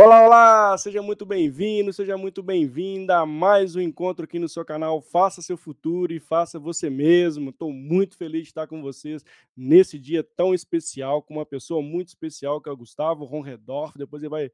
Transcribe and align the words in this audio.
Olá, 0.00 0.24
olá! 0.24 0.78
Seja 0.78 1.02
muito 1.02 1.26
bem-vindo, 1.26 1.92
seja 1.92 2.16
muito 2.16 2.40
bem-vinda 2.40 3.18
a 3.18 3.26
mais 3.26 3.74
um 3.74 3.80
encontro 3.80 4.26
aqui 4.26 4.38
no 4.38 4.48
seu 4.48 4.64
canal 4.64 5.00
Faça 5.00 5.42
Seu 5.42 5.56
Futuro 5.56 6.12
e 6.12 6.20
Faça 6.20 6.56
Você 6.56 6.88
Mesmo. 6.88 7.50
Estou 7.50 7.72
muito 7.72 8.16
feliz 8.16 8.42
de 8.42 8.50
estar 8.50 8.68
com 8.68 8.80
vocês 8.80 9.24
nesse 9.56 9.98
dia 9.98 10.22
tão 10.22 10.54
especial, 10.54 11.20
com 11.20 11.34
uma 11.34 11.44
pessoa 11.44 11.82
muito 11.82 12.06
especial 12.06 12.60
que 12.60 12.68
é 12.68 12.72
o 12.72 12.76
Gustavo 12.76 13.24
Ronredorf. 13.24 13.98
Depois 13.98 14.22
ele 14.22 14.30
vai 14.30 14.52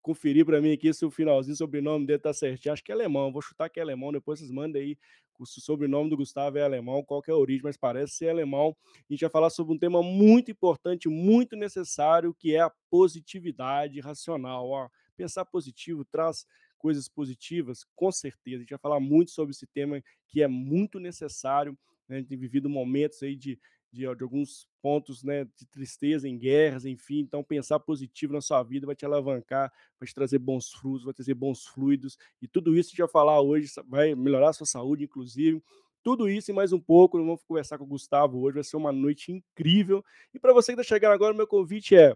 conferir 0.00 0.46
para 0.46 0.62
mim 0.62 0.72
aqui 0.72 0.90
se 0.94 1.04
o 1.04 1.10
finalzinho, 1.10 1.52
o 1.52 1.58
sobrenome 1.58 2.06
dele 2.06 2.20
tá 2.20 2.32
certinho. 2.32 2.72
Acho 2.72 2.82
que 2.82 2.90
é 2.90 2.94
alemão, 2.94 3.30
vou 3.30 3.42
chutar 3.42 3.68
que 3.68 3.78
é 3.78 3.82
alemão, 3.82 4.10
depois 4.10 4.38
vocês 4.38 4.50
mandem 4.50 4.80
aí 4.80 4.98
o 5.42 5.46
sobrenome 5.46 6.10
do 6.10 6.16
Gustavo 6.16 6.58
é 6.58 6.62
alemão, 6.62 7.02
qual 7.02 7.22
é 7.26 7.30
a 7.30 7.36
origem, 7.36 7.62
mas 7.64 7.76
parece 7.76 8.14
ser 8.14 8.28
alemão. 8.28 8.76
A 8.96 9.12
gente 9.12 9.20
vai 9.20 9.30
falar 9.30 9.50
sobre 9.50 9.74
um 9.74 9.78
tema 9.78 10.02
muito 10.02 10.50
importante, 10.50 11.08
muito 11.08 11.56
necessário, 11.56 12.34
que 12.34 12.54
é 12.54 12.60
a 12.60 12.72
positividade 12.90 14.00
racional. 14.00 14.68
Ó, 14.68 14.88
pensar 15.16 15.44
positivo 15.44 16.04
traz 16.04 16.46
coisas 16.78 17.08
positivas, 17.08 17.84
com 17.94 18.12
certeza. 18.12 18.58
A 18.58 18.60
gente 18.60 18.70
vai 18.70 18.78
falar 18.78 19.00
muito 19.00 19.30
sobre 19.30 19.52
esse 19.52 19.66
tema 19.66 20.02
que 20.28 20.42
é 20.42 20.48
muito 20.48 21.00
necessário. 21.00 21.76
Né? 22.08 22.16
A 22.16 22.18
gente 22.20 22.28
tem 22.28 22.38
vivido 22.38 22.68
momentos 22.68 23.22
aí 23.22 23.34
de 23.34 23.58
de, 23.96 24.14
de, 24.14 24.22
alguns 24.22 24.68
pontos 24.82 25.22
né, 25.22 25.44
de 25.56 25.66
tristeza 25.66 26.28
em 26.28 26.36
guerras, 26.36 26.84
enfim. 26.84 27.20
Então, 27.20 27.42
pensar 27.42 27.80
positivo 27.80 28.32
na 28.32 28.40
sua 28.40 28.62
vida 28.62 28.86
vai 28.86 28.94
te 28.94 29.04
alavancar, 29.04 29.72
vai 29.98 30.06
te 30.06 30.14
trazer 30.14 30.38
bons 30.38 30.70
frutos, 30.70 31.04
vai 31.04 31.14
trazer 31.14 31.34
bons 31.34 31.66
fluidos. 31.66 32.18
E 32.40 32.46
tudo 32.46 32.76
isso 32.76 32.90
que 32.90 32.98
vai 32.98 33.08
falar 33.08 33.40
hoje 33.40 33.68
vai 33.86 34.14
melhorar 34.14 34.50
a 34.50 34.52
sua 34.52 34.66
saúde, 34.66 35.04
inclusive. 35.04 35.62
Tudo 36.02 36.28
isso 36.28 36.50
e 36.50 36.54
mais 36.54 36.72
um 36.72 36.80
pouco. 36.80 37.18
Vamos 37.18 37.42
conversar 37.44 37.78
com 37.78 37.84
o 37.84 37.88
Gustavo 37.88 38.38
hoje. 38.40 38.54
Vai 38.56 38.64
ser 38.64 38.76
uma 38.76 38.92
noite 38.92 39.32
incrível. 39.32 40.04
E 40.32 40.38
para 40.38 40.52
você 40.52 40.72
que 40.72 40.80
está 40.80 40.94
chegando 40.94 41.12
agora, 41.12 41.34
meu 41.34 41.46
convite 41.46 41.96
é 41.96 42.14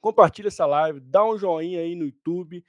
compartilha 0.00 0.46
essa 0.46 0.64
live, 0.64 1.00
dá 1.00 1.24
um 1.24 1.36
joinha 1.36 1.80
aí 1.80 1.96
no 1.96 2.04
YouTube 2.04 2.64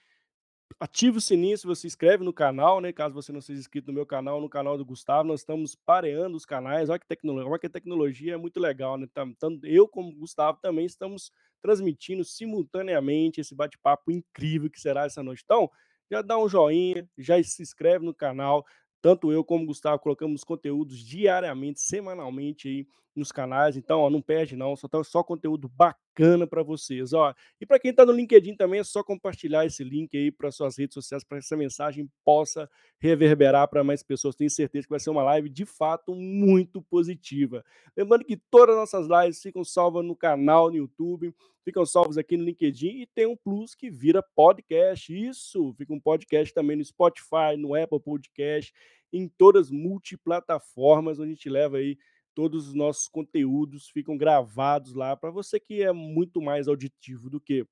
ative 0.80 1.18
o 1.18 1.22
sininho 1.22 1.58
se 1.58 1.66
você 1.66 1.88
inscreve 1.88 2.24
no 2.24 2.34
canal, 2.34 2.82
né? 2.82 2.92
Caso 2.92 3.14
você 3.14 3.32
não 3.32 3.42
seja 3.42 3.60
inscrito 3.60 3.88
no 3.88 3.94
meu 3.94 4.06
canal, 4.06 4.40
no 4.42 4.50
canal 4.50 4.78
do 4.78 4.86
Gustavo, 4.86 5.28
nós 5.28 5.42
estamos 5.42 5.76
pareando 5.76 6.36
os 6.38 6.46
canais. 6.46 6.90
Olha 6.90 7.00
que 7.00 7.08
tecnologia, 7.08 7.50
olha 7.50 7.60
que 7.60 7.70
tecnologia 7.70 8.34
é 8.34 8.38
muito 8.38 8.60
legal, 8.60 8.98
né? 8.98 9.08
Tanto 9.14 9.66
eu 9.66 9.88
como 9.88 10.10
o 10.10 10.16
Gustavo 10.16 10.60
também 10.62 10.86
estamos 10.86 11.32
transmitindo 11.62 12.24
simultaneamente 12.24 13.42
esse 13.42 13.56
bate-papo 13.56 14.12
incrível 14.12 14.70
que 14.70 14.80
será 14.80 15.06
essa 15.06 15.24
noite. 15.24 15.44
Então, 15.44 15.70
já 16.12 16.22
dá 16.22 16.38
um 16.38 16.48
joinha, 16.48 17.08
já 17.18 17.42
se 17.44 17.62
inscreve 17.62 18.06
no 18.06 18.14
canal. 18.14 18.66
Tanto 19.02 19.32
eu 19.32 19.44
como 19.44 19.64
o 19.64 19.68
Gustavo 19.68 20.00
colocamos 20.00 20.44
conteúdos 20.44 21.00
diariamente, 21.00 21.82
semanalmente 21.82 22.68
aí 22.68 22.88
nos 23.16 23.32
canais. 23.32 23.78
Então, 23.78 24.02
ó, 24.02 24.10
não 24.10 24.22
perde 24.22 24.56
não, 24.56 24.76
só 24.76 24.88
tá 24.88 25.04
só 25.04 25.24
conteúdo 25.24 25.70
bacana 25.70 26.09
para 26.48 26.64
vocês, 26.64 27.14
ó. 27.14 27.34
E 27.60 27.66
para 27.66 27.80
quem 27.80 27.92
está 27.92 28.06
no 28.06 28.12
LinkedIn 28.12 28.56
também 28.56 28.80
é 28.80 28.84
só 28.84 29.04
compartilhar 29.04 29.66
esse 29.66 29.84
link 29.84 30.16
aí 30.18 30.32
para 30.32 30.52
suas 30.52 30.78
redes 30.78 30.94
sociais 30.94 31.24
para 31.24 31.38
que 31.38 31.46
essa 31.46 31.56
mensagem 31.56 32.10
possa 32.26 32.70
reverberar 33.00 33.68
para 33.70 33.84
mais 33.84 34.04
pessoas. 34.04 34.36
Tenho 34.36 34.50
certeza 34.50 34.86
que 34.86 34.90
vai 34.90 35.00
ser 35.00 35.10
uma 35.10 35.24
live 35.24 35.50
de 35.50 35.66
fato 35.66 36.14
muito 36.14 36.82
positiva. 36.82 37.64
Lembrando 37.96 38.26
que 38.26 38.36
todas 38.36 38.76
as 38.76 38.82
nossas 38.82 39.08
lives 39.08 39.42
ficam 39.42 39.64
salvas 39.64 40.04
no 40.04 40.16
canal 40.16 40.70
no 40.70 40.78
YouTube, 40.78 41.34
ficam 41.64 41.86
salvos 41.86 42.18
aqui 42.18 42.36
no 42.36 42.44
LinkedIn 42.44 43.02
e 43.02 43.06
tem 43.06 43.26
um 43.26 43.36
plus 43.36 43.74
que 43.74 43.90
vira 43.90 44.22
podcast. 44.22 45.14
Isso, 45.14 45.74
fica 45.78 45.94
um 45.94 46.00
podcast 46.00 46.54
também 46.54 46.76
no 46.76 46.84
Spotify, 46.84 47.56
no 47.58 47.76
Apple 47.76 48.00
Podcast, 48.00 48.74
em 49.12 49.28
todas 49.28 49.68
as 49.68 49.72
multiplataformas 49.72 51.20
onde 51.20 51.32
a 51.32 51.34
gente 51.34 51.50
leva 51.50 51.78
aí 51.78 51.98
todos 52.34 52.68
os 52.68 52.74
nossos 52.74 53.08
conteúdos 53.08 53.90
ficam 53.90 54.18
gravados 54.18 54.94
lá 54.94 55.16
para 55.16 55.32
você 55.32 55.60
que 55.60 55.82
é 55.82 55.92
muito 55.92 56.42
mais 56.42 56.68
auditivo 56.68 57.30
do 57.30 57.40
que 57.40 57.66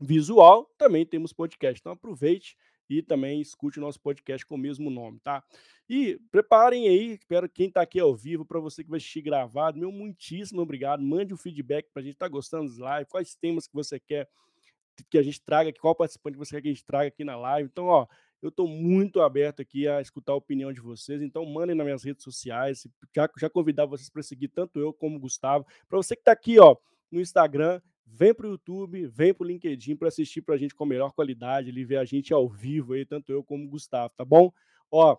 visual, 0.00 0.70
também 0.76 1.04
temos 1.06 1.32
podcast. 1.32 1.80
Então 1.80 1.92
aproveite 1.92 2.56
e 2.88 3.02
também 3.02 3.40
escute 3.40 3.78
o 3.78 3.82
nosso 3.82 4.00
podcast 4.00 4.46
com 4.46 4.54
o 4.54 4.58
mesmo 4.58 4.90
nome, 4.90 5.18
tá? 5.20 5.42
E 5.88 6.20
preparem 6.30 6.88
aí, 6.88 7.14
espero 7.14 7.48
quem 7.48 7.68
está 7.68 7.82
aqui 7.82 7.98
ao 7.98 8.14
vivo, 8.14 8.44
para 8.44 8.60
você 8.60 8.84
que 8.84 8.90
vai 8.90 8.98
assistir 8.98 9.22
gravado, 9.22 9.78
meu 9.78 9.90
muitíssimo 9.90 10.60
obrigado. 10.60 11.02
Mande 11.02 11.34
um 11.34 11.36
feedback 11.36 11.88
para 11.92 12.02
a 12.02 12.04
gente, 12.04 12.16
tá 12.16 12.28
gostando 12.28 12.66
dos 12.66 12.78
lives, 12.78 13.08
quais 13.08 13.34
temas 13.34 13.66
que 13.66 13.74
você 13.74 13.98
quer 13.98 14.28
que 15.10 15.18
a 15.18 15.22
gente 15.22 15.40
traga, 15.42 15.72
qual 15.74 15.94
participante 15.94 16.38
você 16.38 16.56
quer 16.56 16.62
que 16.62 16.68
a 16.68 16.72
gente 16.72 16.84
traga 16.84 17.08
aqui 17.08 17.22
na 17.22 17.36
live. 17.36 17.68
Então, 17.70 17.86
ó, 17.86 18.06
eu 18.42 18.50
estou 18.50 18.68
muito 18.68 19.20
aberto 19.20 19.60
aqui 19.60 19.88
a 19.88 20.00
escutar 20.00 20.32
a 20.32 20.36
opinião 20.36 20.72
de 20.72 20.80
vocês, 20.80 21.22
então 21.22 21.44
mandem 21.46 21.74
nas 21.74 21.84
minhas 21.84 22.04
redes 22.04 22.22
sociais. 22.22 22.86
Já, 23.14 23.28
já 23.38 23.50
convidar 23.50 23.86
vocês 23.86 24.08
para 24.08 24.22
seguir 24.22 24.48
tanto 24.48 24.78
eu 24.78 24.92
como 24.92 25.16
o 25.16 25.20
Gustavo. 25.20 25.66
Para 25.88 25.96
você 25.96 26.14
que 26.14 26.20
está 26.20 26.32
aqui 26.32 26.58
ó, 26.58 26.76
no 27.10 27.20
Instagram, 27.20 27.80
vem 28.06 28.34
para 28.34 28.46
o 28.46 28.50
YouTube, 28.50 29.06
vem 29.06 29.34
para 29.34 29.44
o 29.44 29.48
LinkedIn 29.48 29.96
para 29.96 30.08
assistir 30.08 30.42
para 30.42 30.54
a 30.54 30.58
gente 30.58 30.74
com 30.74 30.84
melhor 30.84 31.12
qualidade, 31.12 31.68
ele 31.68 31.84
ver 31.84 31.96
a 31.96 32.04
gente 32.04 32.32
ao 32.32 32.48
vivo 32.48 32.92
aí, 32.92 33.04
tanto 33.04 33.32
eu 33.32 33.42
como 33.42 33.64
o 33.64 33.68
Gustavo, 33.68 34.12
tá 34.16 34.24
bom? 34.24 34.52
Ó, 34.90 35.16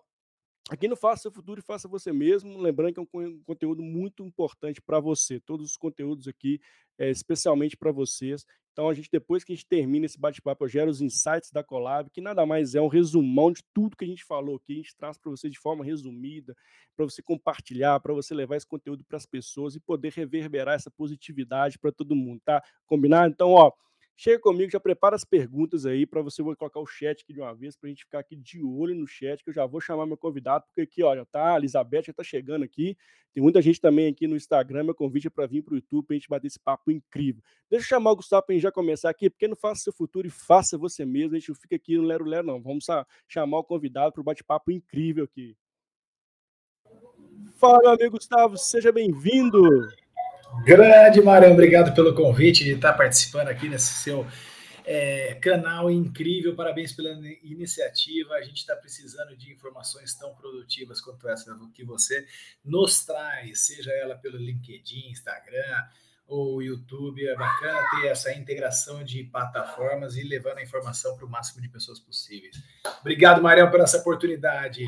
Aqui 0.70 0.86
no 0.86 0.96
Faça 0.96 1.22
Seu 1.22 1.30
Futuro 1.30 1.60
e 1.60 1.62
Faça 1.62 1.88
Você 1.88 2.12
Mesmo, 2.12 2.58
lembrando 2.58 2.92
que 2.92 3.00
é 3.00 3.02
um 3.02 3.40
conteúdo 3.42 3.82
muito 3.82 4.22
importante 4.22 4.82
para 4.82 5.00
você. 5.00 5.40
Todos 5.40 5.70
os 5.70 5.76
conteúdos 5.78 6.28
aqui, 6.28 6.60
é, 6.98 7.10
especialmente 7.10 7.74
para 7.74 7.90
vocês. 7.90 8.44
Então, 8.70 8.86
a 8.90 8.92
gente, 8.92 9.08
depois 9.10 9.42
que 9.42 9.52
a 9.52 9.56
gente 9.56 9.66
termina 9.66 10.04
esse 10.04 10.20
bate-papo, 10.20 10.68
gera 10.68 10.90
os 10.90 11.00
insights 11.00 11.50
da 11.50 11.64
Collab, 11.64 12.10
que 12.10 12.20
nada 12.20 12.44
mais 12.44 12.74
é 12.74 12.82
um 12.82 12.86
resumão 12.86 13.50
de 13.50 13.62
tudo 13.72 13.96
que 13.96 14.04
a 14.04 14.08
gente 14.08 14.22
falou 14.24 14.56
aqui. 14.56 14.74
A 14.74 14.76
gente 14.76 14.94
traz 14.94 15.16
para 15.16 15.30
você 15.30 15.48
de 15.48 15.58
forma 15.58 15.82
resumida, 15.82 16.54
para 16.94 17.06
você 17.06 17.22
compartilhar, 17.22 17.98
para 18.00 18.12
você 18.12 18.34
levar 18.34 18.56
esse 18.56 18.66
conteúdo 18.66 19.02
para 19.04 19.16
as 19.16 19.24
pessoas 19.24 19.74
e 19.74 19.80
poder 19.80 20.12
reverberar 20.12 20.74
essa 20.74 20.90
positividade 20.90 21.78
para 21.78 21.90
todo 21.90 22.14
mundo, 22.14 22.42
tá? 22.44 22.62
Combinado? 22.84 23.32
Então, 23.32 23.52
ó. 23.52 23.72
Chega 24.20 24.40
comigo, 24.40 24.68
já 24.68 24.80
prepara 24.80 25.14
as 25.14 25.24
perguntas 25.24 25.86
aí 25.86 26.04
para 26.04 26.20
você 26.20 26.42
vou 26.42 26.56
colocar 26.56 26.80
o 26.80 26.86
chat 26.86 27.22
aqui 27.22 27.32
de 27.32 27.38
uma 27.38 27.54
vez 27.54 27.76
para 27.76 27.86
a 27.86 27.90
gente 27.90 28.02
ficar 28.02 28.18
aqui 28.18 28.34
de 28.34 28.60
olho 28.60 28.92
no 28.92 29.06
chat, 29.06 29.44
que 29.44 29.50
eu 29.50 29.54
já 29.54 29.64
vou 29.64 29.80
chamar 29.80 30.06
meu 30.06 30.16
convidado, 30.16 30.64
porque 30.66 30.80
aqui, 30.80 31.02
já 31.02 31.24
tá, 31.24 31.54
a 31.54 31.56
Elizabeth 31.56 32.02
já 32.06 32.12
tá 32.12 32.24
chegando 32.24 32.64
aqui. 32.64 32.98
Tem 33.32 33.40
muita 33.40 33.62
gente 33.62 33.80
também 33.80 34.08
aqui 34.08 34.26
no 34.26 34.34
Instagram, 34.34 34.82
meu 34.82 34.94
convite 34.96 35.28
é 35.28 35.30
para 35.30 35.46
vir 35.46 35.62
para 35.62 35.74
o 35.74 35.76
YouTube 35.76 36.04
para 36.04 36.16
a 36.16 36.18
gente 36.18 36.28
bater 36.28 36.48
esse 36.48 36.58
papo 36.58 36.90
incrível. 36.90 37.40
Deixa 37.70 37.84
eu 37.84 37.88
chamar 37.90 38.10
o 38.10 38.16
Gustavo 38.16 38.44
para 38.44 38.54
a 38.54 38.56
gente 38.56 38.62
já 38.64 38.72
começar 38.72 39.08
aqui, 39.08 39.30
porque 39.30 39.46
não 39.46 39.54
faça 39.54 39.82
seu 39.82 39.92
futuro 39.92 40.26
e 40.26 40.30
faça 40.30 40.76
você 40.76 41.04
mesmo. 41.04 41.36
A 41.36 41.38
gente 41.38 41.50
não 41.50 41.54
fica 41.54 41.76
aqui 41.76 41.96
no 41.96 42.02
Lero 42.02 42.24
Lero, 42.24 42.44
não. 42.44 42.60
Vamos 42.60 42.86
chamar 43.28 43.58
o 43.58 43.64
convidado 43.64 44.12
para 44.12 44.20
o 44.20 44.24
bate-papo 44.24 44.72
incrível 44.72 45.22
aqui. 45.22 45.56
Fala, 47.56 47.78
meu 47.78 47.90
amigo 47.90 48.16
Gustavo, 48.16 48.58
seja 48.58 48.90
bem-vindo. 48.90 49.62
Grande 50.64 51.22
Marão, 51.22 51.52
obrigado 51.52 51.94
pelo 51.94 52.14
convite 52.14 52.64
de 52.64 52.72
estar 52.72 52.92
participando 52.92 53.48
aqui 53.48 53.68
nesse 53.68 54.02
seu 54.02 54.26
é, 54.84 55.34
canal 55.34 55.90
incrível. 55.90 56.56
Parabéns 56.56 56.92
pela 56.92 57.10
iniciativa. 57.42 58.34
A 58.34 58.42
gente 58.42 58.56
está 58.56 58.74
precisando 58.74 59.36
de 59.36 59.52
informações 59.52 60.14
tão 60.14 60.34
produtivas 60.34 61.00
quanto 61.00 61.28
essa 61.28 61.56
que 61.74 61.84
você 61.84 62.26
nos 62.64 63.04
traz, 63.04 63.66
seja 63.66 63.92
ela 63.92 64.16
pelo 64.16 64.38
LinkedIn, 64.38 65.10
Instagram 65.10 65.84
ou 66.26 66.62
YouTube. 66.62 67.26
É 67.26 67.34
bacana 67.34 67.82
ter 67.90 68.08
essa 68.08 68.32
integração 68.32 69.04
de 69.04 69.24
plataformas 69.24 70.16
e 70.16 70.22
levando 70.22 70.58
a 70.58 70.62
informação 70.62 71.16
para 71.16 71.26
o 71.26 71.30
máximo 71.30 71.60
de 71.60 71.68
pessoas 71.68 72.00
possíveis. 72.00 72.56
Obrigado, 73.00 73.42
Marião, 73.42 73.70
por 73.70 73.80
essa 73.80 73.98
oportunidade. 73.98 74.86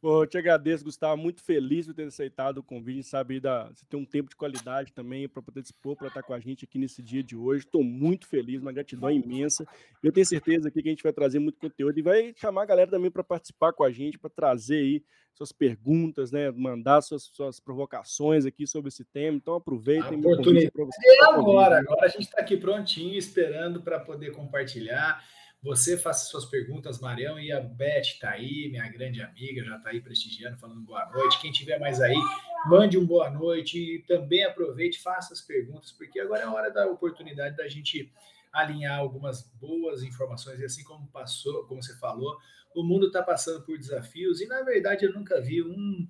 Pô, 0.00 0.22
eu 0.22 0.26
te 0.26 0.38
agradeço, 0.38 0.82
Gustavo. 0.82 1.20
Muito 1.20 1.42
feliz 1.42 1.86
por 1.86 1.94
ter 1.94 2.06
aceitado 2.06 2.58
o 2.58 2.62
convite, 2.62 3.06
sabe, 3.06 3.38
da, 3.38 3.64
você 3.64 3.84
ter 3.86 3.96
um 3.96 4.04
tempo 4.04 4.30
de 4.30 4.36
qualidade 4.36 4.94
também 4.94 5.28
para 5.28 5.42
poder 5.42 5.60
dispor 5.60 5.94
para 5.94 6.08
estar 6.08 6.22
com 6.22 6.32
a 6.32 6.40
gente 6.40 6.64
aqui 6.64 6.78
nesse 6.78 7.02
dia 7.02 7.22
de 7.22 7.36
hoje. 7.36 7.66
Estou 7.66 7.84
muito 7.84 8.26
feliz, 8.26 8.62
uma 8.62 8.72
gratidão 8.72 9.10
imensa. 9.10 9.66
Eu 10.02 10.10
tenho 10.10 10.24
certeza 10.24 10.68
aqui 10.68 10.82
que 10.82 10.88
a 10.88 10.92
gente 10.92 11.02
vai 11.02 11.12
trazer 11.12 11.38
muito 11.38 11.58
conteúdo 11.58 11.98
e 11.98 12.02
vai 12.02 12.32
chamar 12.34 12.62
a 12.62 12.66
galera 12.66 12.90
também 12.90 13.10
para 13.10 13.22
participar 13.22 13.74
com 13.74 13.84
a 13.84 13.90
gente, 13.90 14.18
para 14.18 14.30
trazer 14.30 14.76
aí 14.76 15.04
suas 15.34 15.52
perguntas, 15.52 16.32
né? 16.32 16.50
Mandar 16.50 17.02
suas, 17.02 17.24
suas 17.24 17.60
provocações 17.60 18.46
aqui 18.46 18.66
sobre 18.66 18.88
esse 18.88 19.04
tema. 19.04 19.36
Então 19.36 19.54
aproveitem. 19.54 20.14
A 20.14 20.18
oportunidade 20.18 20.72
é 20.74 21.24
agora. 21.24 21.78
Agora 21.78 22.06
a 22.06 22.08
gente 22.08 22.22
está 22.22 22.40
aqui 22.40 22.56
prontinho, 22.56 23.18
esperando 23.18 23.82
para 23.82 24.00
poder 24.00 24.32
compartilhar. 24.32 25.22
Você 25.62 25.98
faça 25.98 26.24
suas 26.24 26.46
perguntas, 26.46 27.00
Marião, 27.00 27.38
e 27.38 27.52
a 27.52 27.60
Beth 27.60 28.00
está 28.00 28.30
aí, 28.30 28.68
minha 28.70 28.88
grande 28.88 29.20
amiga, 29.20 29.62
já 29.62 29.76
está 29.76 29.90
aí 29.90 30.00
prestigiando, 30.00 30.56
falando 30.56 30.80
boa 30.80 31.04
noite. 31.10 31.38
Quem 31.38 31.52
tiver 31.52 31.78
mais 31.78 32.00
aí, 32.00 32.16
mande 32.64 32.96
um 32.96 33.04
boa 33.04 33.28
noite 33.28 33.78
e 33.78 33.98
também 34.04 34.42
aproveite, 34.42 35.02
faça 35.02 35.34
as 35.34 35.42
perguntas, 35.42 35.92
porque 35.92 36.18
agora 36.18 36.42
é 36.42 36.44
a 36.44 36.52
hora 36.52 36.70
da 36.70 36.86
oportunidade 36.86 37.58
da 37.58 37.68
gente 37.68 38.10
alinhar 38.50 38.98
algumas 38.98 39.42
boas 39.60 40.02
informações. 40.02 40.58
E 40.60 40.64
assim 40.64 40.82
como 40.82 41.06
passou, 41.08 41.66
como 41.66 41.82
você 41.82 41.94
falou, 41.98 42.38
o 42.74 42.82
mundo 42.82 43.08
está 43.08 43.22
passando 43.22 43.62
por 43.62 43.76
desafios, 43.76 44.40
e 44.40 44.46
na 44.46 44.62
verdade 44.62 45.04
eu 45.04 45.12
nunca 45.12 45.42
vi 45.42 45.62
um, 45.62 46.08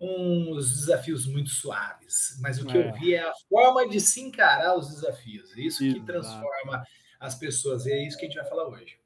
uns 0.00 0.70
desafios 0.70 1.26
muito 1.26 1.50
suaves, 1.50 2.38
mas 2.40 2.62
o 2.62 2.66
que 2.66 2.78
é. 2.78 2.88
eu 2.88 2.92
vi 2.94 3.14
é 3.14 3.28
a 3.28 3.32
forma 3.48 3.88
de 3.88 4.00
se 4.00 4.20
encarar 4.20 4.78
os 4.78 4.88
desafios. 4.88 5.50
Isso 5.56 5.82
Exato. 5.82 6.00
que 6.00 6.06
transforma 6.06 6.84
as 7.24 7.34
pessoas. 7.34 7.86
E 7.86 7.92
é 7.92 8.06
isso 8.06 8.16
que 8.16 8.24
a 8.24 8.28
gente 8.28 8.36
vai 8.36 8.46
falar 8.46 8.68
hoje. 8.68 8.98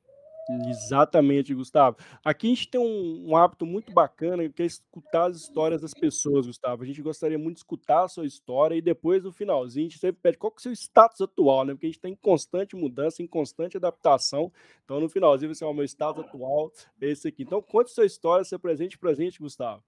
Exatamente, 0.67 1.53
Gustavo. 1.53 1.99
Aqui 2.25 2.47
a 2.47 2.51
gente 2.55 2.71
tem 2.71 2.81
um, 2.81 3.29
um, 3.29 3.37
hábito 3.37 3.67
muito 3.67 3.93
bacana 3.93 4.49
que 4.49 4.63
é 4.63 4.67
escutar 4.67 5.27
as 5.27 5.37
histórias 5.37 5.83
das 5.83 5.93
pessoas, 5.93 6.47
Gustavo. 6.47 6.83
A 6.83 6.87
gente 6.87 7.03
gostaria 7.03 7.39
muito 7.39 7.57
de 7.57 7.61
escutar 7.61 8.05
a 8.05 8.09
sua 8.09 8.25
história 8.25 8.75
e 8.75 8.81
depois 8.81 9.23
no 9.23 9.31
finalzinho 9.31 9.87
a 9.87 9.91
gente 9.91 10.01
sempre 10.01 10.23
pede 10.23 10.39
qual 10.39 10.51
que 10.51 10.57
é 10.57 10.61
o 10.61 10.63
seu 10.63 10.73
status 10.73 11.21
atual, 11.21 11.67
né? 11.67 11.75
Porque 11.75 11.85
a 11.85 11.89
gente 11.91 11.99
está 11.99 12.09
em 12.09 12.15
constante 12.15 12.75
mudança, 12.75 13.23
em 13.23 13.27
constante 13.27 13.77
adaptação. 13.77 14.51
Então 14.85 14.99
no 14.99 15.09
finalzinho 15.11 15.55
você 15.55 15.65
é 15.65 15.67
o 15.67 15.75
meu 15.75 15.85
status 15.85 16.25
atual, 16.25 16.73
esse 16.99 17.29
aqui. 17.29 17.43
Então 17.43 17.61
conte 17.61 17.91
sua 17.91 18.07
história, 18.07 18.43
seu 18.43 18.59
presente 18.59 18.97
presente, 18.97 19.39
Gustavo. 19.39 19.85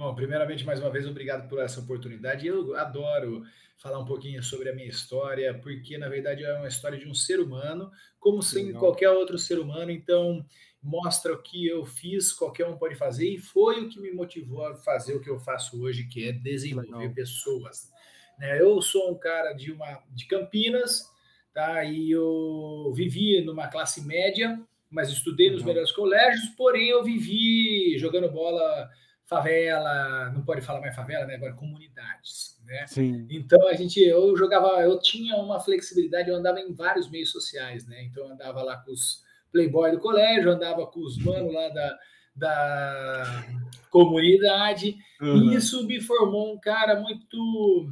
Bom, 0.00 0.14
primeiramente, 0.14 0.64
mais 0.64 0.80
uma 0.80 0.88
vez, 0.88 1.06
obrigado 1.06 1.46
por 1.46 1.60
essa 1.60 1.78
oportunidade. 1.78 2.46
Eu 2.46 2.74
adoro 2.74 3.44
falar 3.76 3.98
um 3.98 4.06
pouquinho 4.06 4.42
sobre 4.42 4.70
a 4.70 4.74
minha 4.74 4.88
história, 4.88 5.52
porque 5.52 5.98
na 5.98 6.08
verdade 6.08 6.42
é 6.42 6.54
uma 6.54 6.68
história 6.68 6.96
de 6.96 7.06
um 7.06 7.12
ser 7.12 7.38
humano, 7.38 7.90
como 8.18 8.42
sem 8.42 8.72
qualquer 8.72 9.10
outro 9.10 9.38
ser 9.38 9.58
humano. 9.58 9.90
Então, 9.90 10.42
mostra 10.82 11.34
o 11.34 11.42
que 11.42 11.66
eu 11.66 11.84
fiz, 11.84 12.32
qualquer 12.32 12.66
um 12.66 12.78
pode 12.78 12.94
fazer, 12.94 13.28
e 13.28 13.36
foi 13.36 13.82
o 13.82 13.90
que 13.90 14.00
me 14.00 14.10
motivou 14.10 14.64
a 14.64 14.74
fazer 14.74 15.12
o 15.12 15.20
que 15.20 15.28
eu 15.28 15.38
faço 15.38 15.82
hoje, 15.82 16.08
que 16.08 16.26
é 16.26 16.32
desenvolver 16.32 16.96
Legal. 16.96 17.14
pessoas. 17.14 17.92
Né? 18.38 18.58
Eu 18.58 18.80
sou 18.80 19.12
um 19.12 19.18
cara 19.18 19.52
de 19.52 19.70
uma 19.70 20.02
de 20.12 20.24
Campinas, 20.26 21.10
tá? 21.52 21.84
E 21.84 22.10
eu 22.10 22.90
vivi 22.96 23.42
numa 23.42 23.68
classe 23.68 24.00
média, 24.06 24.58
mas 24.90 25.10
estudei 25.10 25.50
nos 25.50 25.62
melhores 25.62 25.92
colégios, 25.92 26.48
porém 26.56 26.88
eu 26.88 27.04
vivi 27.04 27.98
jogando 27.98 28.30
bola 28.30 28.88
favela, 29.30 30.28
não 30.30 30.42
pode 30.42 30.60
falar 30.60 30.80
mais 30.80 30.94
favela, 30.94 31.24
né? 31.24 31.36
Agora 31.36 31.52
comunidades, 31.52 32.60
né? 32.64 32.84
Sim. 32.88 33.28
Então 33.30 33.68
a 33.68 33.74
gente, 33.74 34.00
eu 34.00 34.36
jogava, 34.36 34.82
eu 34.82 34.98
tinha 34.98 35.36
uma 35.36 35.60
flexibilidade, 35.60 36.28
eu 36.28 36.34
andava 36.34 36.58
em 36.58 36.74
vários 36.74 37.08
meios 37.08 37.30
sociais, 37.30 37.86
né? 37.86 38.02
Então 38.02 38.24
eu 38.24 38.32
andava 38.32 38.60
lá 38.60 38.76
com 38.78 38.90
os 38.90 39.22
playboy 39.52 39.92
do 39.92 40.00
colégio, 40.00 40.50
andava 40.50 40.84
com 40.86 41.00
os 41.00 41.16
manos 41.18 41.54
lá 41.54 41.68
da, 41.68 41.98
da 42.34 43.46
comunidade, 43.88 44.96
uhum. 45.20 45.52
e 45.52 45.54
isso 45.54 45.86
me 45.86 46.00
formou 46.00 46.52
um 46.52 46.58
cara 46.58 47.00
muito 47.00 47.88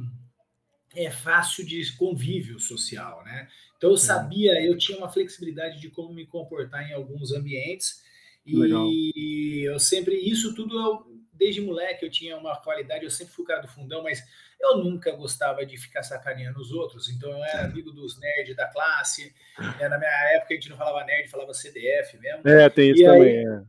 é 0.95 1.09
fácil 1.09 1.65
de 1.65 1.95
convívio 1.95 2.59
social, 2.59 3.23
né? 3.23 3.47
Então 3.77 3.91
eu 3.91 3.97
sabia, 3.97 4.61
eu 4.65 4.77
tinha 4.77 4.97
uma 4.97 5.07
flexibilidade 5.07 5.79
de 5.79 5.89
como 5.89 6.13
me 6.13 6.25
comportar 6.25 6.89
em 6.89 6.93
alguns 6.93 7.31
ambientes. 7.31 8.01
Legal. 8.45 8.87
E 8.87 9.63
eu 9.65 9.79
sempre, 9.79 10.15
isso 10.15 10.55
tudo 10.55 10.77
eu 10.77 11.18
desde 11.39 11.61
moleque 11.61 12.05
eu 12.05 12.11
tinha 12.11 12.37
uma 12.37 12.55
qualidade, 12.57 13.05
eu 13.05 13.09
sempre 13.09 13.33
fui 13.33 13.43
o 13.43 13.47
cara 13.47 13.61
do 13.61 13.67
fundão, 13.67 14.03
mas 14.03 14.21
eu 14.59 14.77
nunca 14.77 15.11
gostava 15.11 15.65
de 15.65 15.77
ficar 15.77 16.03
sacaneando 16.03 16.59
os 16.59 16.71
outros. 16.71 17.09
Então 17.09 17.31
eu 17.31 17.43
era 17.43 17.63
amigo 17.63 17.91
dos 17.91 18.19
nerds 18.19 18.55
da 18.55 18.67
classe. 18.67 19.33
É, 19.79 19.87
na 19.87 19.97
minha 19.97 20.11
época 20.35 20.53
a 20.53 20.55
gente 20.55 20.69
não 20.69 20.77
falava 20.77 21.05
nerd, 21.05 21.29
falava 21.29 21.53
CDF 21.53 22.17
mesmo. 22.19 22.47
É, 22.47 22.69
tem 22.69 22.91
isso 22.91 23.01
e 23.01 23.05
também. 23.05 23.47
Aí, 23.47 23.63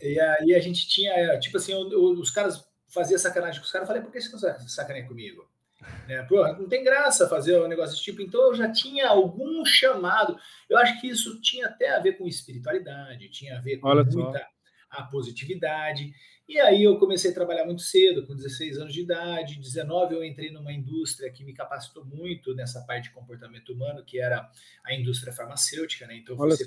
é. 0.00 0.12
E 0.12 0.20
aí 0.20 0.54
a 0.54 0.60
gente 0.60 0.88
tinha, 0.88 1.38
tipo 1.40 1.56
assim, 1.56 1.74
os 1.74 2.30
caras 2.30 2.64
faziam 2.88 3.18
sacanagem 3.18 3.60
com 3.60 3.66
os 3.66 3.72
caras. 3.72 3.88
Eu 3.88 3.94
falei, 3.94 4.02
por 4.02 4.12
que 4.12 4.20
você 4.20 4.46
não 4.46 4.68
sacaneia 4.68 5.06
comigo? 5.06 5.46
Né? 6.08 6.22
Pô, 6.22 6.46
não 6.54 6.68
tem 6.68 6.82
graça 6.82 7.28
fazer 7.28 7.60
um 7.60 7.68
negócio 7.68 7.92
desse 7.92 8.04
tipo. 8.04 8.22
Então 8.22 8.40
eu 8.40 8.54
já 8.54 8.70
tinha 8.70 9.08
algum 9.08 9.64
chamado. 9.64 10.38
Eu 10.68 10.78
acho 10.78 11.00
que 11.00 11.08
isso 11.08 11.40
tinha 11.40 11.66
até 11.66 11.90
a 11.90 12.00
ver 12.00 12.12
com 12.12 12.26
espiritualidade, 12.26 13.28
tinha 13.28 13.58
a 13.58 13.60
ver 13.60 13.78
com 13.78 13.88
Olha 13.88 14.04
muita 14.04 14.38
só. 14.38 14.44
A 14.90 15.02
positividade. 15.02 16.12
E 16.48 16.60
aí 16.60 16.84
eu 16.84 16.96
comecei 16.96 17.32
a 17.32 17.34
trabalhar 17.34 17.64
muito 17.64 17.82
cedo, 17.82 18.24
com 18.24 18.36
16 18.36 18.78
anos 18.78 18.94
de 18.94 19.00
idade, 19.00 19.58
19 19.58 20.14
eu 20.14 20.24
entrei 20.24 20.50
numa 20.52 20.72
indústria 20.72 21.30
que 21.30 21.42
me 21.42 21.52
capacitou 21.52 22.04
muito 22.04 22.54
nessa 22.54 22.80
parte 22.82 23.04
de 23.04 23.10
comportamento 23.10 23.72
humano, 23.72 24.04
que 24.04 24.20
era 24.20 24.48
a 24.84 24.94
indústria 24.94 25.32
farmacêutica, 25.32 26.06
né? 26.06 26.16
Então 26.16 26.36
fui, 26.36 26.52
ser, 26.52 26.66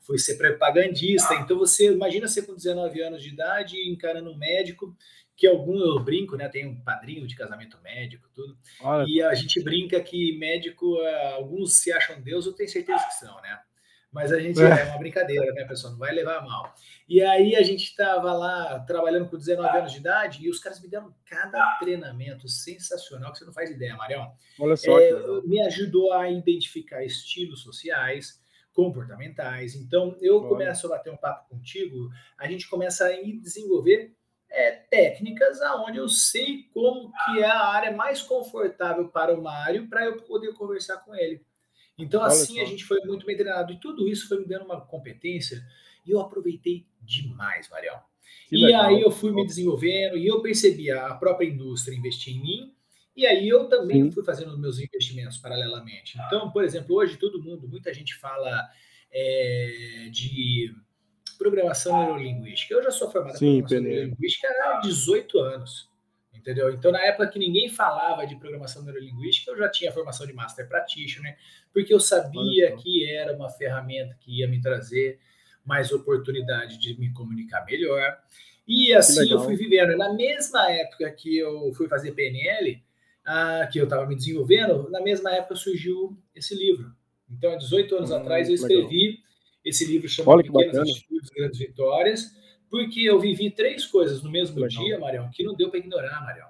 fui 0.00 0.18
ser 0.18 0.36
propagandista. 0.36 1.34
Então 1.34 1.58
você 1.58 1.92
imagina 1.92 2.26
você 2.26 2.40
com 2.40 2.54
19 2.54 3.02
anos 3.02 3.22
de 3.22 3.28
idade 3.28 3.76
encarando 3.86 4.30
um 4.30 4.36
médico 4.36 4.96
que 5.36 5.46
algum 5.46 5.78
eu 5.78 6.00
brinco, 6.00 6.34
né? 6.34 6.48
Tem 6.48 6.66
um 6.66 6.80
padrinho 6.80 7.26
de 7.26 7.36
casamento 7.36 7.78
médico, 7.82 8.26
tudo. 8.34 8.56
Olha. 8.80 9.04
E 9.06 9.20
a 9.20 9.34
gente 9.34 9.62
brinca 9.62 10.00
que 10.00 10.38
médico, 10.38 10.96
alguns 11.34 11.74
se 11.76 11.92
acham 11.92 12.22
Deus, 12.22 12.46
eu 12.46 12.54
tenho 12.54 12.70
certeza 12.70 13.04
que 13.04 13.14
são, 13.14 13.38
né? 13.42 13.60
Mas 14.16 14.32
a 14.32 14.40
gente 14.40 14.58
é, 14.62 14.64
é 14.64 14.84
uma 14.84 14.98
brincadeira, 14.98 15.52
né, 15.52 15.66
pessoal? 15.66 15.92
Não 15.92 15.98
vai 15.98 16.10
levar 16.10 16.42
mal. 16.42 16.74
E 17.06 17.20
aí 17.20 17.54
a 17.54 17.62
gente 17.62 17.84
estava 17.84 18.32
lá 18.32 18.80
trabalhando 18.80 19.28
com 19.28 19.36
19 19.36 19.76
anos 19.76 19.92
de 19.92 19.98
idade 19.98 20.42
e 20.42 20.48
os 20.48 20.58
caras 20.58 20.80
me 20.80 20.88
deram 20.88 21.14
cada 21.26 21.76
treinamento 21.78 22.48
sensacional 22.48 23.30
que 23.30 23.40
você 23.40 23.44
não 23.44 23.52
faz 23.52 23.70
ideia, 23.70 23.94
Marião. 23.94 24.32
Olha 24.58 24.74
só. 24.74 24.98
É, 24.98 25.12
me 25.44 25.60
ajudou 25.66 26.14
a 26.14 26.30
identificar 26.30 27.04
estilos 27.04 27.60
sociais, 27.60 28.42
comportamentais. 28.72 29.74
Então, 29.74 30.16
eu 30.22 30.38
Olha. 30.38 30.48
começo 30.48 30.86
a 30.86 30.96
bater 30.96 31.12
um 31.12 31.18
papo 31.18 31.50
contigo, 31.50 32.08
a 32.38 32.48
gente 32.48 32.66
começa 32.70 33.04
a 33.06 33.12
desenvolver 33.12 34.16
é, 34.48 34.70
técnicas 34.70 35.60
aonde 35.60 35.98
eu 35.98 36.08
sei 36.08 36.62
como 36.72 37.12
que 37.26 37.40
é 37.40 37.50
a 37.50 37.66
área 37.66 37.92
mais 37.92 38.22
confortável 38.22 39.08
para 39.08 39.34
o 39.34 39.42
Mário 39.42 39.90
para 39.90 40.06
eu 40.06 40.16
poder 40.22 40.54
conversar 40.54 41.04
com 41.04 41.14
ele. 41.14 41.44
Então, 41.98 42.20
Olha 42.20 42.28
assim, 42.28 42.56
só. 42.56 42.62
a 42.62 42.64
gente 42.64 42.84
foi 42.84 43.00
muito 43.00 43.24
bem 43.24 43.36
treinado. 43.36 43.72
E 43.72 43.80
tudo 43.80 44.08
isso 44.08 44.28
foi 44.28 44.38
me 44.38 44.46
dando 44.46 44.64
uma 44.64 44.80
competência 44.80 45.64
e 46.04 46.10
eu 46.10 46.20
aproveitei 46.20 46.86
demais, 47.00 47.68
Marião. 47.70 47.98
Que 48.48 48.56
e 48.56 48.66
legal. 48.66 48.86
aí 48.86 49.00
eu 49.00 49.10
fui 49.10 49.32
me 49.32 49.44
desenvolvendo 49.44 50.16
e 50.16 50.26
eu 50.26 50.40
percebi 50.42 50.90
a 50.90 51.14
própria 51.14 51.46
indústria 51.46 51.96
investir 51.96 52.36
em 52.36 52.40
mim. 52.40 52.74
E 53.16 53.26
aí 53.26 53.48
eu 53.48 53.68
também 53.68 54.04
Sim. 54.04 54.10
fui 54.12 54.22
fazendo 54.22 54.58
meus 54.58 54.78
investimentos 54.78 55.38
paralelamente. 55.38 56.18
Então, 56.26 56.50
por 56.50 56.62
exemplo, 56.62 56.96
hoje 56.96 57.16
todo 57.16 57.42
mundo, 57.42 57.66
muita 57.66 57.92
gente 57.94 58.14
fala 58.14 58.68
é, 59.10 60.08
de 60.12 60.74
programação 61.38 61.98
neurolinguística. 61.98 62.74
Eu 62.74 62.82
já 62.82 62.90
sou 62.90 63.10
formado 63.10 63.36
em 63.42 63.60
programação 63.62 63.80
neurolinguística 63.80 64.48
há 64.48 64.80
18 64.80 65.38
anos 65.38 65.95
entendeu? 66.46 66.70
Então, 66.70 66.92
na 66.92 67.04
época 67.04 67.26
que 67.26 67.40
ninguém 67.40 67.68
falava 67.68 68.24
de 68.24 68.36
programação 68.36 68.84
neurolinguística, 68.84 69.50
eu 69.50 69.58
já 69.58 69.68
tinha 69.68 69.90
formação 69.90 70.24
de 70.24 70.32
Master 70.32 70.68
Practitioner, 70.68 71.36
porque 71.72 71.92
eu 71.92 71.98
sabia 71.98 72.76
que 72.76 73.10
era 73.10 73.34
uma 73.34 73.50
ferramenta 73.50 74.16
que 74.20 74.38
ia 74.38 74.46
me 74.46 74.60
trazer 74.60 75.18
mais 75.64 75.90
oportunidade 75.90 76.78
de 76.78 76.98
me 77.00 77.12
comunicar 77.12 77.64
melhor. 77.66 78.16
E 78.66 78.94
assim 78.94 79.28
eu 79.28 79.40
fui 79.40 79.56
vivendo. 79.56 79.96
Na 79.96 80.12
mesma 80.12 80.70
época 80.70 81.10
que 81.10 81.36
eu 81.36 81.72
fui 81.74 81.88
fazer 81.88 82.12
PNL, 82.12 82.80
ah, 83.24 83.68
que 83.70 83.80
eu 83.80 83.84
estava 83.84 84.06
me 84.06 84.14
desenvolvendo, 84.14 84.88
na 84.88 85.00
mesma 85.00 85.34
época 85.34 85.56
surgiu 85.56 86.16
esse 86.32 86.54
livro. 86.54 86.94
Então, 87.28 87.52
há 87.52 87.56
18 87.56 87.96
anos 87.96 88.10
hum, 88.12 88.16
atrás, 88.16 88.48
eu 88.48 88.54
escrevi 88.54 89.06
legal. 89.06 89.22
esse 89.64 89.84
livro 89.84 90.08
chamado 90.08 90.44
Pequenas 90.44 90.78
Atitudes, 90.78 91.30
Grandes 91.30 91.58
Vitórias, 91.58 92.36
porque 92.70 93.00
eu 93.00 93.18
vivi 93.18 93.50
três 93.50 93.86
coisas 93.86 94.22
no 94.22 94.30
mesmo 94.30 94.60
Legal. 94.60 94.84
dia, 94.84 94.98
Marião, 94.98 95.30
que 95.32 95.44
não 95.44 95.54
deu 95.54 95.70
para 95.70 95.78
ignorar, 95.78 96.20
Marião. 96.22 96.48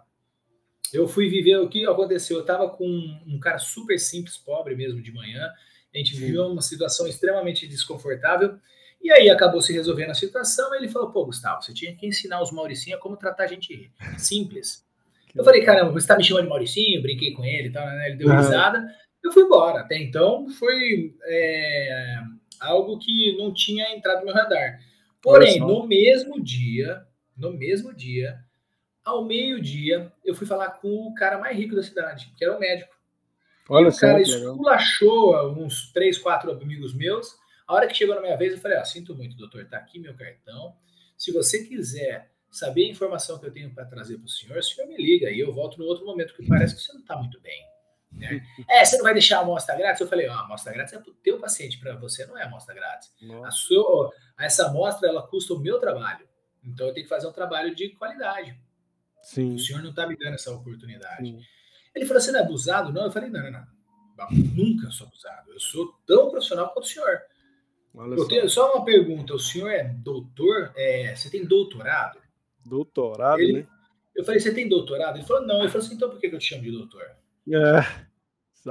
Eu 0.92 1.06
fui 1.08 1.28
viver 1.28 1.56
o 1.56 1.68
que 1.68 1.86
aconteceu. 1.86 2.36
Eu 2.36 2.42
estava 2.42 2.68
com 2.68 2.86
um 3.26 3.38
cara 3.38 3.58
super 3.58 3.98
simples, 3.98 4.36
pobre 4.36 4.74
mesmo, 4.74 5.02
de 5.02 5.12
manhã. 5.12 5.50
A 5.94 5.98
gente 5.98 6.16
viveu 6.16 6.46
uma 6.46 6.62
situação 6.62 7.06
extremamente 7.06 7.66
desconfortável. 7.66 8.58
E 9.02 9.10
aí 9.10 9.28
acabou 9.28 9.60
se 9.60 9.72
resolvendo 9.72 10.10
a 10.10 10.14
situação. 10.14 10.74
Ele 10.74 10.88
falou: 10.88 11.10
pô, 11.10 11.26
Gustavo, 11.26 11.62
você 11.62 11.72
tinha 11.74 11.94
que 11.94 12.06
ensinar 12.06 12.42
os 12.42 12.50
Mauricinhos 12.50 13.00
como 13.00 13.16
tratar 13.16 13.46
gente 13.46 13.90
simples. 14.18 14.84
Eu 15.34 15.44
falei: 15.44 15.62
caramba, 15.62 15.92
você 15.92 16.04
está 16.04 16.16
me 16.16 16.24
chamando 16.24 16.44
de 16.44 16.48
Mauricinho? 16.48 17.02
Brinquei 17.02 17.32
com 17.32 17.44
ele 17.44 17.70
tal, 17.70 17.84
né? 17.86 18.08
Ele 18.08 18.16
deu 18.16 18.28
risada. 18.28 18.86
Eu 19.22 19.32
fui 19.32 19.42
embora. 19.42 19.80
Até 19.80 19.98
então 19.98 20.48
foi 20.50 21.14
é, 21.24 22.18
algo 22.60 22.98
que 22.98 23.36
não 23.36 23.52
tinha 23.52 23.94
entrado 23.94 24.20
no 24.20 24.26
meu 24.26 24.34
radar. 24.34 24.78
Porém, 25.26 25.58
no 25.58 25.84
mesmo 25.84 26.40
dia, 26.40 27.04
no 27.36 27.52
mesmo 27.52 27.92
dia, 27.92 28.38
ao 29.04 29.24
meio-dia, 29.24 30.12
eu 30.24 30.36
fui 30.36 30.46
falar 30.46 30.70
com 30.70 31.08
o 31.08 31.14
cara 31.16 31.36
mais 31.36 31.56
rico 31.56 31.74
da 31.74 31.82
cidade, 31.82 32.32
que 32.36 32.44
era 32.44 32.56
o 32.56 32.60
médico. 32.60 32.94
Olha 33.68 33.86
e 33.86 33.88
o 33.88 33.96
cara 33.96 34.20
esculachou 34.20 35.50
uns 35.50 35.90
três, 35.90 36.16
quatro 36.16 36.52
amigos 36.52 36.94
meus. 36.94 37.36
A 37.66 37.74
hora 37.74 37.88
que 37.88 37.94
chegou 37.94 38.14
na 38.14 38.20
minha 38.20 38.36
vez, 38.36 38.52
eu 38.52 38.60
falei: 38.60 38.78
ah, 38.78 38.84
sinto 38.84 39.16
muito, 39.16 39.36
doutor, 39.36 39.66
tá 39.68 39.78
aqui 39.78 39.98
meu 39.98 40.14
cartão. 40.14 40.76
Se 41.18 41.32
você 41.32 41.64
quiser 41.64 42.30
saber 42.48 42.84
a 42.84 42.90
informação 42.90 43.36
que 43.40 43.46
eu 43.46 43.52
tenho 43.52 43.74
para 43.74 43.84
trazer 43.84 44.18
para 44.18 44.26
o 44.26 44.28
senhor, 44.28 44.58
o 44.58 44.62
senhor 44.62 44.86
me 44.86 44.96
liga 44.96 45.28
e 45.28 45.40
eu 45.40 45.52
volto 45.52 45.76
no 45.76 45.86
outro 45.86 46.06
momento, 46.06 46.34
que 46.34 46.46
parece 46.46 46.76
que 46.76 46.82
você 46.82 46.92
não 46.92 47.00
está 47.00 47.16
muito 47.16 47.40
bem. 47.40 47.66
Né? 48.12 48.46
É, 48.68 48.84
você 48.84 48.96
não 48.96 49.04
vai 49.04 49.12
deixar 49.12 49.38
a 49.38 49.42
amostra 49.42 49.76
grátis? 49.76 50.00
Eu 50.00 50.08
falei, 50.08 50.28
ó, 50.28 50.32
a 50.32 50.40
amostra 50.40 50.72
grátis 50.72 50.94
é 50.94 50.98
para 50.98 51.10
o 51.10 51.14
teu 51.14 51.38
paciente, 51.38 51.78
para 51.78 51.94
você 51.96 52.26
não 52.26 52.38
é 52.38 52.44
amostra 52.44 52.74
grátis. 52.74 53.12
A 53.44 53.50
sua, 53.50 54.12
essa 54.38 54.66
amostra, 54.66 55.08
ela 55.08 55.26
custa 55.26 55.54
o 55.54 55.58
meu 55.58 55.78
trabalho. 55.78 56.26
Então 56.64 56.88
eu 56.88 56.94
tenho 56.94 57.04
que 57.04 57.10
fazer 57.10 57.26
um 57.26 57.32
trabalho 57.32 57.74
de 57.74 57.90
qualidade. 57.90 58.58
Sim. 59.22 59.54
O 59.54 59.58
senhor 59.58 59.82
não 59.82 59.90
está 59.90 60.06
me 60.06 60.16
dando 60.16 60.34
essa 60.34 60.52
oportunidade. 60.52 61.26
Sim. 61.26 61.40
Ele 61.94 62.06
falou, 62.06 62.20
você 62.20 62.32
não 62.32 62.40
é 62.40 62.42
abusado? 62.42 62.92
Não, 62.92 63.04
eu 63.04 63.10
falei, 63.10 63.30
não, 63.30 63.50
não, 63.50 63.66
não. 64.16 64.30
Nunca 64.30 64.90
sou 64.90 65.06
abusado. 65.06 65.52
Eu 65.52 65.60
sou 65.60 65.94
tão 66.06 66.30
profissional 66.30 66.70
quanto 66.70 66.84
o 66.84 66.88
senhor. 66.88 67.22
Olha 67.94 68.14
eu 68.14 68.18
só. 68.18 68.28
tenho 68.28 68.48
só 68.50 68.74
uma 68.74 68.84
pergunta. 68.84 69.34
O 69.34 69.38
senhor 69.38 69.70
é 69.70 69.84
doutor? 69.84 70.72
É, 70.76 71.14
você 71.14 71.30
tem 71.30 71.44
doutorado? 71.44 72.20
Doutorado, 72.64 73.40
ele, 73.40 73.62
né? 73.62 73.66
Eu 74.14 74.24
falei, 74.24 74.40
você 74.40 74.52
tem 74.52 74.68
doutorado? 74.68 75.16
Ele 75.16 75.26
falou, 75.26 75.46
não. 75.46 75.60
Ele 75.60 75.68
falou 75.68 75.86
assim, 75.86 75.94
então 75.94 76.10
por 76.10 76.18
que 76.20 76.26
eu 76.26 76.38
te 76.38 76.48
chamo 76.48 76.62
de 76.62 76.70
doutor? 76.70 77.04
É. 77.48 78.06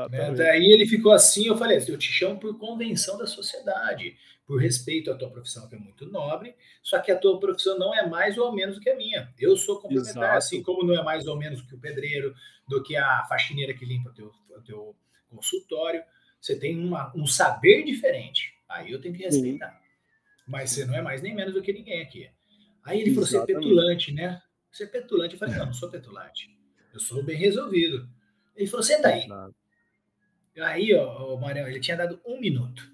Né? 0.09 0.31
Daí 0.31 0.71
ele 0.71 0.85
ficou 0.85 1.13
assim, 1.13 1.47
eu 1.47 1.57
falei, 1.57 1.77
eu 1.77 1.97
te 1.97 2.11
chamo 2.11 2.37
por 2.37 2.57
convenção 2.57 3.17
da 3.17 3.25
sociedade, 3.25 4.17
por 4.45 4.61
respeito 4.61 5.09
à 5.09 5.15
tua 5.15 5.29
profissão, 5.29 5.67
que 5.69 5.75
é 5.75 5.79
muito 5.79 6.05
nobre, 6.05 6.53
só 6.83 6.99
que 6.99 7.11
a 7.11 7.17
tua 7.17 7.39
profissão 7.39 7.79
não 7.79 7.95
é 7.95 8.05
mais 8.05 8.37
ou 8.37 8.53
menos 8.53 8.75
do 8.75 8.81
que 8.81 8.89
a 8.89 8.95
minha. 8.95 9.33
Eu 9.39 9.55
sou 9.55 9.79
complementar, 9.79 10.11
Exato. 10.11 10.37
assim 10.37 10.61
como 10.61 10.83
não 10.83 10.93
é 10.93 11.03
mais 11.03 11.25
ou 11.27 11.37
menos 11.37 11.61
do 11.61 11.67
que 11.67 11.75
o 11.75 11.79
pedreiro, 11.79 12.35
do 12.67 12.83
que 12.83 12.95
a 12.95 13.25
faxineira 13.29 13.73
que 13.73 13.85
limpa 13.85 14.09
o 14.09 14.13
teu, 14.13 14.31
o 14.49 14.61
teu 14.61 14.95
consultório. 15.29 16.03
Você 16.39 16.59
tem 16.59 16.77
uma, 16.77 17.11
um 17.15 17.25
saber 17.25 17.83
diferente. 17.83 18.53
Aí 18.69 18.91
eu 18.91 18.99
tenho 18.99 19.15
que 19.15 19.23
respeitar. 19.23 19.71
Sim. 19.71 19.85
Mas 20.47 20.71
você 20.71 20.85
não 20.85 20.95
é 20.95 21.01
mais 21.01 21.21
nem 21.21 21.33
menos 21.33 21.53
do 21.53 21.61
que 21.61 21.73
ninguém 21.73 22.01
aqui. 22.01 22.29
Aí 22.83 23.01
ele 23.01 23.09
Exatamente. 23.09 23.13
falou: 23.13 23.25
você 23.25 23.37
é 23.37 23.55
petulante, 23.55 24.11
né? 24.13 24.41
Você 24.71 24.83
é 24.83 24.87
petulante. 24.87 25.33
Eu 25.33 25.39
falei: 25.39 25.55
não, 25.55 25.65
não 25.67 25.73
sou 25.73 25.89
petulante. 25.89 26.55
Eu 26.93 26.99
sou 26.99 27.23
bem 27.23 27.37
resolvido. 27.37 28.07
Ele 28.55 28.67
falou: 28.67 28.83
senta 28.83 29.09
aí. 29.09 29.27
Aí, 30.61 30.93
ó, 30.93 31.33
o 31.33 31.39
Marião, 31.39 31.67
ele 31.67 31.79
tinha 31.79 31.97
dado 31.97 32.19
um 32.25 32.39
minuto. 32.39 32.89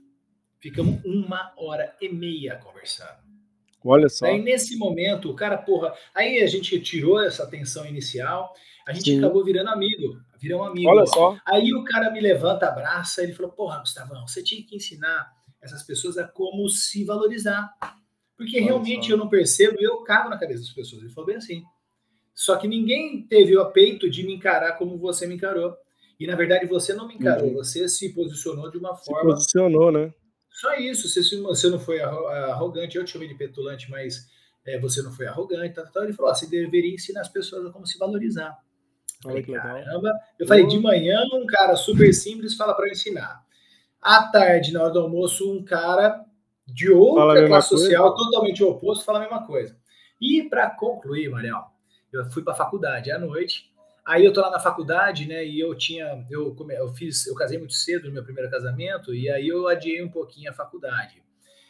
Ficamos 0.60 1.04
uma 1.06 1.54
hora 1.58 1.96
e 2.02 2.10
meia 2.10 2.56
conversando. 2.56 3.20
Olha 3.84 4.10
só. 4.10 4.26
Aí, 4.26 4.42
nesse 4.42 4.78
momento, 4.78 5.30
o 5.30 5.36
cara, 5.36 5.58
porra. 5.58 5.94
Aí 6.14 6.42
a 6.42 6.48
gente 6.48 6.80
tirou 6.82 7.22
essa 7.22 7.48
tensão 7.48 7.86
inicial, 7.86 8.54
a 8.88 8.94
gente 8.94 9.12
Sim. 9.12 9.20
acabou 9.20 9.44
virando 9.44 9.70
amigo. 9.70 10.20
Virou 10.40 10.62
um 10.62 10.66
amigo. 10.66 10.90
Olha 10.90 11.06
só. 11.06 11.38
Aí 11.46 11.74
o 11.74 11.84
cara 11.84 12.12
me 12.12 12.20
levanta, 12.20 12.68
abraça, 12.68 13.24
ele 13.24 13.34
falou: 13.34 13.52
Porra, 13.52 13.80
Gustavão, 13.80 14.28
você 14.28 14.44
tinha 14.44 14.64
que 14.64 14.76
ensinar 14.76 15.32
essas 15.62 15.84
pessoas 15.84 16.18
a 16.18 16.28
como 16.28 16.68
se 16.70 17.04
valorizar. 17.04 17.72
Porque 18.36 18.58
Olha 18.58 18.66
realmente 18.66 19.08
só. 19.08 19.14
eu 19.14 19.18
não 19.18 19.30
percebo 19.30 19.78
e 19.80 19.84
eu 19.84 20.02
cago 20.04 20.30
na 20.30 20.38
cabeça 20.38 20.62
das 20.62 20.72
pessoas. 20.72 21.04
Ele 21.04 21.12
falou 21.12 21.28
bem 21.28 21.38
assim. 21.38 21.64
Só 22.34 22.56
que 22.56 22.68
ninguém 22.68 23.22
teve 23.24 23.56
o 23.56 23.62
apeito 23.62 24.10
de 24.10 24.24
me 24.24 24.34
encarar 24.34 24.74
como 24.78 24.98
você 24.98 25.28
me 25.28 25.36
encarou. 25.36 25.76
E 26.20 26.28
na 26.28 26.36
verdade 26.36 26.66
você 26.66 26.94
não 26.94 27.08
me 27.08 27.16
encarou, 27.16 27.48
uhum. 27.48 27.56
você 27.56 27.90
se 27.90 28.14
posicionou 28.14 28.70
de 28.70 28.78
uma 28.78 28.96
forma. 28.96 29.32
Se 29.32 29.36
posicionou, 29.36 29.92
né? 29.92 30.14
Só 30.52 30.76
isso. 30.76 31.10
Você, 31.10 31.40
você 31.40 31.70
não 31.70 31.80
foi 31.80 32.00
arrogante, 32.02 32.98
eu 32.98 33.04
te 33.04 33.12
chamei 33.12 33.28
de 33.28 33.34
petulante, 33.36 33.90
mas 33.90 34.28
é, 34.66 34.80
você 34.80 35.02
não 35.02 35.12
foi 35.12 35.26
arrogante. 35.26 35.74
Tá. 35.74 36.04
Ele 36.04 36.14
falou: 36.14 36.34
você 36.34 36.48
deveria 36.48 36.94
ensinar 36.94 37.22
as 37.22 37.30
pessoas 37.30 37.66
a 37.66 37.72
como 37.72 37.88
se 37.88 37.98
valorizar. 37.98 38.58
Falei, 39.24 39.44
caramba. 39.44 40.12
Eu 40.40 40.48
falei, 40.48 40.66
de 40.66 40.80
manhã, 40.80 41.20
um 41.34 41.46
cara 41.46 41.76
super 41.76 42.12
simples 42.14 42.56
fala 42.56 42.74
para 42.74 42.88
eu 42.88 42.92
ensinar. 42.92 43.44
À 44.02 44.24
tarde, 44.32 44.74
na 44.74 44.82
hora 44.82 44.94
do 44.94 45.00
almoço, 45.00 45.52
um 45.52 45.64
cara 45.64 46.26
de 46.66 46.90
outra 46.90 47.48
classe 47.48 47.70
social, 47.70 48.16
totalmente 48.16 48.64
oposto, 48.64 49.06
fala 49.06 49.20
a 49.20 49.22
mesma 49.22 49.46
coisa. 49.46 49.78
E 50.20 50.44
para 50.50 50.72
concluir, 50.72 51.30
Mariel, 51.30 51.71
eu 52.12 52.30
fui 52.32 52.44
para 52.44 52.54
a 52.54 52.56
faculdade 52.56 53.12
à 53.12 53.18
noite. 53.18 53.72
Aí 54.06 54.26
eu 54.26 54.34
tô 54.34 54.42
lá 54.42 54.50
na 54.50 54.60
faculdade, 54.60 55.28
né? 55.28 55.46
E 55.46 55.60
eu 55.60 55.76
tinha, 55.76 56.26
eu, 56.30 56.56
eu 56.72 56.88
fiz, 56.90 57.28
eu 57.28 57.36
casei 57.36 57.58
muito 57.58 57.74
cedo 57.74 58.08
no 58.08 58.14
meu 58.14 58.24
primeiro 58.24 58.50
casamento, 58.50 59.14
e 59.14 59.30
aí 59.30 59.48
eu 59.48 59.68
adiei 59.68 60.04
um 60.04 60.10
pouquinho 60.10 60.50
a 60.50 60.54
faculdade. 60.54 61.22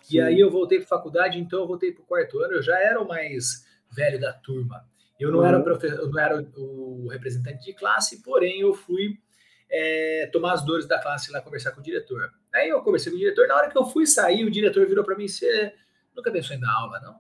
Sim. 0.01 0.17
E 0.17 0.21
aí 0.21 0.39
eu 0.39 0.50
voltei 0.50 0.79
para 0.79 0.88
faculdade, 0.88 1.38
então 1.38 1.60
eu 1.60 1.67
voltei 1.67 1.91
para 1.91 2.01
o 2.01 2.05
quarto 2.05 2.39
ano. 2.39 2.53
Eu 2.53 2.63
já 2.63 2.79
era 2.79 3.00
o 3.00 3.07
mais 3.07 3.65
velho 3.91 4.19
da 4.19 4.33
turma. 4.33 4.86
Eu 5.19 5.31
não 5.31 5.39
uhum. 5.39 5.45
era 5.45 5.62
professor, 5.62 6.00
eu 6.00 6.10
não 6.10 6.19
era 6.19 6.41
o, 6.55 7.07
representante 7.12 7.63
de 7.63 7.74
classe, 7.74 8.24
porém 8.24 8.62
eu 8.62 8.74
fui 8.74 9.19
é, 9.69 10.29
tomar 10.31 10.53
as 10.53 10.65
dores 10.65 10.88
da 10.88 11.00
classe 11.00 11.31
lá 11.31 11.41
conversar 11.41 11.71
com 11.71 11.79
o 11.79 11.83
diretor. 11.83 12.31
Aí 12.53 12.69
eu 12.69 12.81
conversei 12.81 13.12
com 13.12 13.17
o 13.17 13.19
diretor. 13.19 13.48
Na 13.48 13.55
hora 13.55 13.69
que 13.69 13.77
eu 13.77 13.86
fui 13.86 14.07
sair, 14.07 14.43
o 14.43 14.51
diretor 14.51 14.88
virou 14.88 15.03
para 15.03 15.15
mim: 15.15 15.27
"Você 15.27 15.74
nunca 16.15 16.31
pensou 16.31 16.55
em 16.55 16.60
dar 16.60 16.74
aula, 16.74 17.00
não?" 17.01 17.19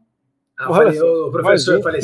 Ah, 0.57 0.65
eu 0.65 0.73
falei, 0.73 1.01
o 1.01 1.31
professor, 1.31 1.75
eu 1.75 1.81
falei, 1.81 2.01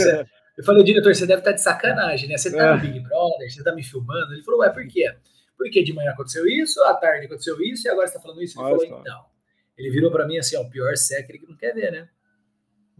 eu 0.58 0.64
falei, 0.64 0.84
diretor, 0.84 1.14
você 1.14 1.28
deve 1.28 1.40
estar 1.40 1.52
tá 1.52 1.56
de 1.56 1.62
sacanagem, 1.62 2.28
né? 2.28 2.38
Você 2.38 2.52
tá 2.52 2.66
é. 2.66 2.76
no 2.76 2.82
Big 2.82 3.00
Brother, 3.02 3.52
você 3.52 3.64
tá 3.64 3.74
me 3.74 3.84
filmando. 3.84 4.34
Ele 4.34 4.44
falou, 4.44 4.62
ué, 4.62 4.70
por 4.72 4.88
quê? 4.88 5.16
Porque 5.56 5.84
de 5.84 5.94
manhã 5.94 6.12
aconteceu 6.12 6.48
isso, 6.48 6.82
à 6.84 6.96
tarde 6.96 7.28
aconteceu 7.28 7.62
isso, 7.62 7.88
e 7.88 7.90
agora 7.90 8.08
você 8.08 8.16
tá 8.16 8.20
falando 8.20 8.42
isso? 8.42 8.60
Ele 8.60 8.66
Olha 8.66 8.88
falou, 8.88 9.00
então. 9.00 9.26
Ele 9.78 9.92
virou 9.92 10.12
para 10.12 10.26
mim 10.26 10.38
assim, 10.38 10.58
ó, 10.58 10.62
o 10.62 10.70
pior 10.70 10.98
século 10.98 11.40
que 11.40 11.48
não 11.48 11.56
quer 11.56 11.74
ver, 11.74 11.92
né? 11.92 12.10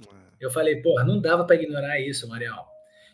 É. 0.08 0.14
Eu 0.40 0.52
falei, 0.52 0.82
porra, 0.82 1.04
não 1.04 1.20
dava 1.20 1.46
para 1.46 1.56
ignorar 1.56 2.00
isso, 2.00 2.28
Mariel. 2.28 2.66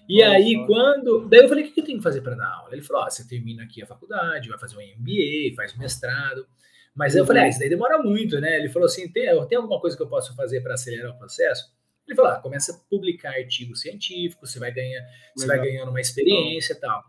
E 0.08 0.22
Olha 0.22 0.36
aí, 0.36 0.54
só. 0.54 0.66
quando. 0.66 1.30
Daí 1.30 1.40
eu 1.40 1.48
falei, 1.48 1.64
o 1.64 1.72
que 1.72 1.80
eu 1.80 1.86
tenho 1.86 1.98
que 1.98 2.04
fazer 2.04 2.22
para 2.22 2.36
dar 2.36 2.48
aula? 2.48 2.74
Ele 2.74 2.82
falou: 2.82 3.04
ó, 3.04 3.10
você 3.10 3.26
termina 3.26 3.64
aqui 3.64 3.82
a 3.82 3.86
faculdade, 3.86 4.50
vai 4.50 4.60
fazer 4.60 4.76
um 4.76 4.82
MBA, 4.82 5.56
faz 5.56 5.74
um 5.74 5.80
mestrado. 5.80 6.46
Mas 6.94 7.14
uhum. 7.14 7.22
eu 7.22 7.26
falei, 7.26 7.44
ah, 7.44 7.48
isso 7.48 7.60
daí 7.60 7.70
demora 7.70 7.98
muito, 8.00 8.40
né? 8.42 8.58
Ele 8.58 8.68
falou 8.68 8.86
assim: 8.88 9.10
tem, 9.10 9.26
tem 9.48 9.58
alguma 9.58 9.80
coisa 9.80 9.96
que 9.96 10.04
eu 10.04 10.08
posso 10.08 10.36
fazer 10.36 10.62
para 10.62 10.74
acelerar 10.74 11.12
o 11.12 11.18
processo? 11.18 11.72
Ele 12.08 12.16
falou: 12.16 12.32
ah, 12.32 12.40
começa 12.40 12.72
a 12.74 12.90
publicar 12.90 13.32
artigos 13.32 13.82
científicos, 13.82 14.52
você 14.52 14.60
vai, 14.60 14.72
ganhar, 14.72 15.02
você 15.36 15.48
vai 15.48 15.60
ganhando 15.60 15.90
uma 15.90 16.02
experiência 16.02 16.74
e 16.74 16.80
tal. 16.80 17.04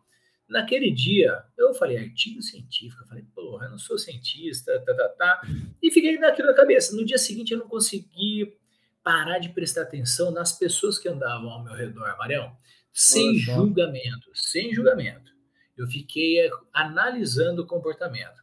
Naquele 0.49 0.91
dia, 0.91 1.43
eu 1.57 1.73
falei, 1.75 1.97
artigo 1.97 2.43
científico, 2.43 3.03
eu 3.03 3.07
falei, 3.07 3.25
porra, 3.35 3.65
eu 3.67 3.71
não 3.71 3.79
sou 3.79 3.99
cientista, 3.99 4.79
tá, 4.85 4.95
tá, 4.95 5.09
tá. 5.09 5.41
E 5.83 5.91
fiquei 5.91 6.19
naquilo 6.19 6.49
na 6.49 6.55
cabeça. 6.55 6.95
No 6.95 7.05
dia 7.05 7.17
seguinte, 7.17 7.53
eu 7.53 7.59
não 7.59 7.69
consegui 7.69 8.55
parar 9.03 9.39
de 9.39 9.49
prestar 9.49 9.83
atenção 9.83 10.31
nas 10.31 10.53
pessoas 10.53 10.99
que 10.99 11.09
andavam 11.09 11.51
ao 11.51 11.65
meu 11.65 11.75
redor, 11.75 12.17
Marião, 12.19 12.55
sem 12.93 13.37
julgamento, 13.37 14.31
sem 14.35 14.73
julgamento. 14.73 15.33
Eu 15.77 15.87
fiquei 15.87 16.49
analisando 16.73 17.63
o 17.63 17.67
comportamento. 17.67 18.43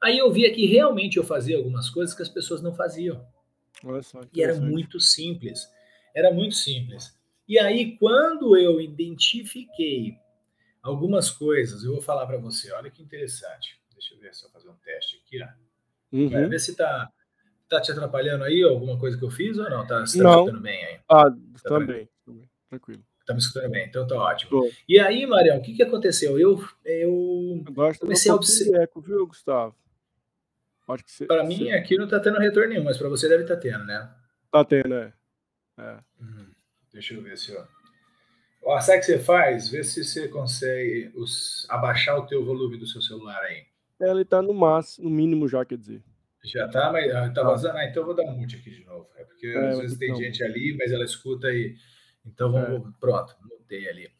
Aí 0.00 0.18
eu 0.18 0.30
via 0.30 0.52
que 0.52 0.64
realmente 0.64 1.16
eu 1.16 1.24
fazia 1.24 1.56
algumas 1.56 1.90
coisas 1.90 2.14
que 2.14 2.22
as 2.22 2.28
pessoas 2.28 2.62
não 2.62 2.74
faziam. 2.74 3.26
Só, 4.02 4.20
e 4.32 4.42
era 4.42 4.54
muito 4.54 5.00
simples. 5.00 5.68
Era 6.18 6.32
muito 6.32 6.56
simples. 6.56 7.16
E 7.46 7.60
aí, 7.60 7.96
quando 7.96 8.56
eu 8.56 8.80
identifiquei 8.80 10.16
algumas 10.82 11.30
coisas, 11.30 11.84
eu 11.84 11.92
vou 11.92 12.02
falar 12.02 12.26
para 12.26 12.38
você, 12.38 12.72
olha 12.72 12.90
que 12.90 13.00
interessante. 13.00 13.80
Deixa 13.92 14.14
eu 14.14 14.18
ver 14.18 14.34
se 14.34 14.44
eu 14.44 14.50
fazer 14.50 14.68
um 14.68 14.74
teste 14.84 15.22
aqui, 15.24 15.40
ó. 15.40 15.46
Uhum. 16.10 16.28
Vai 16.28 16.46
ver 16.46 16.58
se 16.58 16.74
tá, 16.74 17.08
tá 17.68 17.80
te 17.80 17.92
atrapalhando 17.92 18.42
aí 18.42 18.64
alguma 18.64 18.98
coisa 18.98 19.16
que 19.16 19.24
eu 19.24 19.30
fiz 19.30 19.56
ou 19.58 19.70
não? 19.70 19.86
Tá, 19.86 20.00
você 20.00 20.18
tá 20.18 20.24
não. 20.24 20.40
escutando 20.40 20.60
bem 20.60 20.84
aí? 20.84 21.00
Ah, 21.08 21.30
tá 21.30 21.68
também. 21.68 22.08
também. 22.26 22.50
Tranquilo. 22.68 23.04
Tá 23.24 23.32
me 23.32 23.38
escutando 23.38 23.70
bem, 23.70 23.86
então 23.86 24.04
tá 24.04 24.16
ótimo. 24.16 24.50
Tô. 24.50 24.70
E 24.88 24.98
aí, 24.98 25.24
Marião, 25.24 25.58
o 25.58 25.62
que 25.62 25.72
que 25.74 25.84
aconteceu? 25.84 26.36
Eu, 26.36 26.60
eu, 26.84 27.64
eu 27.64 27.98
comecei 28.00 28.32
a 28.32 28.34
observar. 28.34 28.82
Eco, 28.82 29.00
viu, 29.00 29.24
Gustavo? 29.24 29.76
Para 31.28 31.44
mim, 31.44 31.70
aqui 31.70 31.96
não 31.96 32.08
tá 32.08 32.18
tendo 32.18 32.40
retorno 32.40 32.70
nenhum, 32.70 32.84
mas 32.84 32.96
para 32.96 33.08
você 33.08 33.28
deve 33.28 33.42
estar 33.42 33.54
tá 33.54 33.60
tendo, 33.60 33.84
né? 33.84 34.10
Tá 34.50 34.64
tendo, 34.64 34.94
é. 34.94 35.12
É. 35.78 35.98
Hum, 36.20 36.50
deixa 36.92 37.14
eu 37.14 37.22
ver 37.22 37.38
se 37.38 37.56
ó. 37.56 37.64
ó. 38.62 38.80
Sabe 38.80 38.98
o 38.98 39.00
que 39.00 39.06
você 39.06 39.18
faz? 39.18 39.68
Vê 39.68 39.84
se 39.84 40.04
você 40.04 40.28
consegue 40.28 41.12
os, 41.14 41.66
abaixar 41.68 42.18
o 42.18 42.26
teu 42.26 42.44
volume 42.44 42.76
do 42.76 42.86
seu 42.86 43.00
celular 43.00 43.40
aí. 43.42 43.64
É, 44.00 44.10
ele 44.10 44.24
tá 44.24 44.42
no 44.42 44.54
máximo, 44.54 45.08
no 45.08 45.14
mínimo 45.14 45.48
já, 45.48 45.64
quer 45.64 45.78
dizer. 45.78 46.02
Já 46.44 46.68
tá, 46.68 46.92
mas 46.92 47.12
ah, 47.14 47.30
tá 47.30 47.42
vazando. 47.42 47.78
Ah, 47.78 47.84
então 47.84 48.02
eu 48.02 48.06
vou 48.06 48.14
dar 48.14 48.22
um 48.24 48.36
mute 48.36 48.56
aqui 48.56 48.70
de 48.70 48.84
novo. 48.84 49.08
É 49.16 49.24
porque 49.24 49.46
é, 49.46 49.68
às 49.68 49.78
vezes 49.78 49.98
tem 49.98 50.14
gente 50.14 50.42
ali, 50.42 50.76
mas 50.78 50.92
ela 50.92 51.04
escuta 51.04 51.48
aí. 51.48 51.76
Então 52.24 52.52
vamos, 52.52 52.88
é. 52.88 52.92
pronto, 53.00 53.34
mutei 53.42 53.88
ali. 53.88 54.10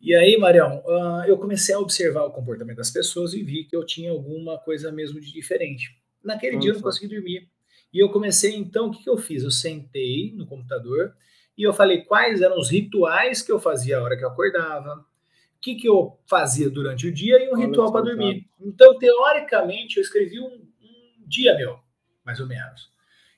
E 0.00 0.14
aí, 0.14 0.36
Marião, 0.36 0.82
uh, 0.86 1.24
eu 1.26 1.38
comecei 1.38 1.74
a 1.74 1.78
observar 1.78 2.24
o 2.24 2.30
comportamento 2.30 2.76
das 2.76 2.90
pessoas 2.90 3.32
e 3.34 3.42
vi 3.42 3.64
que 3.64 3.74
eu 3.74 3.84
tinha 3.84 4.10
alguma 4.10 4.58
coisa 4.58 4.92
mesmo 4.92 5.20
de 5.20 5.32
diferente. 5.32 5.98
Naquele 6.22 6.56
Nossa. 6.56 6.62
dia 6.62 6.70
eu 6.70 6.74
não 6.74 6.82
consegui 6.82 7.08
dormir. 7.08 7.50
E 7.96 7.98
eu 7.98 8.10
comecei, 8.10 8.54
então, 8.54 8.88
o 8.88 8.90
que, 8.90 9.02
que 9.02 9.08
eu 9.08 9.16
fiz? 9.16 9.42
Eu 9.42 9.50
sentei 9.50 10.30
no 10.36 10.44
computador 10.44 11.14
e 11.56 11.62
eu 11.62 11.72
falei 11.72 12.02
quais 12.02 12.42
eram 12.42 12.58
os 12.58 12.68
rituais 12.68 13.40
que 13.40 13.50
eu 13.50 13.58
fazia 13.58 13.96
a 13.96 14.02
hora 14.02 14.18
que 14.18 14.22
eu 14.22 14.28
acordava, 14.28 14.96
o 14.96 15.60
que, 15.62 15.76
que 15.76 15.88
eu 15.88 16.20
fazia 16.28 16.68
durante 16.68 17.06
o 17.08 17.12
dia 17.12 17.42
e 17.42 17.48
um 17.48 17.54
Olha 17.54 17.64
ritual 17.64 17.90
para 17.90 18.04
dormir. 18.04 18.46
Então, 18.60 18.98
teoricamente, 18.98 19.96
eu 19.96 20.02
escrevi 20.02 20.38
um, 20.38 20.44
um, 20.46 21.26
dia 21.26 21.56
meu, 21.56 21.78
mais 22.22 22.38
ou 22.38 22.46
menos. 22.46 22.90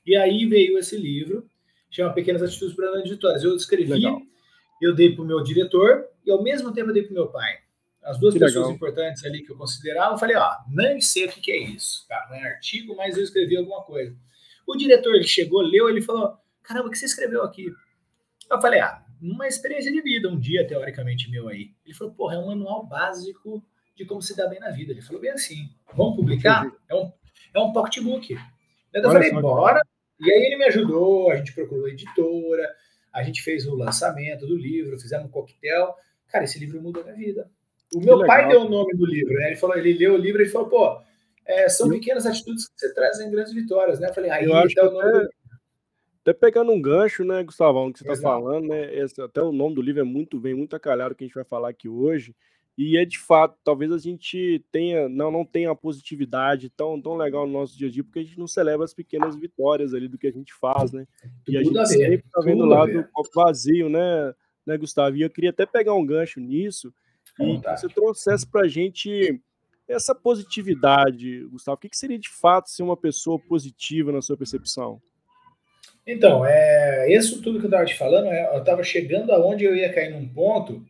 E 0.05 0.13
aí 0.17 0.45
veio 0.45 0.77
esse 0.77 0.97
livro, 0.97 1.49
chama 1.89 2.11
Pequenas 2.11 2.43
Atitudes 2.43 2.75
para 2.75 2.91
Grandes 2.91 3.11
Vitórias. 3.11 3.41
Eu 3.41 3.55
escrevi, 3.55 3.93
Legal. 3.93 4.21
eu 4.81 4.93
dei 4.93 5.15
para 5.15 5.23
o 5.23 5.25
meu 5.25 5.41
diretor 5.41 6.05
e 6.25 6.31
ao 6.31 6.43
mesmo 6.43 6.73
tempo 6.73 6.89
eu 6.89 6.93
dei 6.93 7.03
para 7.03 7.11
o 7.11 7.15
meu 7.15 7.27
pai. 7.27 7.59
As 8.03 8.19
duas 8.19 8.33
que 8.33 8.41
pessoas 8.41 8.65
legal. 8.65 8.75
importantes 8.75 9.23
ali 9.23 9.41
que 9.41 9.53
eu 9.53 9.55
considerava, 9.55 10.15
eu 10.15 10.17
falei, 10.17 10.35
ó, 10.35 10.51
nem 10.67 10.99
sei 10.99 11.27
o 11.27 11.29
que, 11.29 11.39
que 11.39 11.51
é 11.53 11.57
isso, 11.59 12.05
tá? 12.09 12.27
Não 12.29 12.35
é 12.35 12.55
artigo, 12.55 12.93
mas 12.97 13.15
eu 13.15 13.23
escrevi 13.23 13.55
alguma 13.55 13.83
coisa. 13.83 14.13
O 14.69 14.77
diretor 14.77 15.15
ele 15.15 15.27
chegou, 15.27 15.61
leu, 15.61 15.89
ele 15.89 15.99
falou: 15.99 16.37
caramba, 16.61 16.89
o 16.89 16.91
que 16.91 16.97
você 16.99 17.05
escreveu 17.05 17.41
aqui? 17.41 17.73
Eu 18.51 18.61
falei: 18.61 18.79
ah, 18.79 19.03
uma 19.19 19.47
experiência 19.47 19.91
de 19.91 19.99
vida, 19.99 20.29
um 20.29 20.39
dia 20.39 20.65
teoricamente 20.67 21.27
meu 21.31 21.47
aí. 21.47 21.71
Ele 21.83 21.95
falou: 21.95 22.13
porra, 22.13 22.35
é 22.35 22.37
um 22.37 22.45
manual 22.45 22.85
básico 22.85 23.65
de 23.95 24.05
como 24.05 24.21
se 24.21 24.37
dar 24.37 24.47
bem 24.47 24.59
na 24.59 24.69
vida. 24.69 24.91
Ele 24.91 25.01
falou 25.01 25.19
bem 25.19 25.31
assim: 25.31 25.67
vamos 25.95 26.17
publicar? 26.17 26.71
É 26.87 26.93
um, 26.93 27.11
é 27.51 27.59
um 27.59 27.73
pocketbook. 27.73 28.31
Eu 28.31 28.39
Olha 29.09 29.11
falei: 29.11 29.31
bora. 29.41 29.81
E 30.19 30.31
aí 30.31 30.45
ele 30.45 30.57
me 30.57 30.65
ajudou, 30.65 31.31
a 31.31 31.37
gente 31.37 31.51
procurou 31.53 31.85
a 31.85 31.89
editora, 31.89 32.69
a 33.11 33.23
gente 33.23 33.41
fez 33.41 33.65
o 33.65 33.73
lançamento 33.73 34.45
do 34.45 34.55
livro, 34.55 34.99
fizemos 34.99 35.25
um 35.25 35.31
coquetel. 35.31 35.95
Cara, 36.27 36.43
esse 36.43 36.59
livro 36.59 36.79
mudou 36.79 37.03
minha 37.03 37.15
vida. 37.15 37.49
O 37.95 38.01
meu 38.01 38.23
pai 38.23 38.47
deu 38.47 38.61
o 38.61 38.69
nome 38.69 38.95
do 38.95 39.05
livro, 39.05 39.33
né? 39.33 39.47
Ele 39.47 39.55
falou, 39.55 39.75
ele 39.75 39.93
leu 39.93 40.13
o 40.13 40.17
livro 40.17 40.43
e 40.43 40.47
falou, 40.47 40.69
pô, 40.69 41.01
é, 41.49 41.67
são 41.67 41.89
pequenas 41.89 42.27
atitudes 42.27 42.67
que 42.67 42.79
você 42.79 42.93
traz 42.93 43.19
em 43.19 43.31
grandes 43.31 43.51
vitórias, 43.51 43.99
né? 43.99 44.09
Eu 44.09 44.13
falei, 44.13 44.29
aí 44.29 44.45
eu 44.45 44.55
acho 44.55 44.75
tá 44.75 44.85
até, 44.85 44.93
do... 44.93 45.29
até 46.21 46.33
pegando 46.33 46.71
um 46.71 46.79
gancho, 46.79 47.23
né, 47.23 47.43
Gustavão, 47.43 47.91
que 47.91 47.97
você 47.97 48.07
está 48.07 48.21
falando, 48.21 48.67
né? 48.67 48.95
Esse, 48.95 49.19
até 49.19 49.41
o 49.41 49.51
nome 49.51 49.73
do 49.73 49.81
livro 49.81 49.99
é 49.99 50.03
muito 50.03 50.39
bem, 50.39 50.53
muito 50.53 50.75
acalhado 50.75 51.15
que 51.15 51.23
a 51.23 51.27
gente 51.27 51.33
vai 51.33 51.43
falar 51.43 51.69
aqui 51.69 51.89
hoje. 51.89 52.35
E 52.77 52.97
é 52.97 53.03
de 53.03 53.17
fato, 53.17 53.57
talvez 53.63 53.91
a 53.91 53.97
gente 53.97 54.63
tenha, 54.71 55.09
não, 55.09 55.31
não 55.31 55.43
tenha 55.43 55.71
a 55.71 55.75
positividade 55.75 56.69
tão, 56.69 57.01
tão 57.01 57.17
legal 57.17 57.47
no 57.47 57.53
nosso 57.53 57.75
dia 57.75 57.87
a 57.87 57.91
dia, 57.91 58.03
porque 58.03 58.19
a 58.19 58.23
gente 58.23 58.37
não 58.37 58.47
celebra 58.47 58.85
as 58.85 58.93
pequenas 58.93 59.35
vitórias 59.35 59.93
ali 59.93 60.07
do 60.07 60.19
que 60.19 60.27
a 60.27 60.31
gente 60.31 60.53
faz, 60.53 60.91
né? 60.91 61.07
E 61.47 61.57
a 61.57 61.63
gente 61.63 61.77
a 61.77 61.85
sempre 61.85 62.23
está 62.25 62.41
vendo 62.41 62.63
lá 62.63 62.85
do 62.85 63.03
copo 63.11 63.29
vazio, 63.33 63.89
né, 63.89 64.33
né, 64.65 64.77
Gustavo? 64.77 65.17
E 65.17 65.23
eu 65.23 65.29
queria 65.31 65.49
até 65.49 65.65
pegar 65.65 65.95
um 65.95 66.05
gancho 66.05 66.39
nisso 66.39 66.93
e 67.39 67.59
que 67.59 67.69
você 67.71 67.89
trouxesse 67.89 68.47
para 68.47 68.61
a 68.61 68.67
gente 68.67 69.41
essa 69.89 70.13
positividade, 70.13 71.45
Gustavo. 71.45 71.75
O 71.75 71.79
que, 71.79 71.89
que 71.89 71.97
seria 71.97 72.19
de 72.19 72.29
fato 72.29 72.69
ser 72.69 72.83
uma 72.83 72.95
pessoa 72.95 73.39
positiva 73.39 74.11
na 74.11 74.21
sua 74.21 74.37
percepção? 74.37 75.01
Então, 76.05 76.45
é, 76.45 77.11
isso 77.13 77.41
tudo 77.41 77.59
que 77.59 77.65
eu 77.65 77.69
estava 77.69 77.85
te 77.85 77.97
falando, 77.97 78.27
é, 78.27 78.55
eu 78.55 78.59
estava 78.59 78.83
chegando 78.83 79.31
aonde 79.31 79.63
eu 79.63 79.75
ia 79.75 79.93
cair 79.93 80.11
num 80.11 80.27
ponto 80.27 80.85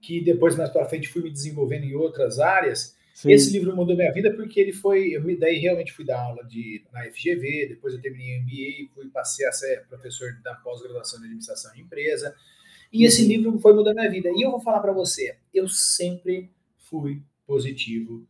que 0.00 0.20
depois 0.20 0.56
mais 0.56 0.70
para 0.70 0.88
frente 0.88 1.08
fui 1.08 1.22
me 1.22 1.30
desenvolvendo 1.30 1.84
em 1.84 1.94
outras 1.94 2.38
áreas. 2.38 2.96
Sim. 3.14 3.32
Esse 3.32 3.52
livro 3.52 3.74
mudou 3.74 3.96
minha 3.96 4.12
vida 4.12 4.32
porque 4.34 4.60
ele 4.60 4.72
foi, 4.72 5.08
eu 5.08 5.22
me 5.22 5.36
daí 5.36 5.58
realmente 5.58 5.92
fui 5.92 6.04
dar 6.04 6.20
aula 6.20 6.44
de 6.44 6.84
na 6.92 7.04
FGV, 7.04 7.66
depois 7.70 7.94
eu 7.94 8.00
terminei 8.00 8.40
MBA, 8.40 8.92
fui 8.94 9.08
passei 9.08 9.46
a 9.46 9.52
ser 9.52 9.86
professor 9.88 10.38
da 10.42 10.54
pós-graduação 10.56 11.18
de 11.18 11.26
administração 11.26 11.72
de 11.72 11.80
empresa. 11.80 12.34
E 12.92 13.04
esse 13.04 13.22
uhum. 13.22 13.28
livro 13.28 13.58
foi 13.58 13.72
mudando 13.72 13.96
minha 13.96 14.10
vida. 14.10 14.30
E 14.30 14.44
eu 14.44 14.50
vou 14.50 14.60
falar 14.60 14.80
para 14.80 14.92
você, 14.92 15.36
eu 15.52 15.66
sempre 15.68 16.50
fui 16.78 17.22
positivo 17.46 18.26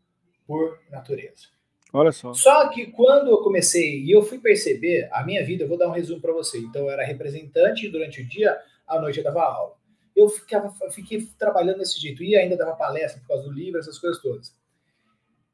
por 0.46 0.78
natureza. 0.90 1.48
Olha 1.92 2.12
só. 2.12 2.32
Só 2.34 2.68
que 2.68 2.86
quando 2.86 3.30
eu 3.30 3.38
comecei 3.38 4.02
e 4.02 4.10
eu 4.10 4.22
fui 4.22 4.38
perceber 4.38 5.08
a 5.12 5.24
minha 5.24 5.44
vida, 5.44 5.64
eu 5.64 5.68
vou 5.68 5.78
dar 5.78 5.88
um 5.88 5.92
resumo 5.92 6.20
para 6.20 6.32
você. 6.32 6.58
Então 6.58 6.82
eu 6.82 6.90
era 6.90 7.04
representante 7.04 7.88
durante 7.88 8.20
o 8.20 8.28
dia, 8.28 8.58
à 8.86 9.00
noite 9.00 9.18
eu 9.18 9.24
dava 9.24 9.42
aula 9.42 9.76
eu 10.16 10.30
ficava, 10.30 10.74
fiquei 10.90 11.28
trabalhando 11.38 11.78
desse 11.78 12.00
jeito. 12.00 12.24
E 12.24 12.34
ainda 12.34 12.56
dava 12.56 12.74
palestra 12.74 13.20
por 13.20 13.28
causa 13.28 13.44
do 13.44 13.52
livro, 13.52 13.78
essas 13.78 13.98
coisas 13.98 14.20
todas. 14.20 14.52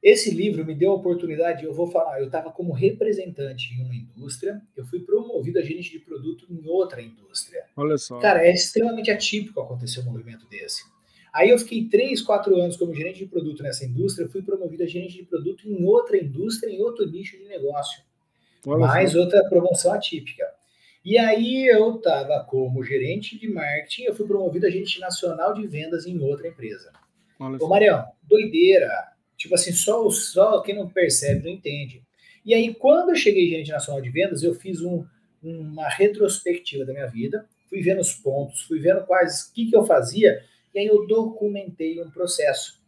Esse 0.00 0.30
livro 0.30 0.64
me 0.64 0.74
deu 0.74 0.92
a 0.92 0.94
oportunidade, 0.94 1.64
eu 1.64 1.72
vou 1.72 1.88
falar, 1.88 2.20
eu 2.20 2.26
estava 2.26 2.50
como 2.50 2.72
representante 2.72 3.72
em 3.72 3.84
uma 3.84 3.94
indústria, 3.94 4.60
eu 4.76 4.84
fui 4.84 5.00
promovido 5.00 5.60
a 5.60 5.62
gerente 5.62 5.92
de 5.92 6.00
produto 6.00 6.44
em 6.50 6.66
outra 6.66 7.00
indústria. 7.00 7.64
Olha 7.76 7.96
só. 7.96 8.18
Cara, 8.18 8.44
é 8.44 8.52
extremamente 8.52 9.12
atípico 9.12 9.60
acontecer 9.60 10.00
um 10.00 10.04
movimento 10.04 10.48
desse. 10.48 10.82
Aí 11.32 11.48
eu 11.48 11.58
fiquei 11.58 11.88
três, 11.88 12.20
quatro 12.20 12.54
anos 12.56 12.76
como 12.76 12.94
gerente 12.94 13.20
de 13.20 13.26
produto 13.26 13.62
nessa 13.62 13.84
indústria, 13.86 14.28
fui 14.28 14.42
promovido 14.42 14.82
a 14.82 14.86
gerente 14.86 15.16
de 15.16 15.24
produto 15.24 15.66
em 15.66 15.84
outra 15.84 16.16
indústria, 16.16 16.70
em 16.70 16.82
outro 16.82 17.10
nicho 17.10 17.38
de 17.38 17.44
negócio. 17.44 18.02
Olha 18.66 18.86
mais 18.86 19.12
só. 19.12 19.20
outra 19.20 19.42
promoção 19.48 19.92
atípica. 19.92 20.44
E 21.04 21.18
aí 21.18 21.66
eu 21.66 21.96
estava 21.96 22.44
como 22.44 22.84
gerente 22.84 23.38
de 23.38 23.48
marketing, 23.48 24.02
eu 24.02 24.14
fui 24.14 24.26
promovido 24.26 24.66
a 24.66 24.70
gerente 24.70 25.00
nacional 25.00 25.54
de 25.54 25.66
vendas 25.66 26.06
em 26.06 26.18
outra 26.20 26.46
empresa. 26.46 26.92
Olha 27.40 27.58
Ô, 27.60 27.66
Marião, 27.66 28.04
doideira. 28.22 28.90
Tipo 29.36 29.54
assim, 29.54 29.72
só, 29.72 30.08
só 30.10 30.60
quem 30.60 30.76
não 30.76 30.88
percebe 30.88 31.42
não 31.42 31.50
entende. 31.50 32.02
E 32.44 32.54
aí, 32.54 32.72
quando 32.74 33.10
eu 33.10 33.16
cheguei 33.16 33.48
gerente 33.48 33.70
nacional 33.70 34.00
de 34.00 34.10
vendas, 34.10 34.42
eu 34.42 34.54
fiz 34.54 34.80
um, 34.80 35.04
uma 35.42 35.88
retrospectiva 35.88 36.84
da 36.84 36.92
minha 36.92 37.06
vida, 37.06 37.46
fui 37.68 37.80
vendo 37.80 38.00
os 38.00 38.14
pontos, 38.14 38.62
fui 38.62 38.78
vendo 38.78 39.04
quais, 39.04 39.48
o 39.48 39.54
que, 39.54 39.70
que 39.70 39.76
eu 39.76 39.84
fazia, 39.84 40.44
e 40.74 40.78
aí 40.78 40.86
eu 40.86 41.06
documentei 41.06 42.02
um 42.02 42.10
processo. 42.10 42.82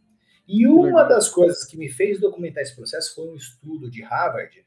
E 0.47 0.67
uma 0.67 1.03
das 1.03 1.27
coisas 1.27 1.65
que 1.65 1.77
me 1.77 1.89
fez 1.89 2.19
documentar 2.19 2.61
esse 2.61 2.75
processo 2.75 3.15
foi 3.15 3.29
um 3.29 3.35
estudo 3.35 3.89
de 3.89 4.03
Harvard, 4.03 4.63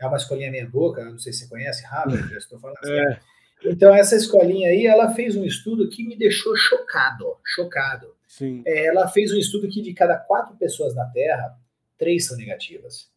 é 0.00 0.06
uma 0.06 0.16
escolinha 0.16 0.50
meia 0.50 0.66
boca, 0.66 1.04
não 1.04 1.18
sei 1.18 1.32
se 1.32 1.40
você 1.40 1.48
conhece, 1.48 1.84
Harvard, 1.84 2.26
já 2.30 2.38
estou 2.38 2.58
falando. 2.58 2.78
É. 2.84 3.20
Então, 3.64 3.94
essa 3.94 4.14
escolinha 4.14 4.70
aí, 4.70 4.86
ela 4.86 5.12
fez 5.14 5.36
um 5.36 5.44
estudo 5.44 5.88
que 5.88 6.06
me 6.06 6.16
deixou 6.16 6.56
chocado, 6.56 7.36
chocado. 7.44 8.14
Sim. 8.26 8.62
É, 8.64 8.86
ela 8.86 9.08
fez 9.08 9.32
um 9.32 9.36
estudo 9.36 9.68
que 9.68 9.82
de 9.82 9.92
cada 9.92 10.16
quatro 10.16 10.56
pessoas 10.56 10.94
na 10.94 11.06
Terra, 11.06 11.58
três 11.96 12.26
são 12.26 12.36
negativas. 12.36 13.10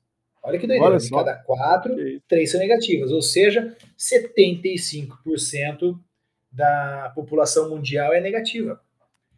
Olha 0.44 0.58
que 0.58 0.66
doideira, 0.66 0.94
Olha 0.94 1.00
de 1.00 1.10
cada 1.10 1.36
quatro, 1.36 1.96
três 2.28 2.52
são 2.52 2.60
negativas, 2.60 3.12
ou 3.12 3.22
seja, 3.22 3.78
75% 3.96 6.00
da 6.52 7.12
população 7.14 7.70
mundial 7.70 8.12
é 8.12 8.20
negativa. 8.20 8.82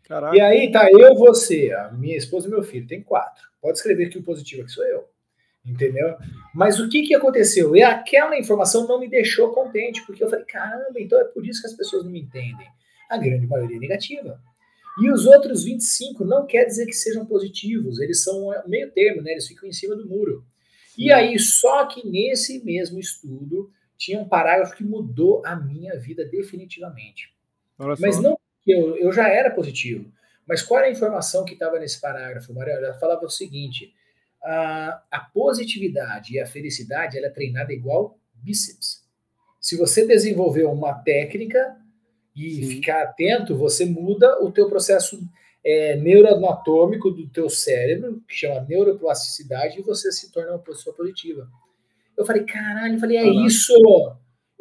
Caraca. 0.04 0.36
E 0.36 0.42
aí 0.42 0.72
tá 0.72 0.90
eu, 0.92 1.16
você, 1.16 1.72
a 1.72 1.92
minha 1.92 2.18
esposa 2.18 2.48
e 2.48 2.52
meu 2.52 2.64
filho, 2.64 2.88
tem 2.88 3.02
quatro. 3.02 3.50
Pode 3.62 3.78
escrever 3.78 4.10
que 4.10 4.18
o 4.18 4.24
positivo 4.24 4.64
aqui 4.64 4.72
sou 4.72 4.86
eu 4.86 5.14
entendeu? 5.66 6.16
Mas 6.54 6.80
o 6.80 6.90
que, 6.90 7.04
que 7.04 7.16
aconteceu? 7.16 7.76
E 7.76 7.82
aquela 7.82 8.38
informação 8.38 8.88
não 8.88 9.00
me 9.00 9.08
deixou 9.08 9.54
contente, 9.54 10.06
porque 10.06 10.24
eu 10.24 10.30
falei, 10.30 10.46
caramba, 10.46 11.00
então 11.00 11.20
é 11.20 11.24
por 11.24 11.46
isso 11.46 11.62
que 11.62 11.68
as 11.68 11.74
pessoas 11.74 12.04
não 12.04 12.12
me 12.12 12.22
entendem. 12.22 12.68
A 13.10 13.18
grande 13.18 13.48
maioria 13.48 13.78
é 13.78 13.80
negativa. 13.80 14.42
E 15.02 15.10
os 15.10 15.26
outros 15.26 15.64
25 15.64 16.24
não 16.24 16.46
quer 16.46 16.66
dizer 16.66 16.86
que 16.86 16.94
sejam 16.94 17.26
positivos, 17.26 18.00
eles 18.00 18.24
são 18.24 18.50
meio 18.68 18.92
termo, 18.92 19.22
né? 19.22 19.32
Eles 19.32 19.48
ficam 19.48 19.68
em 19.68 19.74
cima 19.74 19.96
do 19.96 20.08
muro. 20.08 20.46
E 20.96 21.12
aí, 21.12 21.40
só 21.40 21.88
que 21.88 22.08
nesse 22.08 22.64
mesmo 22.64 23.00
estudo, 23.00 23.72
tinha 23.98 24.20
um 24.20 24.28
parágrafo 24.28 24.76
que 24.76 24.84
mudou 24.84 25.42
a 25.44 25.56
minha 25.56 25.98
vida 25.98 26.24
definitivamente. 26.24 27.34
Mas 28.00 28.22
não 28.22 28.38
eu, 28.66 28.98
eu 28.98 29.12
já 29.12 29.28
era 29.28 29.52
positivo. 29.52 30.12
Mas 30.48 30.62
qual 30.62 30.80
era 30.80 30.90
a 30.90 30.92
informação 30.92 31.46
que 31.46 31.54
estava 31.54 31.80
nesse 31.80 32.00
parágrafo, 32.00 32.54
Maria? 32.54 32.74
Ela 32.74 32.94
falava 32.96 33.26
o 33.26 33.30
seguinte: 33.30 33.94
a, 34.44 35.02
a 35.12 35.20
positividade 35.20 36.36
e 36.36 36.40
a 36.40 36.46
felicidade 36.46 37.18
ela 37.18 37.28
é 37.28 37.32
treinada 37.32 37.72
igual 37.72 38.18
bíceps. 38.34 39.04
Se 39.60 39.78
você 39.78 40.06
desenvolver 40.06 40.66
uma 40.66 40.94
técnica 40.94 41.78
e 42.36 42.56
Sim. 42.56 42.70
ficar 42.70 43.04
atento, 43.04 43.56
você 43.56 43.86
muda 43.86 44.44
o 44.44 44.52
teu 44.52 44.68
processo 44.68 45.18
é, 45.64 45.96
neuroanatômico 45.96 47.10
do 47.10 47.30
teu 47.30 47.50
cérebro, 47.50 48.22
que 48.28 48.36
chama 48.36 48.66
neuroplasticidade, 48.68 49.80
e 49.80 49.82
você 49.82 50.12
se 50.12 50.32
torna 50.32 50.52
uma 50.52 50.60
pessoa 50.60 50.94
positiva. 50.94 51.48
Eu 52.18 52.26
falei, 52.26 52.44
caralho, 52.44 52.96
eu 52.96 53.00
falei, 53.00 53.18
é 53.18 53.24
uhum. 53.24 53.46
isso. 53.46 53.74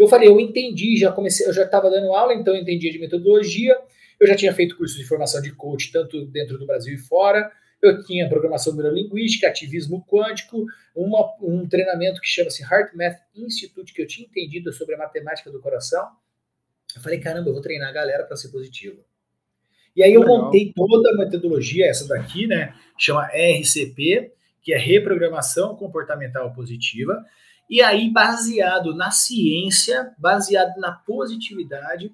Eu 0.03 0.09
falei, 0.09 0.29
eu 0.29 0.41
entendi, 0.41 0.97
já 0.97 1.13
comecei, 1.13 1.47
eu 1.47 1.53
já 1.53 1.63
estava 1.63 1.89
dando 1.89 2.13
aula, 2.13 2.35
então 2.35 2.55
eu 2.55 2.61
entendi 2.61 2.91
de 2.91 2.99
metodologia, 2.99 3.79
eu 4.19 4.27
já 4.27 4.35
tinha 4.35 4.53
feito 4.53 4.77
curso 4.77 4.99
de 4.99 5.05
formação 5.05 5.41
de 5.41 5.53
coach, 5.53 5.93
tanto 5.93 6.27
dentro 6.27 6.59
do 6.59 6.67
Brasil 6.67 6.93
e 6.93 6.99
fora, 6.99 7.53
eu 7.81 8.03
tinha 8.05 8.29
programação 8.29 8.75
neurolinguística, 8.75 9.47
ativismo 9.47 10.05
quântico, 10.05 10.65
uma, 10.95 11.33
um 11.41 11.69
treinamento 11.69 12.21
que 12.21 12.27
chama-se 12.27 12.65
Heart 12.65 12.95
Math 12.95 13.19
Institute, 13.33 13.95
que 13.95 14.03
eu 14.03 14.07
tinha 14.07 14.27
entendido 14.27 14.73
sobre 14.73 14.97
a 14.97 14.99
matemática 14.99 15.53
do 15.53 15.61
coração. 15.61 16.05
Eu 16.97 17.01
falei, 17.01 17.21
caramba, 17.21 17.51
eu 17.51 17.53
vou 17.53 17.63
treinar 17.63 17.89
a 17.89 17.93
galera 17.93 18.25
para 18.25 18.37
ser 18.37 18.49
positivo. 18.49 19.05
E 19.95 20.03
aí 20.03 20.13
eu 20.13 20.23
Legal. 20.23 20.45
montei 20.45 20.73
toda 20.75 21.11
a 21.11 21.17
metodologia, 21.17 21.87
essa 21.87 22.09
daqui, 22.09 22.49
né? 22.49 22.75
Chama 22.99 23.27
RCP, 23.27 24.33
que 24.61 24.73
é 24.73 24.79
Reprogramação 24.79 25.77
Comportamental 25.77 26.53
Positiva. 26.53 27.25
E 27.73 27.81
aí, 27.81 28.11
baseado 28.11 28.95
na 28.95 29.11
ciência, 29.11 30.15
baseado 30.19 30.79
na 30.79 30.93
positividade, 30.93 32.13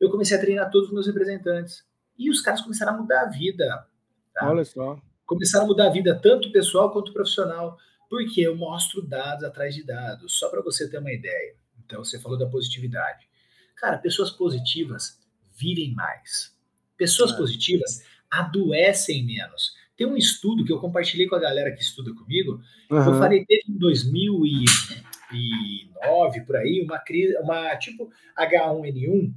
eu 0.00 0.10
comecei 0.10 0.36
a 0.36 0.40
treinar 0.40 0.70
todos 0.70 0.88
os 0.88 0.94
meus 0.94 1.06
representantes. 1.06 1.84
E 2.16 2.30
os 2.30 2.40
caras 2.40 2.60
começaram 2.60 2.94
a 2.94 2.96
mudar 2.96 3.22
a 3.22 3.26
vida. 3.26 3.86
Tá? 4.32 4.48
Olha 4.48 4.64
só 4.64 4.96
começaram 5.30 5.64
a 5.64 5.68
mudar 5.68 5.86
a 5.86 5.90
vida 5.90 6.18
tanto 6.20 6.50
pessoal 6.50 6.90
quanto 6.90 7.12
profissional, 7.12 7.78
porque 8.08 8.40
eu 8.40 8.56
mostro 8.56 9.00
dados 9.00 9.44
atrás 9.44 9.76
de 9.76 9.84
dados, 9.84 10.36
só 10.36 10.48
para 10.48 10.60
você 10.60 10.90
ter 10.90 10.98
uma 10.98 11.12
ideia. 11.12 11.54
Então, 11.86 12.02
você 12.02 12.18
falou 12.18 12.36
da 12.36 12.46
positividade. 12.46 13.28
Cara, 13.76 13.96
pessoas 13.96 14.30
positivas 14.30 15.20
vivem 15.56 15.94
mais. 15.94 16.52
Pessoas 16.96 17.30
é. 17.30 17.36
positivas 17.36 18.02
adoecem 18.28 19.24
menos. 19.24 19.76
Tem 20.00 20.08
um 20.08 20.16
estudo 20.16 20.64
que 20.64 20.72
eu 20.72 20.80
compartilhei 20.80 21.26
com 21.26 21.34
a 21.34 21.38
galera 21.38 21.70
que 21.72 21.82
estuda 21.82 22.14
comigo. 22.14 22.58
Uhum. 22.90 22.96
Eu 22.96 23.18
falei, 23.18 23.44
teve 23.44 23.64
em 23.68 23.76
2009, 23.76 26.40
por 26.46 26.56
aí, 26.56 26.80
uma 26.82 26.98
crise, 26.98 27.36
uma 27.36 27.76
tipo 27.76 28.10
H1N1, 28.34 29.30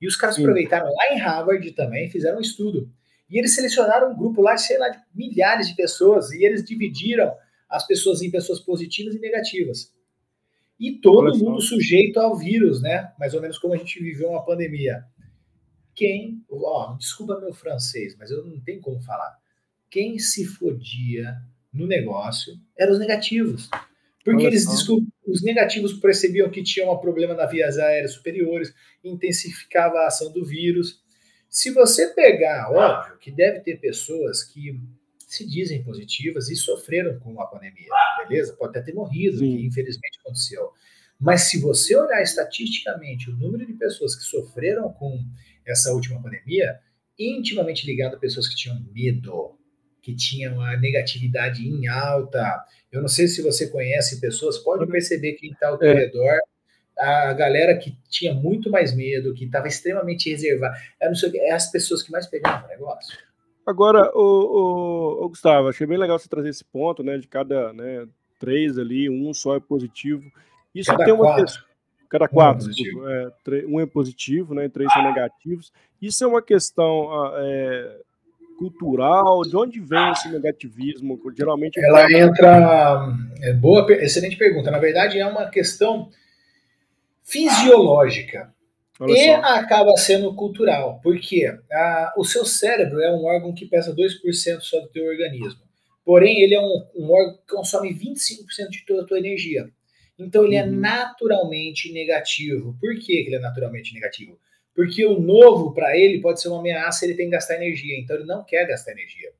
e 0.00 0.08
os 0.08 0.16
caras 0.16 0.34
Sim. 0.34 0.42
aproveitaram 0.42 0.86
lá 0.86 1.14
em 1.14 1.20
Harvard 1.20 1.70
também, 1.70 2.10
fizeram 2.10 2.38
um 2.38 2.40
estudo. 2.40 2.90
E 3.30 3.38
eles 3.38 3.54
selecionaram 3.54 4.10
um 4.10 4.16
grupo 4.16 4.42
lá, 4.42 4.56
sei 4.56 4.76
lá, 4.76 4.88
de 4.88 4.98
milhares 5.14 5.68
de 5.68 5.76
pessoas, 5.76 6.32
e 6.32 6.44
eles 6.44 6.64
dividiram 6.64 7.32
as 7.70 7.86
pessoas 7.86 8.20
em 8.20 8.28
pessoas 8.28 8.58
positivas 8.58 9.14
e 9.14 9.20
negativas. 9.20 9.94
E 10.80 11.00
todo 11.00 11.38
mundo 11.38 11.60
sujeito 11.60 12.18
ao 12.18 12.36
vírus, 12.36 12.82
né? 12.82 13.12
Mais 13.20 13.34
ou 13.34 13.40
menos 13.40 13.56
como 13.56 13.72
a 13.72 13.76
gente 13.76 14.02
viveu 14.02 14.30
uma 14.30 14.44
pandemia. 14.44 15.04
Quem, 15.94 16.44
ó, 16.50 16.96
desculpa 16.96 17.38
meu 17.38 17.54
francês, 17.54 18.16
mas 18.18 18.32
eu 18.32 18.44
não 18.44 18.58
tenho 18.58 18.80
como 18.80 19.00
falar. 19.00 19.38
Quem 19.90 20.18
se 20.18 20.44
fodia 20.44 21.36
no 21.72 21.86
negócio 21.86 22.54
eram 22.76 22.92
os 22.92 22.98
negativos. 22.98 23.68
Porque 24.24 24.44
eles 24.44 24.66
os 25.26 25.42
negativos 25.42 25.94
percebiam 25.94 26.50
que 26.50 26.62
tinha 26.62 26.90
um 26.90 26.98
problema 26.98 27.34
na 27.34 27.46
vias 27.46 27.78
aéreas 27.78 28.12
superiores, 28.12 28.74
intensificava 29.02 29.98
a 29.98 30.06
ação 30.06 30.32
do 30.32 30.44
vírus. 30.44 31.02
Se 31.48 31.70
você 31.70 32.08
pegar, 32.08 32.70
óbvio 32.70 33.18
que 33.18 33.30
deve 33.30 33.60
ter 33.60 33.78
pessoas 33.78 34.44
que 34.44 34.78
se 35.26 35.46
dizem 35.46 35.82
positivas 35.82 36.48
e 36.48 36.56
sofreram 36.56 37.18
com 37.20 37.40
a 37.40 37.46
pandemia, 37.46 37.88
beleza? 38.26 38.54
Pode 38.54 38.70
até 38.70 38.86
ter 38.86 38.94
morrido, 38.94 39.38
Sim. 39.38 39.56
que 39.56 39.66
infelizmente 39.66 40.18
aconteceu. 40.20 40.72
Mas 41.20 41.42
se 41.42 41.60
você 41.60 41.96
olhar 41.96 42.22
estatisticamente 42.22 43.30
o 43.30 43.36
número 43.36 43.66
de 43.66 43.74
pessoas 43.74 44.14
que 44.14 44.22
sofreram 44.22 44.92
com 44.92 45.22
essa 45.66 45.92
última 45.92 46.22
pandemia, 46.22 46.78
intimamente 47.18 47.86
ligado 47.86 48.14
a 48.14 48.18
pessoas 48.18 48.48
que 48.48 48.56
tinham 48.56 48.80
medo. 48.92 49.57
Que 50.02 50.14
tinha 50.14 50.52
uma 50.52 50.76
negatividade 50.76 51.66
em 51.66 51.88
alta. 51.88 52.64
Eu 52.90 53.00
não 53.00 53.08
sei 53.08 53.28
se 53.28 53.42
você 53.42 53.68
conhece 53.68 54.20
pessoas, 54.20 54.58
pode 54.58 54.84
uhum. 54.84 54.90
perceber 54.90 55.34
quem 55.34 55.50
está 55.50 55.68
ao 55.68 55.78
teu 55.78 55.90
é. 55.90 55.94
redor, 55.94 56.38
a 56.98 57.32
galera 57.32 57.76
que 57.76 57.96
tinha 58.08 58.34
muito 58.34 58.70
mais 58.70 58.94
medo, 58.94 59.34
que 59.34 59.44
estava 59.44 59.68
extremamente 59.68 60.30
reservada. 60.30 60.76
Eu 61.00 61.08
não 61.08 61.14
sei, 61.14 61.30
é 61.36 61.52
as 61.52 61.70
pessoas 61.70 62.02
que 62.02 62.10
mais 62.10 62.26
pegavam 62.26 62.64
o 62.66 62.68
negócio. 62.68 63.16
Agora, 63.64 64.10
o, 64.14 65.24
o, 65.24 65.28
Gustavo, 65.28 65.68
achei 65.68 65.86
bem 65.86 65.98
legal 65.98 66.18
você 66.18 66.28
trazer 66.28 66.48
esse 66.48 66.64
ponto, 66.64 67.02
né? 67.02 67.18
De 67.18 67.28
cada 67.28 67.72
né, 67.72 68.08
três 68.38 68.78
ali, 68.78 69.10
um 69.10 69.32
só 69.34 69.56
é 69.56 69.60
positivo. 69.60 70.24
Isso 70.74 70.90
cada 70.90 71.04
tem 71.04 71.12
uma 71.12 71.24
quatro. 71.24 71.68
Cada 72.08 72.26
quatro, 72.26 72.66
um 72.66 73.08
é, 73.08 73.32
um 73.66 73.80
é 73.80 73.84
positivo, 73.84 74.54
né? 74.54 74.70
Três 74.70 74.90
são 74.90 75.02
negativos. 75.02 75.70
Isso 76.00 76.24
é 76.24 76.26
uma 76.26 76.40
questão 76.40 77.12
ah, 77.12 77.34
é, 77.36 78.00
cultural? 78.58 79.42
De 79.42 79.56
onde 79.56 79.80
vem 79.80 80.10
esse 80.10 80.28
negativismo? 80.28 81.18
Geralmente. 81.36 81.78
Ela 81.78 82.12
entra. 82.12 83.16
É 83.40 83.52
boa, 83.52 83.86
excelente 83.92 84.36
pergunta. 84.36 84.70
Na 84.70 84.78
verdade, 84.78 85.18
é 85.18 85.26
uma 85.26 85.48
questão 85.48 86.10
fisiológica. 87.22 88.52
E 89.06 89.30
acaba 89.30 89.96
sendo 89.96 90.34
cultural, 90.34 91.00
porque 91.04 91.46
a, 91.70 92.14
o 92.16 92.24
seu 92.24 92.44
cérebro 92.44 93.00
é 93.00 93.12
um 93.12 93.24
órgão 93.26 93.54
que 93.54 93.64
pesa 93.64 93.94
2% 93.94 94.60
só 94.60 94.80
do 94.80 94.88
teu 94.88 95.04
organismo. 95.04 95.60
Porém, 96.04 96.40
ele 96.42 96.56
é 96.56 96.60
um, 96.60 96.86
um 96.96 97.12
órgão 97.12 97.36
que 97.36 97.54
consome 97.54 97.94
25% 97.94 98.70
de 98.70 98.84
toda 98.84 99.02
a 99.02 99.06
tua 99.06 99.18
energia. 99.18 99.70
Então, 100.18 100.44
ele 100.44 100.56
é 100.56 100.64
uhum. 100.64 100.68
é 100.68 100.72
naturalmente 100.72 101.92
negativo. 101.92 102.76
Por 102.80 102.98
que 102.98 103.12
ele 103.12 103.36
é 103.36 103.38
naturalmente 103.38 103.94
negativo? 103.94 104.36
Porque 104.78 105.04
o 105.04 105.18
novo, 105.18 105.74
para 105.74 105.98
ele, 105.98 106.20
pode 106.20 106.40
ser 106.40 106.46
uma 106.50 106.60
ameaça, 106.60 107.04
ele 107.04 107.14
tem 107.14 107.26
que 107.26 107.32
gastar 107.32 107.56
energia. 107.56 107.98
Então, 107.98 108.14
ele 108.14 108.26
não 108.26 108.44
quer 108.44 108.64
gastar 108.64 108.92
energia. 108.92 109.32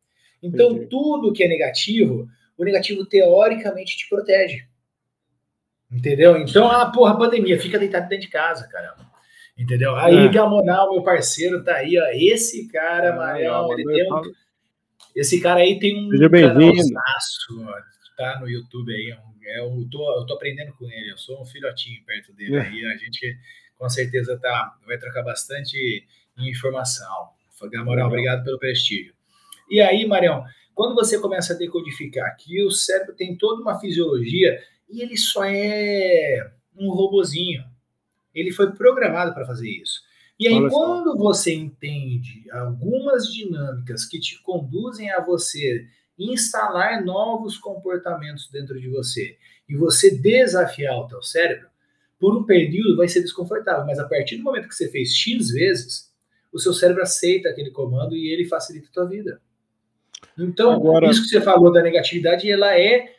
Então, 0.43 0.73
Entendi. 0.73 0.87
tudo 0.87 1.33
que 1.33 1.45
é 1.45 1.47
negativo, 1.47 2.29
o 2.57 2.65
negativo 2.65 3.07
teoricamente 3.07 3.97
te 3.97 4.09
protege. 4.09 4.67
Entendeu? 5.89 6.37
Então, 6.39 6.69
ah, 6.69 6.91
porra, 6.91 7.17
pandemia, 7.17 7.57
fica 7.57 7.79
deitado 7.79 8.09
dentro 8.09 8.27
de 8.27 8.33
casa, 8.33 8.67
caramba. 8.67 9.09
Entendeu? 9.57 9.95
Aí, 9.95 10.27
é. 10.27 10.29
Gamonal, 10.29 10.93
meu 10.93 11.05
parceiro, 11.05 11.63
tá 11.63 11.77
aí, 11.77 11.97
ó. 11.97 12.09
Esse 12.15 12.67
cara, 12.67 13.11
é, 13.11 13.17
Marião, 13.17 13.73
ele 13.75 13.85
tem 13.85 14.13
um, 14.13 14.23
Esse 15.15 15.41
cara 15.41 15.61
aí 15.61 15.79
tem 15.79 16.05
um 16.05 16.11
Seja 16.11 16.29
canalzaço, 16.29 17.65
tá 18.17 18.41
no 18.41 18.49
YouTube 18.49 18.93
aí. 18.93 19.17
É, 19.45 19.61
eu, 19.61 19.89
tô, 19.89 20.19
eu 20.19 20.27
tô 20.27 20.35
aprendendo 20.35 20.73
com 20.73 20.91
ele, 20.91 21.13
eu 21.13 21.17
sou 21.17 21.41
um 21.41 21.47
filhotinho 21.47 22.05
perto 22.05 22.33
dele 22.33 22.57
é. 22.57 22.61
aí. 22.61 22.85
A 22.87 22.97
gente 22.97 23.39
com 23.79 23.89
certeza 23.89 24.39
tá, 24.39 24.77
vai 24.87 24.99
trocar 24.99 25.23
bastante 25.23 26.05
informação. 26.37 27.29
Gamoral, 27.71 28.09
obrigado 28.09 28.45
pelo 28.45 28.59
prestígio. 28.59 29.13
E 29.71 29.81
aí, 29.81 30.07
Marião, 30.07 30.45
quando 30.75 30.95
você 30.95 31.19
começa 31.19 31.55
a 31.55 31.57
decodificar 31.57 32.37
que 32.37 32.63
o 32.63 32.71
cérebro 32.71 33.15
tem 33.15 33.37
toda 33.37 33.63
uma 33.63 33.79
fisiologia 33.81 34.61
e 34.89 35.03
ele 35.03 35.17
só 35.17 35.45
é 35.45 36.51
um 36.77 36.91
robozinho. 36.91 37.65
Ele 38.35 38.53
foi 38.53 38.71
programado 38.73 39.35
para 39.35 39.47
fazer 39.47 39.69
isso. 39.69 40.03
E 40.39 40.47
aí, 40.47 40.55
Olha 40.55 40.71
quando 40.71 41.13
só. 41.13 41.19
você 41.19 41.53
entende 41.53 42.49
algumas 42.53 43.27
dinâmicas 43.27 44.05
que 44.05 44.21
te 44.21 44.41
conduzem 44.43 45.11
a 45.11 45.21
você 45.21 45.87
instalar 46.17 47.05
novos 47.05 47.59
comportamentos 47.59 48.49
dentro 48.51 48.81
de 48.81 48.89
você 48.89 49.37
e 49.69 49.77
você 49.77 50.17
desafiar 50.17 50.97
o 50.97 51.09
teu 51.09 51.23
cérebro, 51.23 51.68
por 52.19 52.37
um 52.37 52.45
período 52.45 52.97
vai 52.97 53.09
ser 53.09 53.21
desconfortável, 53.21 53.87
mas 53.87 53.99
a 53.99 54.09
partir 54.09 54.37
do 54.37 54.43
momento 54.43 54.69
que 54.69 54.75
você 54.75 54.91
fez 54.91 55.15
X 55.15 55.51
vezes, 55.51 56.13
o 56.53 56.59
seu 56.59 56.73
cérebro 56.73 57.03
aceita 57.03 57.49
aquele 57.49 57.71
comando 57.71 58.17
e 58.17 58.33
ele 58.33 58.47
facilita 58.47 58.89
a 58.89 58.93
tua 58.93 59.07
vida. 59.07 59.41
Então, 60.37 60.73
Agora... 60.73 61.11
isso 61.11 61.23
que 61.23 61.29
você 61.29 61.41
falou 61.41 61.73
da 61.73 61.83
negatividade, 61.83 62.51
ela 62.51 62.77
é 62.77 63.13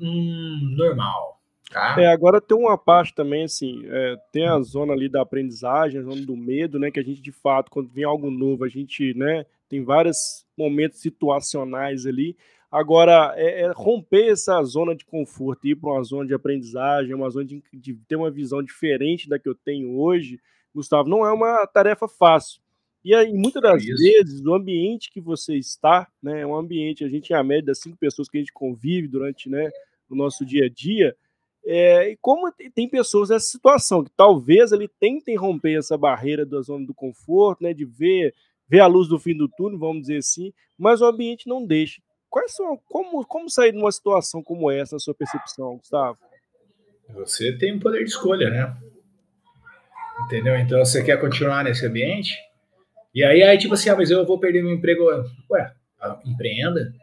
hum, 0.00 0.74
normal. 0.76 1.40
Tá? 1.70 1.94
É, 1.98 2.06
agora 2.06 2.40
tem 2.40 2.56
uma 2.56 2.76
parte 2.76 3.14
também, 3.14 3.44
assim, 3.44 3.82
é, 3.86 4.16
tem 4.32 4.46
a 4.46 4.60
zona 4.60 4.92
ali 4.92 5.08
da 5.08 5.22
aprendizagem, 5.22 6.00
a 6.00 6.02
zona 6.02 6.20
do 6.26 6.36
medo, 6.36 6.80
né, 6.80 6.90
que 6.90 6.98
a 6.98 7.02
gente, 7.02 7.22
de 7.22 7.30
fato, 7.30 7.70
quando 7.70 7.88
vem 7.88 8.02
algo 8.02 8.28
novo, 8.28 8.64
a 8.64 8.68
gente, 8.68 9.14
né, 9.14 9.46
tem 9.68 9.84
vários 9.84 10.44
momentos 10.58 11.00
situacionais 11.00 12.06
ali. 12.06 12.36
Agora, 12.70 13.34
é, 13.36 13.62
é 13.62 13.72
romper 13.72 14.30
essa 14.30 14.62
zona 14.62 14.94
de 14.94 15.04
conforto, 15.04 15.66
ir 15.66 15.74
para 15.74 15.90
uma 15.90 16.02
zona 16.04 16.26
de 16.26 16.34
aprendizagem, 16.34 17.14
uma 17.14 17.28
zona 17.28 17.44
de, 17.44 17.62
de 17.72 17.94
ter 18.06 18.14
uma 18.14 18.30
visão 18.30 18.62
diferente 18.62 19.28
da 19.28 19.38
que 19.38 19.48
eu 19.48 19.54
tenho 19.54 19.98
hoje, 19.98 20.40
Gustavo, 20.72 21.08
não 21.08 21.26
é 21.26 21.32
uma 21.32 21.66
tarefa 21.66 22.06
fácil. 22.06 22.60
E 23.04 23.14
aí, 23.14 23.32
muitas 23.32 23.62
das 23.62 23.82
Isso. 23.82 23.96
vezes, 23.96 24.44
o 24.44 24.54
ambiente 24.54 25.10
que 25.10 25.20
você 25.20 25.56
está, 25.56 26.06
né, 26.22 26.42
é 26.42 26.46
um 26.46 26.54
ambiente, 26.54 27.02
a 27.02 27.08
gente 27.08 27.32
é 27.32 27.36
a 27.36 27.42
média 27.42 27.66
das 27.66 27.80
cinco 27.80 27.96
pessoas 27.96 28.28
que 28.28 28.36
a 28.36 28.40
gente 28.40 28.52
convive 28.52 29.08
durante, 29.08 29.48
né, 29.48 29.70
no 30.08 30.16
nosso 30.16 30.44
dia 30.44 30.66
a 30.66 30.68
dia. 30.68 31.16
É, 31.64 32.10
e 32.10 32.16
como 32.18 32.52
tem 32.74 32.88
pessoas 32.88 33.30
nessa 33.30 33.46
situação, 33.46 34.04
que 34.04 34.10
talvez 34.16 34.70
ele 34.70 34.86
tentem 34.86 35.34
romper 35.34 35.78
essa 35.78 35.96
barreira 35.96 36.46
da 36.46 36.60
zona 36.60 36.86
do 36.86 36.94
conforto, 36.94 37.64
né, 37.64 37.74
de 37.74 37.84
ver, 37.84 38.34
ver 38.68 38.80
a 38.80 38.86
luz 38.86 39.08
do 39.08 39.18
fim 39.18 39.36
do 39.36 39.48
túnel, 39.48 39.78
vamos 39.78 40.02
dizer 40.02 40.18
assim, 40.18 40.52
mas 40.78 41.00
o 41.00 41.06
ambiente 41.06 41.48
não 41.48 41.66
deixa. 41.66 42.00
Quais 42.30 42.54
são, 42.54 42.78
como, 42.88 43.26
como 43.26 43.50
sair 43.50 43.72
de 43.72 43.78
uma 43.78 43.90
situação 43.90 44.40
como 44.40 44.70
essa, 44.70 44.94
na 44.94 45.00
sua 45.00 45.14
percepção, 45.14 45.76
Gustavo? 45.76 46.16
Você 47.14 47.58
tem 47.58 47.74
um 47.74 47.80
poder 47.80 48.04
de 48.04 48.10
escolha, 48.10 48.48
né? 48.48 48.76
Entendeu? 50.24 50.56
Então 50.56 50.78
você 50.78 51.02
quer 51.02 51.20
continuar 51.20 51.64
nesse 51.64 51.84
ambiente? 51.84 52.32
E 53.12 53.24
aí, 53.24 53.42
aí 53.42 53.58
tipo 53.58 53.74
assim, 53.74 53.90
ah, 53.90 53.96
mas 53.96 54.10
eu 54.10 54.24
vou 54.24 54.38
perder 54.38 54.62
meu 54.62 54.72
emprego. 54.72 55.04
Ué, 55.50 55.72
ah, 56.00 56.20
empreenda. 56.24 56.94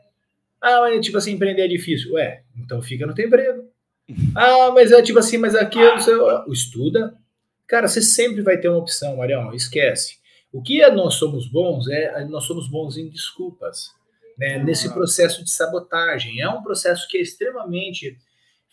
Ah, 0.62 0.80
mas 0.82 1.06
tipo 1.06 1.18
assim, 1.18 1.34
empreender 1.34 1.64
é 1.64 1.68
difícil. 1.68 2.14
Ué, 2.14 2.44
então 2.58 2.82
fica 2.82 3.06
no 3.06 3.14
teu 3.14 3.28
emprego. 3.28 3.68
Ah, 4.34 4.72
mas 4.72 4.94
é 4.94 5.02
tipo 5.02 5.20
assim, 5.20 5.38
mas 5.38 5.54
aqui 5.54 5.78
eu 5.78 5.96
não 5.96 6.00
sei. 6.00 6.16
Estuda. 6.50 7.14
Cara, 7.68 7.90
você 7.90 8.02
sempre 8.02 8.42
vai 8.42 8.58
ter 8.58 8.70
uma 8.70 8.78
opção, 8.78 9.18
Marião, 9.18 9.54
esquece. 9.54 10.18
O 10.54 10.62
que 10.62 10.82
é 10.82 10.90
nós 10.90 11.16
somos 11.16 11.46
bons 11.46 11.90
é 11.90 12.24
nós 12.24 12.46
somos 12.46 12.70
bons 12.70 12.98
em 12.98 13.10
desculpas, 13.10 13.92
né? 14.38 14.64
Nesse 14.64 14.94
processo 14.94 15.44
de 15.44 15.50
sabotagem. 15.50 16.42
É 16.42 16.50
um 16.50 16.62
processo 16.62 17.08
que 17.08 17.18
é 17.18 17.22
extremamente 17.22 18.18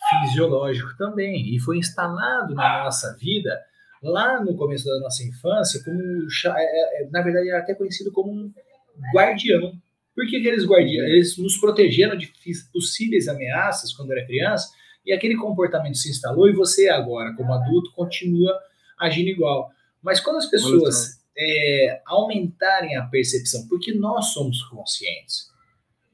fisiológico 0.09 0.97
também 0.99 1.55
e 1.55 1.59
foi 1.59 1.79
instalado 1.79 2.55
na 2.55 2.85
nossa 2.85 3.17
vida 3.17 3.59
lá 4.03 4.43
no 4.43 4.55
começo 4.55 4.85
da 4.85 5.01
nossa 5.01 5.25
infância 5.25 5.83
como 5.83 5.99
é, 5.99 7.05
é, 7.05 7.09
na 7.11 7.23
verdade 7.23 7.49
era 7.49 7.61
até 7.61 7.75
conhecido 7.75 8.13
como 8.13 8.31
um 8.31 8.53
guardião. 9.15 9.73
Por 10.15 10.27
que, 10.27 10.41
que 10.41 10.47
eles 10.47 10.65
guardiam? 10.65 11.07
Eles 11.07 11.39
nos 11.39 11.57
protegeram 11.57 12.17
de 12.17 12.33
possíveis 12.73 13.27
ameaças 13.29 13.93
quando 13.93 14.13
era 14.13 14.27
criança 14.27 14.69
e 15.05 15.13
aquele 15.13 15.37
comportamento 15.37 15.97
se 15.97 16.11
instalou 16.11 16.49
e 16.49 16.53
você 16.53 16.89
agora, 16.89 17.35
como 17.35 17.53
adulto, 17.53 17.93
continua 17.93 18.53
agindo 18.99 19.29
igual. 19.29 19.71
Mas 20.03 20.21
quando 20.21 20.37
as 20.37 20.47
pessoas 20.47 21.21
é, 21.37 22.03
aumentarem 22.07 22.97
a 22.97 23.07
percepção, 23.07 23.67
porque 23.69 23.93
nós 23.93 24.27
somos 24.27 24.63
conscientes, 24.65 25.51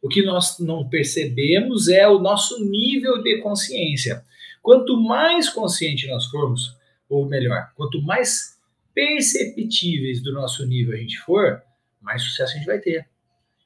o 0.03 0.09
que 0.09 0.23
nós 0.23 0.59
não 0.59 0.89
percebemos 0.89 1.89
é 1.89 2.09
o 2.09 2.19
nosso 2.19 2.65
nível 2.65 3.23
de 3.23 3.39
consciência. 3.39 4.25
Quanto 4.63 5.01
mais 5.01 5.49
consciente 5.49 6.07
nós 6.09 6.27
formos, 6.27 6.77
ou 7.09 7.27
melhor, 7.27 7.71
quanto 7.75 8.01
mais 8.03 8.59
perceptíveis 8.95 10.23
do 10.23 10.33
nosso 10.33 10.67
nível 10.67 10.95
a 10.95 10.99
gente 10.99 11.19
for, 11.19 11.63
mais 12.01 12.23
sucesso 12.23 12.55
a 12.55 12.57
gente 12.57 12.67
vai 12.67 12.79
ter. 12.79 13.07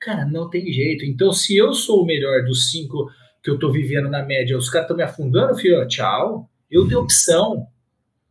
Cara, 0.01 0.27
não 0.27 0.51
tem 0.51 0.71
jeito. 0.73 1.05
Então, 1.05 1.33
se 1.33 1.57
eu 1.57 1.73
sou 1.73 2.03
o 2.03 2.07
melhor 2.07 2.45
dos 2.45 2.71
cinco 2.71 3.11
que 3.43 3.51
eu 3.51 3.59
tô 3.59 3.71
vivendo 3.71 4.09
na 4.09 4.23
média, 4.23 4.57
os 4.57 4.69
caras 4.69 4.85
estão 4.85 4.97
me 4.97 5.03
afundando, 5.03 5.57
filho, 5.57 5.87
tchau. 5.89 6.49
Eu 6.71 6.87
tenho 6.87 7.01
opção. 7.01 7.67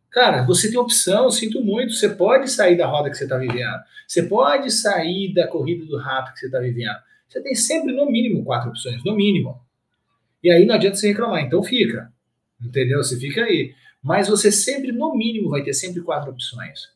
Cara, 0.09 0.43
você 0.43 0.69
tem 0.69 0.79
opção, 0.79 1.31
sinto 1.31 1.61
muito. 1.61 1.93
Você 1.93 2.09
pode 2.09 2.49
sair 2.49 2.77
da 2.77 2.85
roda 2.85 3.09
que 3.09 3.17
você 3.17 3.23
está 3.23 3.37
vivendo. 3.37 3.79
Você 4.07 4.23
pode 4.23 4.69
sair 4.69 5.33
da 5.33 5.47
corrida 5.47 5.85
do 5.85 5.97
rato 5.97 6.33
que 6.33 6.39
você 6.39 6.45
está 6.45 6.59
vivendo. 6.59 6.97
Você 7.33 7.41
tem 7.41 7.55
sempre, 7.55 7.91
no 7.91 8.05
mínimo, 8.05 8.45
quatro 8.45 8.69
opções, 8.69 9.03
no 9.03 9.15
mínimo. 9.15 9.59
E 10.43 10.51
aí 10.51 10.67
não 10.67 10.75
adianta 10.75 10.97
você 10.97 11.07
reclamar, 11.07 11.41
então 11.41 11.63
fica. 11.63 12.13
Entendeu? 12.61 13.03
Você 13.03 13.19
fica 13.19 13.41
aí. 13.41 13.73
Mas 14.03 14.27
você 14.27 14.51
sempre, 14.51 14.91
no 14.91 15.15
mínimo, 15.15 15.49
vai 15.49 15.63
ter 15.63 15.73
sempre 15.73 16.03
quatro 16.03 16.29
opções. 16.29 16.93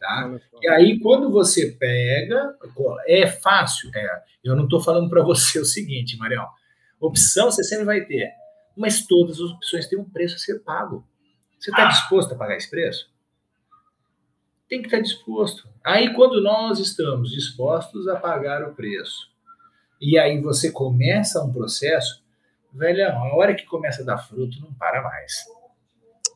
Tá? 0.00 0.36
E 0.60 0.68
aí, 0.68 0.98
quando 0.98 1.30
você 1.30 1.70
pega, 1.70 2.56
é 3.06 3.28
fácil. 3.28 3.88
É, 3.94 4.22
eu 4.42 4.56
não 4.56 4.64
estou 4.64 4.80
falando 4.80 5.08
para 5.08 5.22
você 5.22 5.60
o 5.60 5.64
seguinte, 5.64 6.16
Marião. 6.16 6.48
Opção 6.98 7.48
você 7.48 7.62
sempre 7.62 7.84
vai 7.84 8.04
ter, 8.04 8.32
mas 8.76 9.06
todas 9.06 9.36
as 9.36 9.50
opções 9.50 9.86
têm 9.86 9.98
um 9.98 10.10
preço 10.10 10.34
a 10.34 10.38
ser 10.38 10.58
pago. 10.64 11.06
Você 11.60 11.70
está 11.70 11.84
disposto 11.84 12.34
a 12.34 12.36
pagar 12.36 12.56
esse 12.56 12.68
preço? 12.68 13.12
Tem 14.68 14.80
que 14.80 14.88
estar 14.88 14.96
tá 14.96 15.02
disposto. 15.04 15.68
Aí, 15.84 16.12
quando 16.14 16.42
nós 16.42 16.80
estamos 16.80 17.30
dispostos 17.30 18.08
a 18.08 18.16
pagar 18.16 18.68
o 18.68 18.74
preço, 18.74 19.37
e 20.00 20.18
aí 20.18 20.40
você 20.40 20.70
começa 20.70 21.42
um 21.42 21.52
processo, 21.52 22.22
velho, 22.72 23.08
a 23.08 23.34
hora 23.34 23.54
que 23.54 23.66
começa 23.66 24.02
a 24.02 24.04
dar 24.04 24.18
fruto, 24.18 24.60
não 24.60 24.72
para 24.74 25.02
mais. 25.02 25.44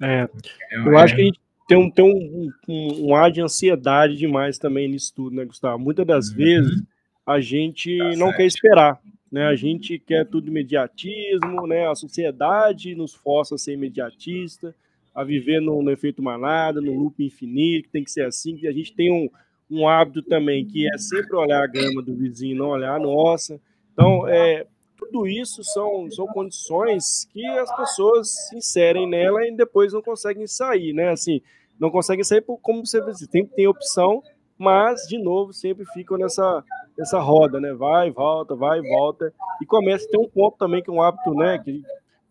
É, 0.02 0.28
eu 0.72 0.98
acho 0.98 1.14
que 1.14 1.22
a 1.22 1.24
gente 1.24 1.40
tem 1.68 1.78
um, 1.78 1.90
tem 1.90 2.04
um, 2.04 2.50
um, 2.68 3.08
um 3.08 3.14
ar 3.14 3.30
de 3.30 3.40
ansiedade 3.40 4.16
demais 4.16 4.58
também 4.58 4.88
nisso 4.88 5.12
tudo, 5.14 5.36
né, 5.36 5.44
Gustavo? 5.44 5.78
Muitas 5.78 6.06
das 6.06 6.28
uhum. 6.28 6.36
vezes 6.36 6.82
a 7.26 7.40
gente 7.40 7.96
tá 7.98 8.16
não 8.16 8.32
quer 8.32 8.46
esperar. 8.46 9.00
Né? 9.30 9.46
A 9.46 9.54
gente 9.54 9.98
quer 9.98 10.26
tudo 10.26 10.48
imediatismo, 10.48 11.66
né? 11.66 11.88
a 11.88 11.94
sociedade 11.94 12.94
nos 12.94 13.14
força 13.14 13.54
a 13.54 13.58
ser 13.58 13.72
imediatista, 13.72 14.74
a 15.14 15.24
viver 15.24 15.60
no, 15.60 15.82
no 15.82 15.90
efeito 15.90 16.22
manada, 16.22 16.80
no 16.80 16.92
loop 16.92 17.24
infinito, 17.24 17.84
que 17.84 17.92
tem 17.92 18.04
que 18.04 18.10
ser 18.10 18.26
assim, 18.26 18.56
que 18.56 18.68
a 18.68 18.72
gente 18.72 18.92
tem 18.92 19.10
um, 19.10 19.30
um 19.72 19.88
hábito 19.88 20.22
também 20.22 20.66
que 20.66 20.86
é 20.86 20.98
sempre 20.98 21.34
olhar 21.34 21.62
a 21.62 21.66
grama 21.66 22.02
do 22.02 22.14
vizinho, 22.14 22.58
não 22.58 22.68
olhar 22.68 22.94
a 22.94 22.98
nossa. 22.98 23.58
Então, 23.92 24.28
é, 24.28 24.66
tudo 24.98 25.26
isso 25.26 25.64
são, 25.64 26.10
são 26.10 26.26
condições 26.26 27.26
que 27.32 27.44
as 27.58 27.74
pessoas 27.74 28.28
se 28.48 28.56
inserem 28.56 29.08
nela 29.08 29.46
e 29.46 29.56
depois 29.56 29.92
não 29.92 30.02
conseguem 30.02 30.46
sair, 30.46 30.92
né? 30.92 31.08
Assim, 31.08 31.40
não 31.80 31.90
conseguem 31.90 32.22
sair 32.22 32.42
por, 32.42 32.58
como 32.58 32.86
você 32.86 33.00
disse, 33.06 33.26
tem, 33.26 33.46
tem 33.46 33.66
opção, 33.66 34.22
mas, 34.58 35.08
de 35.08 35.18
novo, 35.18 35.52
sempre 35.52 35.84
ficam 35.86 36.18
nessa, 36.18 36.62
nessa 36.96 37.18
roda, 37.18 37.58
né? 37.58 37.72
Vai, 37.72 38.10
volta, 38.10 38.54
vai, 38.54 38.80
volta. 38.80 39.32
E 39.60 39.66
começa 39.66 40.06
a 40.06 40.10
ter 40.10 40.18
um 40.18 40.28
ponto 40.28 40.56
também, 40.58 40.82
que 40.82 40.90
é 40.90 40.92
um 40.92 41.02
hábito, 41.02 41.34
né? 41.34 41.58
Que 41.58 41.82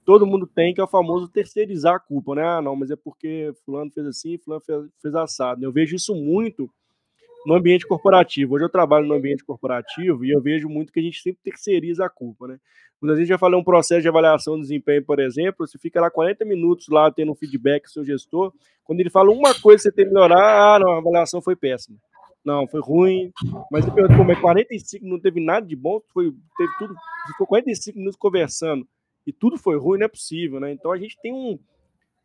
todo 0.05 0.27
mundo 0.27 0.45
tem, 0.45 0.73
que 0.73 0.79
é 0.79 0.83
o 0.83 0.87
famoso 0.87 1.27
terceirizar 1.27 1.95
a 1.95 1.99
culpa, 1.99 2.35
né? 2.35 2.43
Ah, 2.43 2.61
não, 2.61 2.75
mas 2.75 2.91
é 2.91 2.95
porque 2.95 3.51
fulano 3.65 3.91
fez 3.91 4.05
assim, 4.05 4.37
fulano 4.37 4.61
fez, 4.61 4.85
fez 5.01 5.15
assado. 5.15 5.63
Eu 5.63 5.71
vejo 5.71 5.95
isso 5.95 6.15
muito 6.15 6.69
no 7.45 7.55
ambiente 7.55 7.87
corporativo. 7.87 8.55
Hoje 8.55 8.65
eu 8.65 8.69
trabalho 8.69 9.07
no 9.07 9.15
ambiente 9.15 9.43
corporativo 9.43 10.23
e 10.25 10.31
eu 10.31 10.41
vejo 10.41 10.69
muito 10.69 10.91
que 10.91 10.99
a 10.99 11.03
gente 11.03 11.21
sempre 11.21 11.39
terceiriza 11.43 12.05
a 12.05 12.09
culpa, 12.09 12.47
né? 12.47 12.59
Quando 12.99 13.13
a 13.13 13.15
gente 13.15 13.29
vai 13.29 13.37
falar 13.37 13.57
um 13.57 13.63
processo 13.63 14.01
de 14.01 14.07
avaliação 14.07 14.55
de 14.55 14.61
desempenho, 14.61 15.03
por 15.03 15.19
exemplo, 15.19 15.67
você 15.67 15.77
fica 15.77 15.99
lá 15.99 16.11
40 16.11 16.45
minutos 16.45 16.87
lá 16.87 17.11
tendo 17.11 17.31
um 17.31 17.35
feedback 17.35 17.83
do 17.83 17.89
seu 17.89 18.05
gestor, 18.05 18.53
quando 18.83 18.99
ele 18.99 19.09
fala 19.09 19.31
uma 19.31 19.59
coisa 19.59 19.77
que 19.77 19.89
você 19.89 19.91
tem 19.91 20.05
que 20.05 20.13
melhorar, 20.13 20.75
ah, 20.75 20.79
não, 20.79 20.91
a 20.91 20.97
avaliação 20.99 21.41
foi 21.41 21.55
péssima. 21.55 21.97
Não, 22.45 22.67
foi 22.67 22.79
ruim. 22.79 23.31
Mas 23.71 23.85
eu 23.85 23.93
pergunto 23.93 24.17
como 24.17 24.31
é 24.31 24.35
45 24.35 25.05
não 25.05 25.19
teve 25.19 25.39
nada 25.39 25.65
de 25.65 25.75
bom, 25.75 25.99
foi, 26.13 26.31
teve 26.57 26.71
tudo, 26.77 26.95
ficou 27.27 27.47
45 27.47 27.97
minutos 27.97 28.17
conversando 28.17 28.87
e 29.25 29.31
tudo 29.31 29.57
foi 29.57 29.77
ruim, 29.77 29.99
não 29.99 30.05
é 30.05 30.09
possível, 30.09 30.59
né? 30.59 30.71
Então 30.71 30.91
a 30.91 30.97
gente 30.97 31.17
tem 31.21 31.33
um, 31.33 31.59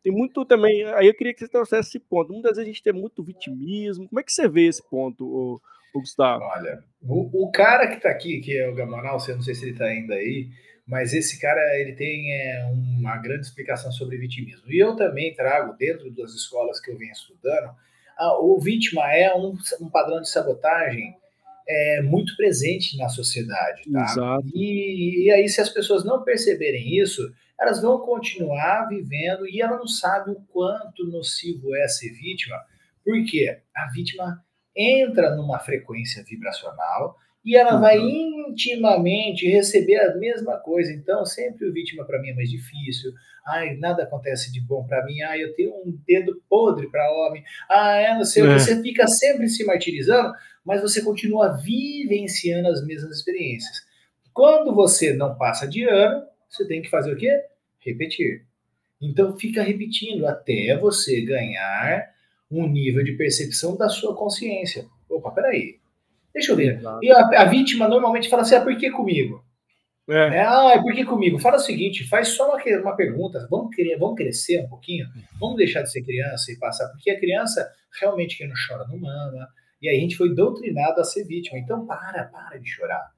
tem 0.03 0.11
muito 0.11 0.45
também. 0.45 0.83
Aí 0.93 1.07
eu 1.07 1.13
queria 1.13 1.33
que 1.33 1.39
você 1.39 1.47
trouxesse 1.47 1.89
esse 1.89 1.99
ponto. 1.99 2.31
Muitas 2.31 2.51
vezes 2.51 2.63
a 2.63 2.67
gente 2.67 2.83
tem 2.83 2.93
muito 2.93 3.23
vitimismo. 3.23 4.07
Como 4.07 4.19
é 4.19 4.23
que 4.23 4.31
você 4.31 4.47
vê 4.47 4.67
esse 4.67 4.81
ponto, 4.89 5.25
o, 5.25 5.61
Gustavo? 5.99 6.43
Olha, 6.43 6.83
o, 7.01 7.45
o 7.45 7.51
cara 7.51 7.87
que 7.87 7.95
está 7.95 8.09
aqui, 8.09 8.39
que 8.39 8.57
é 8.57 8.69
o 8.69 8.75
Gamonal, 8.75 9.17
eu 9.27 9.35
não 9.35 9.41
sei 9.41 9.55
se 9.55 9.65
ele 9.65 9.71
está 9.71 9.85
ainda 9.85 10.13
aí, 10.13 10.49
mas 10.85 11.13
esse 11.13 11.39
cara 11.39 11.59
ele 11.79 11.93
tem 11.93 12.31
é, 12.31 12.65
uma 12.97 13.17
grande 13.17 13.47
explicação 13.47 13.91
sobre 13.91 14.17
vitimismo. 14.17 14.71
E 14.71 14.81
eu 14.81 14.95
também 14.95 15.33
trago, 15.33 15.75
dentro 15.77 16.09
das 16.11 16.33
escolas 16.33 16.79
que 16.79 16.91
eu 16.91 16.97
venho 16.97 17.11
estudando, 17.11 17.71
a, 18.17 18.39
o 18.39 18.59
vítima 18.59 19.11
é 19.11 19.35
um, 19.35 19.57
um 19.81 19.89
padrão 19.89 20.21
de 20.21 20.29
sabotagem 20.29 21.15
é, 21.67 22.01
muito 22.01 22.35
presente 22.37 22.97
na 22.97 23.09
sociedade. 23.09 23.83
Tá? 23.91 24.03
Exato. 24.03 24.47
E, 24.53 25.25
e 25.25 25.31
aí, 25.31 25.49
se 25.49 25.59
as 25.59 25.69
pessoas 25.69 26.05
não 26.05 26.23
perceberem 26.23 26.97
isso, 26.97 27.29
elas 27.59 27.81
vão 27.81 27.99
continuar 27.99 28.87
vivendo 28.87 29.47
e 29.47 29.61
ela 29.61 29.77
não 29.77 29.87
sabe 29.87 30.31
o 30.31 30.41
quanto 30.51 31.05
nocivo 31.07 31.75
é 31.75 31.87
ser 31.87 32.11
vítima, 32.11 32.57
porque 33.03 33.59
a 33.75 33.89
vítima 33.91 34.43
entra 34.75 35.35
numa 35.35 35.59
frequência 35.59 36.23
vibracional 36.23 37.15
e 37.43 37.55
ela 37.55 37.75
uhum. 37.75 37.81
vai 37.81 37.97
intimamente 37.97 39.49
receber 39.49 39.95
a 39.95 40.15
mesma 40.17 40.57
coisa. 40.57 40.91
Então, 40.91 41.25
sempre 41.25 41.65
o 41.65 41.71
vítima 41.71 42.03
para 42.05 42.21
mim 42.21 42.31
é 42.31 42.35
mais 42.35 42.49
difícil. 42.49 43.13
Ai, 43.47 43.77
nada 43.77 44.03
acontece 44.03 44.51
de 44.51 44.59
bom 44.59 44.85
para 44.85 45.05
mim. 45.05 45.21
Ai, 45.21 45.43
eu 45.43 45.55
tenho 45.55 45.71
um 45.71 45.97
dedo 46.05 46.41
podre 46.49 46.89
para 46.89 47.09
homem. 47.09 47.41
Ah, 47.69 47.95
é, 47.95 48.13
não 48.13 48.25
sei. 48.25 48.43
É. 48.45 48.59
Você 48.59 48.81
fica 48.81 49.07
sempre 49.07 49.47
se 49.47 49.63
martirizando, 49.63 50.33
mas 50.65 50.81
você 50.81 51.01
continua 51.01 51.55
vivenciando 51.55 52.67
as 52.67 52.85
mesmas 52.85 53.17
experiências. 53.17 53.77
Quando 54.33 54.75
você 54.75 55.13
não 55.13 55.37
passa 55.37 55.65
de 55.65 55.85
ano, 55.85 56.23
você 56.49 56.67
tem 56.67 56.81
que 56.81 56.89
fazer 56.89 57.13
o 57.13 57.17
quê? 57.17 57.31
Repetir. 57.79 58.45
Então 59.01 59.37
fica 59.37 59.61
repetindo 59.61 60.25
até 60.25 60.77
você 60.77 61.21
ganhar 61.21 62.09
um 62.49 62.67
nível 62.67 63.03
de 63.03 63.13
percepção 63.13 63.77
da 63.77 63.89
sua 63.89 64.15
consciência. 64.15 64.85
Opa, 65.09 65.31
peraí. 65.31 65.79
Deixa 66.33 66.51
eu 66.51 66.55
ver. 66.55 66.79
E 67.01 67.11
a, 67.11 67.41
a, 67.41 67.45
vítima 67.45 67.87
normalmente 67.87 68.29
fala 68.29 68.43
assim: 68.43 68.55
ah, 68.55 68.61
por 68.61 68.75
que 68.77 68.89
comigo? 68.91 69.43
É. 70.09 70.37
é. 70.37 70.41
ah, 70.41 70.71
é 70.75 70.81
por 70.81 70.93
que 70.93 71.03
comigo? 71.03 71.39
Fala 71.39 71.57
o 71.57 71.59
seguinte: 71.59 72.07
faz 72.07 72.29
só 72.29 72.49
uma, 72.49 72.81
uma 72.81 72.95
pergunta. 72.95 73.47
Vamos, 73.49 73.75
querer, 73.75 73.97
vamos 73.97 74.15
crescer 74.15 74.61
um 74.61 74.69
pouquinho? 74.69 75.05
Vamos 75.39 75.57
deixar 75.57 75.81
de 75.81 75.91
ser 75.91 76.03
criança 76.03 76.51
e 76.51 76.57
passar. 76.57 76.87
Porque 76.89 77.09
a 77.11 77.19
criança, 77.19 77.69
realmente, 77.99 78.37
quem 78.37 78.47
não 78.47 78.55
chora 78.67 78.87
não 78.87 78.97
mama. 78.97 79.47
E 79.81 79.89
aí 79.89 79.97
a 79.97 80.01
gente 80.01 80.15
foi 80.15 80.33
doutrinado 80.33 81.01
a 81.01 81.03
ser 81.03 81.23
vítima. 81.25 81.59
Então, 81.59 81.85
para, 81.85 82.25
para 82.25 82.57
de 82.57 82.69
chorar. 82.69 83.16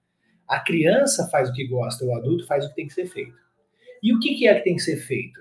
A 0.50 0.60
criança 0.60 1.28
faz 1.30 1.50
o 1.50 1.54
que 1.54 1.68
gosta, 1.68 2.04
o 2.04 2.16
adulto 2.16 2.48
faz 2.48 2.66
o 2.66 2.70
que 2.70 2.76
tem 2.76 2.88
que 2.88 2.94
ser 2.94 3.06
feito. 3.06 3.38
E 4.02 4.14
o 4.14 4.20
que, 4.20 4.48
é 4.48 4.56
que 4.56 4.64
tem 4.64 4.76
que 4.76 4.82
ser 4.82 4.98
feito? 4.98 5.40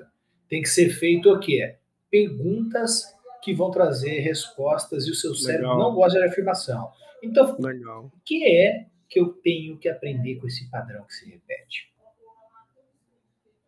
Tem 0.48 0.60
que 0.60 0.68
ser 0.68 0.90
feito 0.90 1.32
o 1.32 1.40
quê? 1.40 1.76
Perguntas 2.10 3.04
que 3.42 3.54
vão 3.54 3.70
trazer 3.70 4.18
respostas 4.20 5.06
e 5.06 5.10
o 5.10 5.14
seu 5.14 5.34
cérebro 5.34 5.68
Legal. 5.68 5.78
não 5.78 5.94
gosta 5.94 6.18
de 6.18 6.26
afirmação. 6.26 6.90
Então, 7.22 7.56
Legal. 7.58 8.04
o 8.06 8.20
que 8.24 8.44
é 8.44 8.86
que 9.08 9.18
eu 9.18 9.28
tenho 9.28 9.78
que 9.78 9.88
aprender 9.88 10.36
com 10.36 10.46
esse 10.46 10.68
padrão 10.70 11.04
que 11.04 11.14
se 11.14 11.30
repete? 11.30 11.90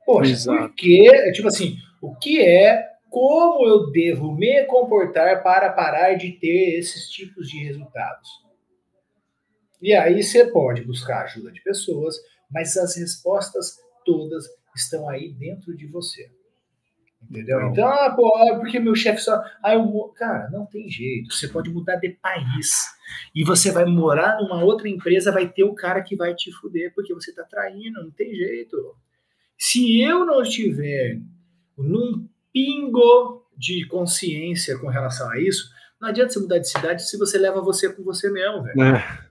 Poxa, 0.05 0.33
Exato. 0.33 0.59
porque, 0.59 1.33
tipo 1.33 1.49
assim, 1.49 1.77
o 2.03 2.15
que 2.17 2.43
é, 2.43 2.87
como 3.09 3.67
eu 3.67 3.91
devo 3.91 4.33
me 4.35 4.65
comportar 4.65 5.43
para 5.43 5.73
parar 5.73 6.15
de 6.15 6.33
ter 6.33 6.79
esses 6.79 7.09
tipos 7.09 7.49
de 7.49 7.65
resultados? 7.65 8.29
E 9.81 9.95
aí 9.95 10.23
você 10.23 10.47
pode 10.47 10.83
buscar 10.83 11.25
ajuda 11.25 11.51
de 11.51 11.63
pessoas, 11.63 12.17
mas 12.51 12.77
as 12.77 12.97
respostas 12.97 13.79
todas 14.05 14.45
estão 14.75 15.09
aí 15.09 15.33
dentro 15.33 15.77
de 15.77 15.87
você. 15.87 16.31
Entendeu? 17.23 17.61
Então, 17.69 17.87
ah, 17.87 18.15
pô, 18.15 18.27
ah, 18.37 18.59
porque 18.59 18.81
meu 18.81 18.95
chefe 18.95 19.21
só. 19.21 19.43
Ah, 19.63 19.75
eu... 19.75 20.13
Cara, 20.17 20.49
não 20.51 20.65
tem 20.65 20.89
jeito. 20.89 21.35
Você 21.35 21.49
pode 21.49 21.71
mudar 21.71 21.97
de 21.97 22.09
país. 22.11 22.71
E 23.35 23.45
você 23.45 23.71
vai 23.71 23.85
morar 23.85 24.39
numa 24.41 24.65
outra 24.65 24.89
empresa, 24.89 25.33
vai 25.33 25.47
ter 25.47 25.65
o 25.65 25.75
cara 25.75 26.03
que 26.03 26.17
vai 26.17 26.35
te 26.35 26.51
fuder, 26.51 26.93
porque 26.95 27.13
você 27.13 27.35
tá 27.35 27.45
traindo, 27.45 28.03
não 28.03 28.11
tem 28.11 28.35
jeito. 28.35 28.77
Se 29.59 30.01
eu 30.01 30.25
não 30.25 30.43
estiver 30.43 31.21
num 31.77 32.27
pingo 32.53 33.47
de 33.57 33.87
consciência 33.87 34.79
com 34.79 34.89
relação 34.89 35.31
a 35.31 35.39
isso, 35.39 35.71
não 36.01 36.09
adianta 36.09 36.33
você 36.33 36.41
mudar 36.41 36.59
de 36.59 36.71
cidade 36.71 37.07
se 37.07 37.19
você 37.19 37.37
leva 37.37 37.61
você 37.61 37.93
com 37.93 38.03
você 38.03 38.31
mesmo, 38.31 38.63
velho. 38.63 38.83
É. 38.83 39.30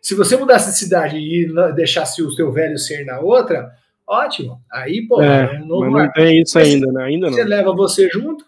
Se 0.00 0.14
você 0.14 0.36
mudasse 0.36 0.70
de 0.70 0.78
cidade 0.78 1.16
e 1.16 1.46
deixasse 1.74 2.22
o 2.22 2.30
seu 2.30 2.52
velho 2.52 2.78
ser 2.78 3.04
na 3.04 3.20
outra, 3.20 3.72
ótimo. 4.06 4.62
Aí, 4.70 5.06
pô, 5.06 5.22
é, 5.22 5.60
um 5.60 5.66
novo 5.66 5.90
mas 5.90 6.06
não 6.06 6.12
tem 6.12 6.42
isso 6.42 6.58
ainda, 6.58 6.90
né? 6.92 7.04
Ainda 7.04 7.26
não. 7.26 7.34
Você 7.34 7.44
leva 7.44 7.74
você 7.74 8.08
junto. 8.08 8.44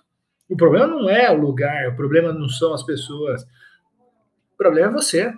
O 0.48 0.56
problema 0.56 0.86
não 0.86 1.08
é 1.08 1.30
o 1.30 1.40
lugar, 1.40 1.88
o 1.88 1.96
problema 1.96 2.32
não 2.32 2.48
são 2.48 2.72
as 2.72 2.82
pessoas. 2.82 3.42
O 4.54 4.56
problema 4.56 4.90
é 4.90 4.92
você, 4.92 5.34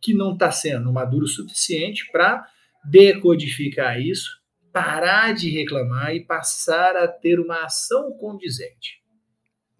que 0.00 0.12
não 0.12 0.34
está 0.34 0.50
sendo 0.50 0.92
maduro 0.92 1.24
o 1.24 1.28
suficiente 1.28 2.10
para 2.12 2.46
decodificar 2.84 3.98
isso, 3.98 4.30
parar 4.72 5.32
de 5.32 5.48
reclamar 5.50 6.14
e 6.14 6.20
passar 6.24 6.96
a 6.96 7.08
ter 7.08 7.40
uma 7.40 7.64
ação 7.64 8.12
condizente. 8.12 9.02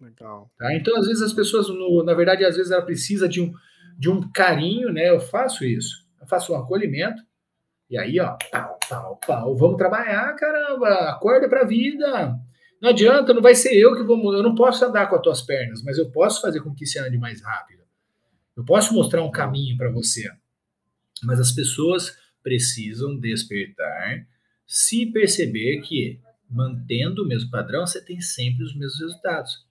Legal. 0.01 0.49
Tá? 0.57 0.73
Então, 0.75 0.97
às 0.97 1.07
vezes, 1.07 1.21
as 1.21 1.33
pessoas, 1.33 1.69
no, 1.69 2.03
na 2.03 2.13
verdade, 2.13 2.43
às 2.43 2.55
vezes 2.55 2.71
ela 2.71 2.81
precisa 2.81 3.29
de 3.29 3.41
um, 3.41 3.53
de 3.97 4.09
um 4.09 4.29
carinho, 4.31 4.91
né? 4.91 5.09
Eu 5.09 5.19
faço 5.19 5.63
isso. 5.63 6.05
Eu 6.19 6.27
faço 6.27 6.53
um 6.53 6.57
acolhimento, 6.57 7.21
e 7.89 7.97
aí, 7.97 8.19
ó, 8.19 8.35
pau, 8.51 8.79
pau, 8.89 9.19
pau, 9.25 9.55
vamos 9.55 9.77
trabalhar, 9.77 10.35
caramba, 10.35 10.89
acorda 11.11 11.47
pra 11.47 11.63
vida. 11.63 12.35
Não 12.81 12.89
adianta, 12.89 13.33
não 13.33 13.41
vai 13.41 13.53
ser 13.53 13.75
eu 13.75 13.95
que 13.95 14.03
vou, 14.03 14.33
eu 14.33 14.41
não 14.41 14.55
posso 14.55 14.83
andar 14.83 15.07
com 15.07 15.15
as 15.15 15.21
tuas 15.21 15.41
pernas, 15.41 15.83
mas 15.83 15.97
eu 15.97 16.11
posso 16.11 16.41
fazer 16.41 16.61
com 16.61 16.73
que 16.73 16.85
você 16.85 16.99
ande 16.99 17.17
mais 17.17 17.41
rápido. 17.41 17.83
Eu 18.57 18.65
posso 18.65 18.93
mostrar 18.93 19.23
um 19.23 19.31
caminho 19.31 19.77
para 19.77 19.91
você. 19.91 20.29
Mas 21.23 21.39
as 21.39 21.51
pessoas 21.51 22.17
precisam 22.41 23.17
despertar, 23.17 24.25
se 24.65 25.05
perceber 25.05 25.81
que 25.81 26.19
mantendo 26.49 27.23
o 27.23 27.27
mesmo 27.27 27.51
padrão, 27.51 27.85
você 27.85 28.03
tem 28.03 28.19
sempre 28.19 28.63
os 28.63 28.75
mesmos 28.75 28.99
resultados. 28.99 29.65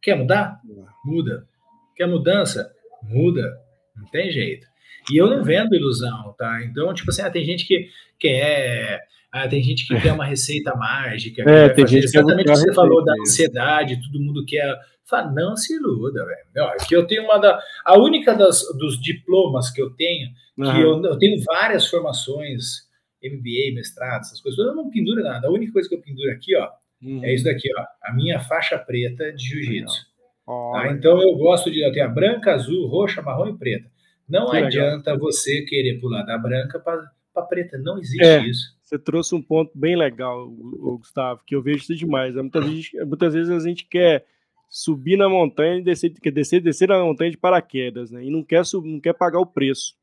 Quer 0.00 0.16
mudar? 0.16 0.60
Muda. 1.04 1.46
Quer 1.94 2.06
mudança? 2.06 2.72
Muda. 3.02 3.60
Não 3.98 4.08
tem 4.10 4.30
jeito. 4.30 4.66
E 5.10 5.16
eu 5.16 5.28
não 5.28 5.42
vendo 5.42 5.74
ilusão, 5.74 6.34
tá? 6.36 6.62
Então, 6.64 6.92
tipo 6.92 7.10
assim, 7.10 7.22
ah, 7.22 7.30
tem 7.30 7.44
gente 7.44 7.66
que 7.66 7.88
quer. 8.18 9.00
Ah, 9.30 9.46
tem 9.46 9.62
gente 9.62 9.86
que 9.86 10.00
quer 10.00 10.12
uma 10.12 10.24
receita 10.24 10.74
mágica. 10.74 11.42
É, 11.48 11.68
tem 11.68 11.86
gente 11.86 12.04
exatamente 12.04 12.48
o 12.48 12.52
que 12.52 12.58
você 12.58 12.74
falou 12.74 13.04
da 13.04 13.12
ansiedade, 13.20 14.00
todo 14.02 14.22
mundo 14.22 14.44
quer. 14.46 14.74
Fala, 15.04 15.30
não 15.32 15.56
se 15.56 15.74
iluda, 15.74 16.24
velho. 16.24 16.76
Que 16.86 16.94
eu 16.94 17.06
tenho 17.06 17.24
uma 17.24 17.38
da. 17.38 17.58
A 17.84 17.96
única 17.98 18.34
das, 18.34 18.62
dos 18.78 19.00
diplomas 19.00 19.70
que 19.70 19.80
eu 19.80 19.90
tenho, 19.90 20.28
que 20.56 20.62
uhum. 20.62 21.04
eu, 21.04 21.04
eu 21.04 21.18
tenho 21.18 21.42
várias 21.44 21.86
formações, 21.86 22.88
MBA, 23.22 23.74
mestrado, 23.74 24.20
essas 24.20 24.40
coisas, 24.40 24.58
eu 24.58 24.74
não 24.74 24.90
penduro 24.90 25.22
nada. 25.22 25.48
A 25.48 25.50
única 25.50 25.72
coisa 25.72 25.88
que 25.88 25.94
eu 25.94 26.00
penduro 26.00 26.30
aqui, 26.30 26.54
ó, 26.56 26.68
uhum. 27.02 27.24
é 27.24 27.34
isso 27.34 27.44
daqui, 27.44 27.68
ó. 27.76 27.84
A 28.02 28.12
minha 28.12 28.40
faixa 28.40 28.78
preta 28.78 29.32
de 29.32 29.44
jiu-jitsu. 29.44 30.06
Oh, 30.48 30.72
tá? 30.72 30.90
Então 30.90 31.20
eu 31.20 31.36
gosto 31.36 31.70
de. 31.70 31.78
Tenho 31.92 32.06
a 32.06 32.08
branca, 32.08 32.54
azul, 32.54 32.86
roxa, 32.86 33.20
marrom 33.20 33.48
e 33.48 33.58
preta. 33.58 33.86
Não 34.26 34.50
adianta 34.50 35.12
legal. 35.12 35.18
você 35.18 35.62
querer 35.62 36.00
pular 36.00 36.22
da 36.22 36.38
branca 36.38 36.80
para 36.80 37.42
preta. 37.46 37.76
Não 37.76 37.98
existe 37.98 38.24
é, 38.24 38.46
isso. 38.46 38.74
Você 38.82 38.98
trouxe 38.98 39.34
um 39.34 39.42
ponto 39.42 39.70
bem 39.74 39.94
legal, 39.94 40.48
Gustavo, 40.50 41.42
que 41.46 41.54
eu 41.54 41.62
vejo 41.62 41.82
isso 41.82 41.94
demais. 41.94 42.34
Muitas 42.34 42.64
vezes, 42.64 42.90
muitas 43.06 43.34
vezes 43.34 43.50
a 43.50 43.68
gente 43.68 43.86
quer 43.86 44.24
subir 44.70 45.18
na 45.18 45.28
montanha 45.28 45.78
e 45.78 45.84
descer, 45.84 46.10
quer 46.14 46.30
descer, 46.30 46.62
descer 46.62 46.88
na 46.88 47.02
montanha 47.02 47.30
de 47.30 47.36
paraquedas, 47.36 48.10
né? 48.10 48.24
E 48.24 48.30
não 48.30 48.42
quer, 48.42 48.62
não 48.82 49.00
quer 49.00 49.12
pagar 49.12 49.40
o 49.40 49.46
preço, 49.46 49.94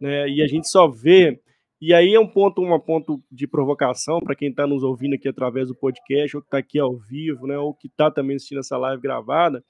né? 0.00 0.28
E 0.30 0.42
a 0.42 0.46
gente 0.46 0.66
só 0.66 0.88
vê. 0.88 1.38
E 1.78 1.92
aí 1.92 2.14
é 2.14 2.20
um 2.20 2.26
ponto, 2.26 2.62
um 2.62 2.80
ponto 2.80 3.22
de 3.30 3.46
provocação 3.46 4.18
para 4.20 4.34
quem 4.34 4.48
está 4.48 4.66
nos 4.66 4.82
ouvindo 4.82 5.14
aqui 5.14 5.28
através 5.28 5.68
do 5.68 5.74
podcast, 5.74 6.36
ou 6.36 6.42
que 6.42 6.48
está 6.48 6.58
aqui 6.58 6.78
ao 6.78 6.96
vivo, 6.96 7.46
né? 7.46 7.58
Ou 7.58 7.74
que 7.74 7.86
está 7.86 8.10
também 8.10 8.36
assistindo 8.36 8.60
essa 8.60 8.78
live 8.78 9.02
gravada 9.02 9.62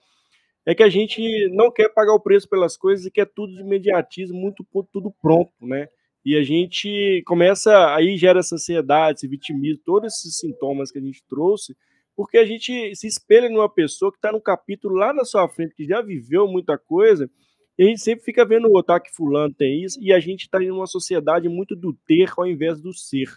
é 0.67 0.75
que 0.75 0.83
a 0.83 0.89
gente 0.89 1.21
não 1.53 1.71
quer 1.71 1.89
pagar 1.93 2.15
o 2.15 2.21
preço 2.21 2.49
pelas 2.49 2.77
coisas 2.77 3.07
e 3.07 3.11
quer 3.11 3.27
tudo 3.27 3.55
de 3.55 3.61
imediatismo, 3.61 4.39
muito 4.39 4.65
tudo 4.93 5.13
pronto, 5.21 5.53
né? 5.61 5.89
E 6.25 6.37
a 6.37 6.43
gente 6.43 7.23
começa, 7.27 7.95
aí 7.95 8.17
gera 8.17 8.41
essa 8.41 8.55
ansiedade, 8.55 9.19
esse 9.19 9.29
vitimismo, 9.29 9.83
todos 9.85 10.13
esses 10.13 10.37
sintomas 10.37 10.91
que 10.91 10.99
a 10.99 11.03
gente 11.03 11.25
trouxe, 11.29 11.75
porque 12.15 12.37
a 12.37 12.45
gente 12.45 12.95
se 12.95 13.07
espelha 13.07 13.49
numa 13.49 13.69
pessoa 13.73 14.13
que 14.13 14.19
está 14.19 14.31
no 14.31 14.41
capítulo 14.41 14.95
lá 14.95 15.15
na 15.15 15.25
sua 15.25 15.49
frente, 15.49 15.75
que 15.75 15.87
já 15.87 16.03
viveu 16.03 16.47
muita 16.47 16.77
coisa, 16.77 17.31
e 17.79 17.85
a 17.85 17.87
gente 17.87 18.03
sempre 18.03 18.23
fica 18.23 18.45
vendo 18.45 18.69
o 18.69 18.73
outro, 18.73 18.95
ah, 18.95 19.01
que 19.01 19.11
fulano 19.11 19.55
tem 19.55 19.83
isso, 19.83 19.99
e 20.03 20.13
a 20.13 20.21
gente 20.21 20.43
está 20.43 20.63
em 20.63 20.71
uma 20.71 20.87
sociedade 20.87 21.49
muito 21.49 21.75
do 21.75 21.95
ter 22.07 22.31
ao 22.37 22.47
invés 22.47 22.79
do 22.79 22.93
ser. 22.93 23.29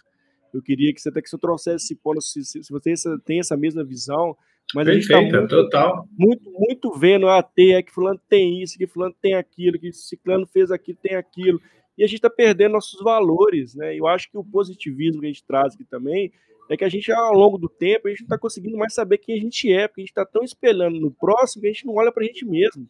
Eu 0.52 0.60
queria 0.60 0.92
que 0.92 1.00
você 1.00 1.08
até 1.08 1.22
que 1.22 1.30
você 1.30 1.38
trouxesse 1.38 1.86
se 1.86 2.70
você 2.70 2.94
tem 3.24 3.40
essa 3.40 3.56
mesma 3.56 3.82
visão, 3.82 4.36
mas 4.72 4.86
Perfeita, 4.86 5.16
a 5.16 5.20
gente 5.20 5.30
tá 5.30 5.38
muito, 5.38 5.48
total. 5.48 6.08
Muito, 6.16 6.50
muito 6.50 6.92
vendo, 6.92 7.28
ah, 7.28 7.42
tem, 7.42 7.74
é 7.74 7.82
que 7.82 7.92
fulano 7.92 8.20
tem 8.28 8.62
isso, 8.62 8.78
que 8.78 8.86
fulano 8.86 9.14
tem 9.20 9.34
aquilo, 9.34 9.78
que 9.78 9.92
ciclano 9.92 10.46
fez 10.46 10.70
aquilo, 10.70 10.98
tem 11.02 11.16
aquilo 11.16 11.60
e 11.96 12.02
a 12.02 12.06
gente 12.06 12.16
está 12.16 12.30
perdendo 12.30 12.72
nossos 12.72 13.00
valores, 13.00 13.74
né? 13.74 13.96
Eu 13.96 14.06
acho 14.06 14.30
que 14.30 14.36
o 14.36 14.44
positivismo 14.44 15.20
que 15.20 15.26
a 15.26 15.30
gente 15.30 15.44
traz 15.44 15.74
aqui 15.74 15.84
também 15.84 16.32
é 16.68 16.76
que 16.76 16.84
a 16.84 16.88
gente, 16.88 17.12
ao 17.12 17.34
longo 17.34 17.56
do 17.56 17.68
tempo, 17.68 18.08
a 18.08 18.10
gente 18.10 18.20
não 18.20 18.26
está 18.26 18.38
conseguindo 18.38 18.76
mais 18.76 18.94
saber 18.94 19.18
quem 19.18 19.36
a 19.36 19.40
gente 19.40 19.72
é, 19.72 19.86
porque 19.86 20.00
a 20.00 20.04
gente 20.04 20.10
está 20.10 20.24
tão 20.24 20.42
espelhando 20.42 20.98
no 20.98 21.10
próximo 21.10 21.62
que 21.62 21.68
a 21.68 21.72
gente 21.72 21.86
não 21.86 21.94
olha 21.94 22.10
para 22.10 22.24
a 22.24 22.26
gente 22.26 22.44
mesmo. 22.44 22.88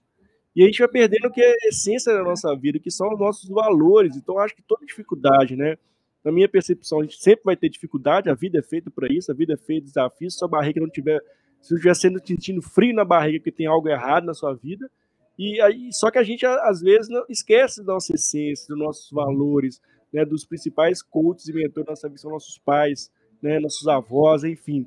E 0.57 0.63
a 0.63 0.67
gente 0.67 0.79
vai 0.79 0.89
perdendo 0.89 1.27
o 1.27 1.31
que 1.31 1.43
é 1.43 1.51
a 1.51 1.69
essência 1.69 2.15
da 2.15 2.23
nossa 2.23 2.55
vida, 2.57 2.79
que 2.79 2.91
são 2.91 3.13
os 3.13 3.19
nossos 3.19 3.49
valores. 3.49 4.17
Então, 4.17 4.39
acho 4.39 4.55
que 4.55 4.63
toda 4.63 4.87
dificuldade, 4.87 5.57
né? 5.57 5.77
Na 6.25 6.31
minha 6.31 6.49
percepção, 6.49 7.01
a 7.01 7.03
gente 7.03 7.21
sempre 7.21 7.43
vai 7.45 7.57
ter 7.57 7.69
dificuldade, 7.69 8.31
a 8.31 8.35
vida 8.35 8.61
é 8.61 8.63
feita 8.63 8.91
para 8.91 9.13
isso, 9.13 9.31
a 9.31 9.35
vida 9.35 9.55
é 9.55 9.57
feita 9.57 9.83
de 9.83 9.89
desafios. 9.89 10.33
Se 10.33 10.39
sua 10.39 10.49
barriga 10.49 10.81
não 10.81 10.89
tiver, 10.89 11.21
se 11.65 11.81
você 11.81 11.95
sendo 11.95 12.21
sentindo 12.25 12.61
frio 12.61 12.95
na 12.95 13.07
barriga, 13.07 13.43
que 13.43 13.51
tem 13.51 13.67
algo 13.67 13.89
errado 13.89 14.27
na 14.27 14.35
sua 14.35 14.53
vida, 14.53 14.91
e 15.39 15.59
aí, 15.63 15.91
só 15.93 16.11
que 16.11 16.19
a 16.19 16.23
gente 16.23 16.45
às 16.45 16.83
vezes 16.83 17.09
não 17.09 17.25
esquece 17.27 17.83
da 17.83 17.95
nossa 17.95 18.15
essência, 18.15 18.67
dos 18.69 18.79
nossos 18.79 19.11
valores, 19.11 19.81
né, 20.13 20.27
dos 20.27 20.45
principais 20.45 21.03
coaches 21.03 21.49
e 21.49 21.55
mentores 21.55 21.87
da 21.87 21.93
nossa 21.93 22.07
vida, 22.07 22.21
são 22.21 22.31
nossos 22.31 22.59
pais, 22.59 23.11
né, 23.43 23.59
nossos 23.59 23.89
avós, 23.89 24.45
enfim. 24.45 24.87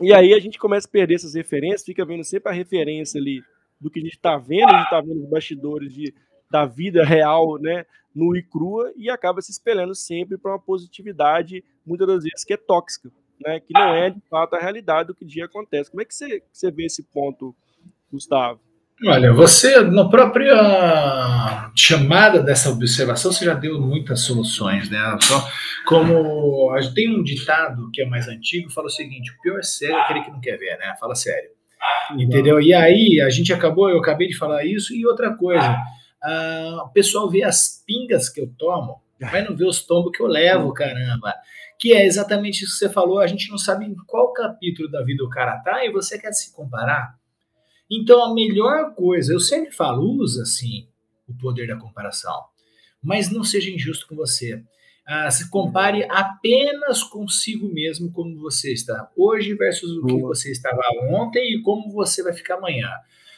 E 0.00 0.10
aí 0.14 0.32
a 0.32 0.40
gente 0.40 0.58
começa 0.58 0.88
a 0.88 0.90
perder 0.90 1.16
essas 1.16 1.34
referências, 1.34 1.84
fica 1.84 2.04
vendo 2.06 2.24
sempre 2.24 2.50
a 2.50 2.54
referência 2.54 3.20
ali 3.20 3.42
do 3.78 3.90
que 3.90 3.98
a 3.98 4.02
gente 4.02 4.16
está 4.16 4.38
vendo, 4.38 4.70
a 4.70 4.78
gente 4.78 4.84
está 4.84 5.00
vendo 5.02 5.22
os 5.22 5.28
bastidores 5.28 5.92
de, 5.92 6.14
da 6.50 6.64
vida 6.64 7.04
real, 7.04 7.58
né, 7.58 7.84
no 8.14 8.34
e 8.34 8.42
crua, 8.42 8.90
e 8.96 9.10
acaba 9.10 9.42
se 9.42 9.52
espelhando 9.52 9.94
sempre 9.94 10.38
para 10.38 10.52
uma 10.52 10.58
positividade, 10.58 11.62
muitas 11.84 12.06
das 12.06 12.24
vezes, 12.24 12.42
que 12.42 12.54
é 12.54 12.56
tóxica, 12.56 13.12
né, 13.40 13.60
que 13.60 13.72
não 13.72 13.94
é 13.94 14.10
de 14.10 14.20
fato 14.28 14.54
a 14.54 14.60
realidade 14.60 15.08
do 15.08 15.14
que 15.14 15.24
dia 15.24 15.46
acontece. 15.46 15.90
Como 15.90 16.02
é 16.02 16.04
que 16.04 16.14
você, 16.14 16.42
você 16.52 16.70
vê 16.70 16.84
esse 16.84 17.02
ponto, 17.02 17.54
Gustavo? 18.12 18.60
Olha, 19.06 19.32
você, 19.32 19.80
na 19.80 20.06
própria 20.10 21.70
chamada 21.74 22.42
dessa 22.42 22.68
observação, 22.68 23.32
você 23.32 23.46
já 23.46 23.54
deu 23.54 23.80
muitas 23.80 24.20
soluções, 24.20 24.90
né? 24.90 24.98
Só 25.22 25.42
como 25.86 26.70
tem 26.94 27.08
um 27.08 27.22
ditado 27.22 27.90
que 27.94 28.02
é 28.02 28.06
mais 28.06 28.28
antigo, 28.28 28.70
fala 28.70 28.88
o 28.88 28.90
seguinte: 28.90 29.30
o 29.30 29.40
pior 29.40 29.62
cego 29.62 29.94
é 29.94 30.00
aquele 30.02 30.20
que 30.20 30.30
não 30.30 30.40
quer 30.40 30.58
ver, 30.58 30.76
né? 30.76 30.94
Fala 31.00 31.14
sério. 31.14 31.48
Entendeu? 32.18 32.60
E 32.60 32.74
aí, 32.74 33.22
a 33.22 33.30
gente 33.30 33.54
acabou, 33.54 33.88
eu 33.88 33.98
acabei 33.98 34.28
de 34.28 34.36
falar 34.36 34.66
isso, 34.66 34.94
e 34.94 35.06
outra 35.06 35.34
coisa, 35.34 35.78
uh, 36.22 36.84
o 36.84 36.88
pessoal 36.90 37.30
vê 37.30 37.42
as 37.42 37.82
pingas 37.86 38.28
que 38.28 38.40
eu 38.40 38.52
tomo, 38.58 39.00
mas 39.20 39.48
não 39.48 39.56
vê 39.56 39.64
os 39.64 39.84
tombos 39.84 40.16
que 40.16 40.22
eu 40.22 40.26
levo, 40.26 40.72
caramba. 40.72 41.34
Que 41.78 41.92
é 41.92 42.06
exatamente 42.06 42.64
isso 42.64 42.72
que 42.72 42.78
você 42.78 42.88
falou, 42.88 43.18
a 43.18 43.26
gente 43.26 43.50
não 43.50 43.58
sabe 43.58 43.84
em 43.84 43.94
qual 44.06 44.32
capítulo 44.32 44.90
da 44.90 45.02
vida 45.02 45.24
o 45.24 45.30
cara 45.30 45.58
tá, 45.58 45.84
e 45.84 45.90
você 45.90 46.18
quer 46.18 46.32
se 46.32 46.52
comparar. 46.54 47.18
Então, 47.90 48.24
a 48.24 48.32
melhor 48.32 48.94
coisa, 48.94 49.32
eu 49.32 49.40
sempre 49.40 49.72
falo, 49.72 50.02
usa 50.02 50.44
sim 50.44 50.88
o 51.28 51.34
poder 51.34 51.66
da 51.66 51.76
comparação, 51.76 52.44
mas 53.02 53.30
não 53.30 53.42
seja 53.42 53.70
injusto 53.70 54.06
com 54.06 54.14
você. 54.14 54.62
Ah, 55.06 55.28
se 55.30 55.50
compare 55.50 56.06
apenas 56.08 57.02
consigo 57.02 57.66
mesmo 57.72 58.12
como 58.12 58.38
você 58.38 58.72
está 58.72 59.10
hoje 59.16 59.54
versus 59.54 59.90
o 59.96 60.06
que 60.06 60.20
você 60.20 60.52
estava 60.52 60.82
ontem 61.10 61.54
e 61.54 61.62
como 61.62 61.90
você 61.90 62.22
vai 62.22 62.32
ficar 62.32 62.56
amanhã. 62.56 62.88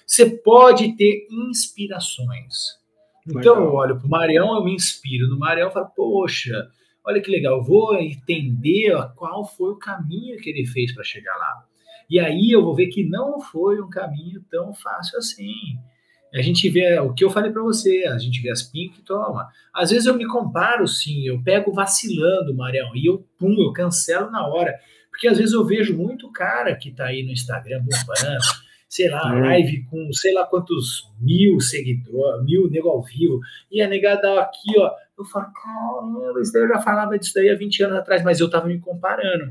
Você 0.07 0.27
pode 0.27 0.95
ter 0.97 1.27
inspirações. 1.31 2.82
Então, 3.27 3.57
eu 3.57 3.73
olho 3.73 3.97
para 3.99 4.07
o 4.07 4.11
Marião, 4.11 4.55
eu 4.55 4.65
me 4.65 4.75
inspiro 4.75 5.29
no 5.29 5.39
Marião 5.39 5.69
e 5.69 5.73
falo, 5.73 5.91
poxa, 5.95 6.69
olha 7.05 7.21
que 7.21 7.31
legal, 7.31 7.63
vou 7.63 7.97
entender 7.97 8.93
qual 9.17 9.45
foi 9.45 9.71
o 9.71 9.79
caminho 9.79 10.39
que 10.39 10.51
ele 10.51 10.67
fez 10.67 10.93
para 10.93 11.05
chegar 11.05 11.37
lá. 11.37 11.65
E 12.11 12.19
aí 12.19 12.51
eu 12.51 12.63
vou 12.63 12.75
ver 12.75 12.89
que 12.89 13.05
não 13.05 13.41
foi 13.41 13.81
um 13.81 13.89
caminho 13.89 14.45
tão 14.51 14.75
fácil 14.75 15.19
assim. 15.19 15.55
A 16.35 16.43
gente 16.43 16.69
vê 16.69 16.99
o 16.99 17.13
que 17.13 17.25
eu 17.25 17.31
falei 17.31 17.51
para 17.51 17.63
você, 17.63 18.05
a 18.07 18.19
gente 18.19 18.41
vê 18.41 18.51
as 18.51 18.63
pingas 18.63 18.97
que 18.97 19.03
toma. 19.03 19.49
Às 19.73 19.91
vezes 19.91 20.07
eu 20.07 20.15
me 20.15 20.27
comparo, 20.27 20.87
sim, 20.89 21.27
eu 21.27 21.43
pego 21.43 21.73
vacilando, 21.73 22.55
Marião, 22.55 22.91
e 22.95 23.07
eu 23.07 23.27
pum, 23.39 23.55
eu 23.63 23.73
cancelo 23.73 24.31
na 24.31 24.47
hora. 24.47 24.75
Porque 25.11 25.29
às 25.29 25.37
vezes 25.37 25.53
eu 25.53 25.65
vejo 25.65 25.97
muito 25.97 26.33
cara 26.33 26.75
que 26.75 26.91
tá 26.91 27.07
aí 27.07 27.23
no 27.23 27.33
Instagram 27.33 27.81
bombando, 27.81 28.45
sei 28.93 29.09
lá, 29.09 29.33
live 29.33 29.87
com 29.87 30.13
sei 30.13 30.35
lá 30.35 30.45
quantos 30.45 31.11
mil 31.19 31.59
seguidores, 31.61 32.45
mil 32.45 32.69
nego 32.69 32.91
ao 32.91 33.03
vivo, 33.03 33.41
e 33.71 33.81
a 33.81 33.89
negada 33.89 34.39
aqui, 34.39 34.79
ó. 34.79 34.91
Eu 35.19 35.25
falo, 35.25 35.47
caramba, 35.55 36.39
isso 36.43 36.53
daí 36.53 36.63
eu 36.63 36.69
já 36.69 36.79
falava 36.79 37.19
disso 37.19 37.33
daí 37.35 37.49
há 37.49 37.57
20 37.57 37.85
anos 37.85 37.97
atrás, 37.97 38.23
mas 38.23 38.39
eu 38.39 38.51
tava 38.51 38.67
me 38.67 38.79
comparando. 38.79 39.51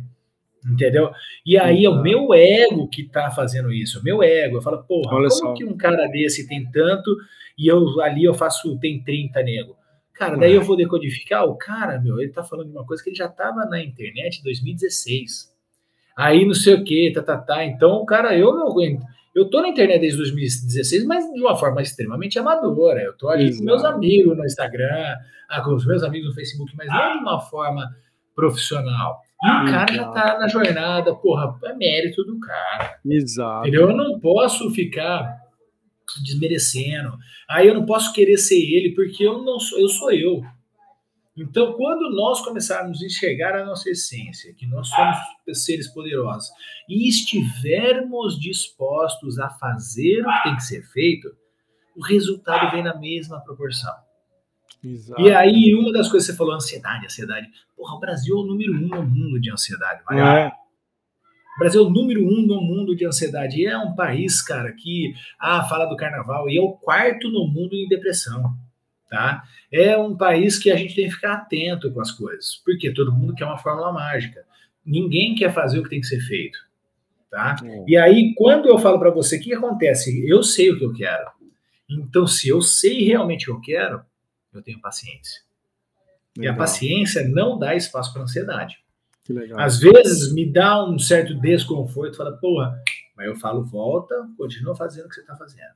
Entendeu? 0.63 1.10
E 1.43 1.58
aí 1.58 1.84
é 1.84 1.89
o 1.89 2.04
meu 2.04 2.32
ego 2.36 2.88
que 2.88 3.04
tá 3.04 3.32
fazendo 3.32 3.73
isso, 3.73 3.99
o 3.99 4.04
meu 4.04 4.21
ego. 4.21 4.58
Eu 4.58 4.62
falo, 4.62 4.84
porra, 4.84 5.15
Olha 5.15 5.30
como 5.30 5.47
só. 5.47 5.54
que 5.56 5.65
um 5.65 5.75
cara 5.75 6.06
desse 6.06 6.47
tem 6.47 6.69
tanto 6.69 7.10
e 7.58 7.65
eu 7.65 7.99
ali 7.99 8.23
eu 8.23 8.36
faço, 8.36 8.77
tem 8.80 9.04
30 9.04 9.41
nego? 9.41 9.75
Cara, 10.13 10.38
daí 10.38 10.54
eu 10.54 10.62
vou 10.62 10.77
decodificar, 10.77 11.45
o 11.45 11.56
cara, 11.56 11.99
meu, 11.99 12.19
ele 12.19 12.32
tá 12.32 12.43
falando 12.43 12.67
de 12.67 12.77
uma 12.77 12.86
coisa 12.86 13.04
que 13.04 13.10
ele 13.10 13.17
já 13.17 13.27
tava 13.27 13.65
na 13.65 13.84
internet 13.84 14.39
em 14.39 14.43
2016. 14.43 15.51
Aí 16.15 16.45
não 16.45 16.54
sei 16.54 16.75
o 16.75 16.84
que, 16.84 17.12
tá, 17.12 17.23
tá, 17.23 17.39
tá. 17.39 17.65
Então, 17.65 18.06
cara, 18.06 18.38
eu 18.38 18.54
não 18.54 18.67
aguento. 18.67 19.04
Eu 19.34 19.50
tô 19.50 19.62
na 19.62 19.70
internet 19.70 20.02
desde 20.02 20.17
2016, 20.17 21.06
mas 21.06 21.26
de 21.32 21.40
uma 21.40 21.56
forma 21.56 21.82
extremamente 21.82 22.38
amadora. 22.38 23.02
Eu 23.02 23.13
tô 23.17 23.29
ali 23.29 23.46
Exato. 23.46 23.60
com 23.60 23.65
meus 23.65 23.86
amigos 23.86 24.38
no 24.38 24.46
Instagram, 24.46 25.15
ah, 25.50 25.62
com 25.62 25.73
os 25.73 25.86
meus 25.86 26.04
amigos 26.04 26.29
no 26.29 26.36
Facebook, 26.36 26.73
mas 26.75 26.88
não 26.88 27.13
de 27.13 27.19
uma 27.19 27.40
forma 27.40 27.90
profissional. 28.36 29.21
E 29.44 29.48
o 29.48 29.71
cara 29.71 29.94
já 29.94 30.08
tá 30.10 30.38
na 30.38 30.48
jornada, 30.48 31.15
porra, 31.15 31.58
é 31.63 31.73
mérito 31.73 32.23
do 32.23 32.40
cara. 32.40 33.00
Exato. 33.06 33.67
Entendeu? 33.67 33.90
Eu 33.90 33.98
não 33.98 34.19
posso 34.19 34.69
ficar 34.71 35.42
desmerecendo. 36.23 37.17
Aí 37.50 37.67
eu 37.67 37.73
não 37.73 37.86
posso 37.86 38.13
querer 38.13 38.38
ser 38.38 38.60
ele, 38.60 38.94
porque 38.94 39.23
eu 39.25 39.42
não 39.44 39.60
sou, 39.60 39.79
eu 39.79 39.90
sou 39.90 40.12
eu. 40.12 40.44
Então, 41.36 41.73
quando 41.73 42.13
nós 42.13 42.42
começarmos 42.42 43.02
a 43.02 43.06
enxergar 43.06 43.56
a 43.56 43.65
nossa 43.65 43.90
essência, 43.90 44.54
que 44.54 44.67
nós 44.67 44.90
somos 44.90 45.17
seres 45.54 45.88
poderosos, 45.88 46.50
e 46.90 47.08
estivermos 47.08 48.38
dispostos 48.38 49.40
a 49.40 49.50
fazer 49.50 50.21
o 50.21 50.25
que 50.25 50.44
tem 50.44 50.56
que 50.56 50.63
ser 50.63 50.84
feito, 50.92 51.29
o 51.96 52.04
resultado 52.04 52.71
vem 52.71 52.84
na 52.84 52.98
mesma 52.98 53.40
proporção. 53.40 53.94
Exato. 54.84 55.21
E 55.21 55.32
aí, 55.32 55.75
uma 55.75 55.92
das 55.92 56.10
coisas 56.10 56.27
que 56.27 56.34
você 56.34 56.38
falou, 56.38 56.54
ansiedade, 56.54 57.06
ansiedade. 57.06 57.48
Porra, 57.77 57.96
o 57.96 58.00
Brasil 58.00 58.36
é 58.36 58.40
o 58.40 58.44
número 58.44 58.73
um 58.73 58.88
no 58.88 59.04
mundo 59.04 59.40
de 59.40 59.52
ansiedade, 59.52 60.04
É. 60.10 60.52
O 61.56 61.60
Brasil 61.60 61.84
é 61.84 61.86
o 61.86 61.90
número 61.90 62.25
um 62.25 62.46
no 62.46 62.62
mundo 62.62 62.96
de 62.96 63.06
ansiedade. 63.06 63.62
E 63.62 63.65
é 63.65 63.77
um 63.77 63.94
país, 63.94 64.42
cara, 64.42 64.71
que 64.73 65.13
ah, 65.40 65.63
fala 65.63 65.86
do 65.86 65.96
carnaval 65.96 66.50
e 66.50 66.58
é 66.58 66.62
o 66.62 66.73
quarto 66.73 67.29
no 67.29 67.48
mundo 67.48 67.75
em 67.75 67.88
depressão. 67.88 68.58
Tá? 69.12 69.44
É 69.70 69.98
um 69.98 70.16
país 70.16 70.58
que 70.58 70.72
a 70.72 70.76
gente 70.78 70.96
tem 70.96 71.04
que 71.04 71.16
ficar 71.16 71.34
atento 71.34 71.92
com 71.92 72.00
as 72.00 72.12
coisas, 72.12 72.62
porque 72.64 72.94
todo 72.94 73.12
mundo 73.12 73.36
quer 73.36 73.44
uma 73.44 73.58
fórmula 73.58 73.92
mágica. 73.92 74.46
Ninguém 74.86 75.36
quer 75.36 75.54
fazer 75.54 75.80
o 75.80 75.84
que 75.84 75.90
tem 75.90 76.00
que 76.00 76.08
ser 76.08 76.22
feito. 76.22 76.58
Tá? 77.30 77.58
É. 77.62 77.84
E 77.90 77.98
aí, 77.98 78.34
quando 78.38 78.70
eu 78.70 78.80
falo 78.80 78.98
para 79.00 79.10
você, 79.12 79.36
o 79.36 79.42
que 79.42 79.54
acontece? 79.54 80.26
Eu 80.26 80.42
sei 80.42 80.72
o 80.72 80.80
que 80.80 80.86
eu 80.86 80.94
quero. 80.94 81.30
Então, 81.90 82.26
se 82.26 82.48
eu 82.48 82.62
sei 82.62 83.04
realmente 83.04 83.52
o 83.52 83.60
que 83.60 83.74
eu 83.74 83.76
quero, 83.76 84.02
eu 84.54 84.62
tenho 84.62 84.80
paciência. 84.80 85.42
Legal. 86.38 86.54
E 86.54 86.56
a 86.56 86.58
paciência 86.58 87.28
não 87.28 87.60
dá 87.60 87.76
espaço 87.76 88.14
para 88.14 88.22
ansiedade. 88.22 88.78
Às 89.58 89.78
vezes 89.78 90.34
me 90.34 90.50
dá 90.50 90.86
um 90.86 90.98
certo 90.98 91.36
desconforto, 91.36 92.16
fala, 92.16 92.32
porra, 92.38 92.82
mas 93.18 93.28
eu 93.28 93.36
falo, 93.36 93.62
volta, 93.66 94.16
continua 94.38 94.74
fazendo 94.74 95.08
o 95.08 95.10
que 95.10 95.16
você 95.16 95.22
está 95.22 95.36
fazendo. 95.36 95.76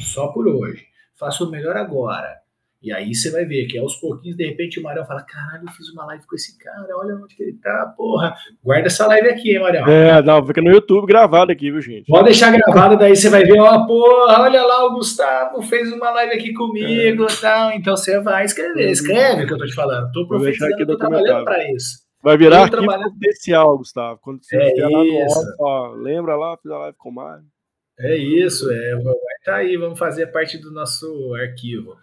Só 0.00 0.28
por 0.28 0.48
hoje. 0.48 0.88
Faça 1.14 1.44
o 1.44 1.50
melhor 1.50 1.76
agora. 1.76 2.42
E 2.84 2.92
aí 2.92 3.14
você 3.14 3.30
vai 3.30 3.46
ver 3.46 3.64
que 3.64 3.78
aos 3.78 3.96
pouquinhos, 3.96 4.36
de 4.36 4.44
repente, 4.44 4.78
o 4.78 4.82
Marião 4.82 5.06
fala: 5.06 5.22
caralho, 5.22 5.64
eu 5.66 5.72
fiz 5.72 5.88
uma 5.88 6.04
live 6.04 6.26
com 6.26 6.36
esse 6.36 6.58
cara, 6.58 6.86
olha 6.98 7.16
onde 7.16 7.34
que 7.34 7.42
ele 7.42 7.54
tá, 7.54 7.94
porra. 7.96 8.34
Guarda 8.62 8.88
essa 8.88 9.06
live 9.06 9.26
aqui, 9.26 9.52
hein, 9.52 9.60
Marião? 9.60 9.88
É, 9.88 10.22
não, 10.22 10.46
fica 10.46 10.60
no 10.60 10.70
YouTube 10.70 11.06
gravado 11.06 11.50
aqui, 11.50 11.70
viu, 11.70 11.80
gente? 11.80 12.06
Pode 12.06 12.26
deixar 12.26 12.52
gravado, 12.52 12.98
daí 12.98 13.16
você 13.16 13.30
vai 13.30 13.42
ver, 13.42 13.58
ó, 13.58 13.86
porra, 13.86 14.42
olha 14.42 14.62
lá, 14.62 14.84
o 14.84 14.96
Gustavo 14.96 15.62
fez 15.62 15.90
uma 15.90 16.10
live 16.10 16.34
aqui 16.34 16.52
comigo 16.52 17.22
e 17.22 17.24
é. 17.24 17.40
tal. 17.40 17.72
Então 17.72 17.96
você 17.96 18.20
vai 18.20 18.44
escrever, 18.44 18.90
escreve 18.90 19.44
o 19.44 19.46
que 19.46 19.54
eu 19.54 19.58
tô 19.58 19.64
te 19.64 19.74
falando. 19.74 20.12
Tô 20.12 20.28
profetizando, 20.28 20.86
tô 20.86 20.98
trabalhando 20.98 21.42
pra 21.42 21.72
isso. 21.72 22.04
Vai 22.22 22.36
virar 22.36 22.64
arquivo 22.64 22.90
especial, 23.22 23.78
Gustavo. 23.78 24.18
Quando 24.22 24.44
você 24.44 24.56
é 24.56 24.66
estiver 24.66 24.88
lá 24.88 25.04
no 25.04 25.56
ó, 25.60 25.92
lembra 25.94 26.36
lá, 26.36 26.54
fiz 26.58 26.70
a 26.70 26.78
live 26.78 26.96
com 26.98 27.08
o 27.08 27.14
Mário. 27.14 27.44
É 27.98 28.14
isso, 28.16 28.70
é, 28.70 28.94
vai 28.96 29.14
estar 29.14 29.52
tá 29.52 29.56
aí, 29.56 29.76
vamos 29.76 29.98
fazer 29.98 30.26
parte 30.26 30.58
do 30.58 30.70
nosso 30.70 31.34
arquivo. 31.34 31.96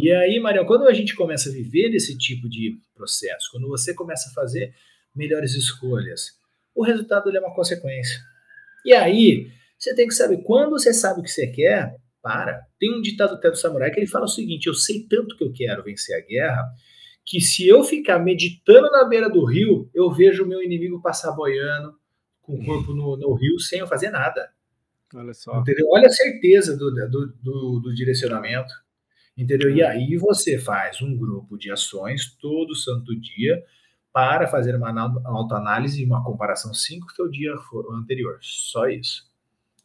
E 0.00 0.12
aí, 0.12 0.38
Marião, 0.38 0.64
quando 0.64 0.86
a 0.86 0.92
gente 0.92 1.16
começa 1.16 1.48
a 1.48 1.52
viver 1.52 1.92
esse 1.92 2.16
tipo 2.16 2.48
de 2.48 2.78
processo, 2.94 3.50
quando 3.50 3.66
você 3.66 3.92
começa 3.92 4.30
a 4.30 4.32
fazer 4.32 4.72
melhores 5.12 5.54
escolhas, 5.54 6.38
o 6.72 6.84
resultado 6.84 7.36
é 7.36 7.40
uma 7.40 7.52
consequência. 7.52 8.16
E 8.84 8.94
aí, 8.94 9.50
você 9.76 9.92
tem 9.96 10.06
que 10.06 10.14
saber, 10.14 10.38
quando 10.44 10.70
você 10.70 10.94
sabe 10.94 11.18
o 11.18 11.22
que 11.24 11.30
você 11.30 11.48
quer, 11.48 11.96
para. 12.22 12.62
Tem 12.78 12.96
um 12.96 13.00
ditado 13.00 13.34
até 13.34 13.50
do 13.50 13.56
samurai 13.56 13.90
que 13.90 13.98
ele 13.98 14.06
fala 14.06 14.26
o 14.26 14.28
seguinte: 14.28 14.66
eu 14.66 14.74
sei 14.74 15.04
tanto 15.08 15.36
que 15.36 15.42
eu 15.42 15.52
quero 15.52 15.82
vencer 15.82 16.16
a 16.16 16.24
guerra, 16.24 16.62
que 17.24 17.40
se 17.40 17.66
eu 17.66 17.82
ficar 17.82 18.18
meditando 18.18 18.88
na 18.90 19.04
beira 19.04 19.28
do 19.28 19.44
rio, 19.44 19.90
eu 19.92 20.12
vejo 20.12 20.44
o 20.44 20.46
meu 20.46 20.62
inimigo 20.62 21.02
passar 21.02 21.32
boiando 21.32 21.92
com 22.40 22.54
o 22.54 22.64
corpo 22.64 22.94
no, 22.94 23.16
no 23.16 23.34
rio 23.34 23.58
sem 23.58 23.80
eu 23.80 23.86
fazer 23.86 24.10
nada. 24.10 24.48
Olha 25.14 25.34
só. 25.34 25.58
Entendeu? 25.58 25.86
Olha 25.90 26.06
a 26.06 26.12
certeza 26.12 26.76
do, 26.76 26.90
do, 26.94 27.26
do, 27.42 27.80
do 27.80 27.94
direcionamento. 27.94 28.72
Entendeu? 29.38 29.70
E 29.70 29.80
aí 29.84 30.16
você 30.16 30.58
faz 30.58 31.00
um 31.00 31.16
grupo 31.16 31.56
de 31.56 31.70
ações 31.70 32.36
todo 32.40 32.74
santo 32.74 33.14
dia 33.18 33.62
para 34.12 34.48
fazer 34.48 34.74
uma 34.74 34.90
autoanálise 35.24 36.02
e 36.02 36.04
uma 36.04 36.24
comparação 36.24 36.74
sim 36.74 36.98
com 36.98 37.06
o 37.06 37.10
seu 37.12 37.30
dia 37.30 37.54
anterior. 37.92 38.38
Só 38.42 38.88
isso. 38.88 39.28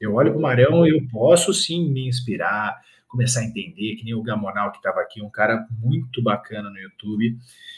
Eu 0.01 0.15
olho 0.15 0.31
para 0.31 0.39
o 0.39 0.41
Marão 0.41 0.87
e 0.87 0.89
eu 0.89 1.07
posso 1.11 1.53
sim 1.53 1.87
me 1.87 2.07
inspirar, 2.07 2.81
começar 3.07 3.41
a 3.41 3.45
entender, 3.45 3.95
que 3.95 4.03
nem 4.03 4.15
o 4.15 4.23
Gamonal 4.23 4.71
que 4.71 4.77
estava 4.77 4.99
aqui, 5.01 5.21
um 5.21 5.29
cara 5.29 5.67
muito 5.69 6.23
bacana 6.23 6.71
no 6.71 6.79
YouTube, 6.79 7.37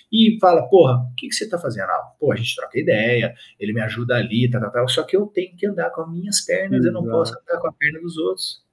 e 0.09 0.37
fala, 0.39 0.69
porra, 0.69 0.99
o 1.11 1.15
que, 1.15 1.27
que 1.27 1.35
você 1.35 1.43
está 1.43 1.59
fazendo? 1.59 1.89
Ah, 1.89 2.13
pô, 2.17 2.31
a 2.31 2.37
gente 2.37 2.55
troca 2.55 2.79
ideia, 2.79 3.35
ele 3.59 3.73
me 3.73 3.81
ajuda 3.81 4.15
ali, 4.15 4.49
tá, 4.49 4.61
tá, 4.61 4.69
tá, 4.69 4.87
só 4.87 5.03
que 5.03 5.17
eu 5.17 5.25
tenho 5.27 5.57
que 5.57 5.67
andar 5.67 5.89
com 5.89 6.03
as 6.03 6.09
minhas 6.09 6.39
pernas, 6.39 6.79
Exato. 6.79 6.87
eu 6.87 6.93
não 6.93 7.03
posso 7.03 7.33
andar 7.33 7.59
com 7.59 7.67
a 7.67 7.73
perna 7.73 7.99
dos 7.99 8.17
outros. 8.17 8.63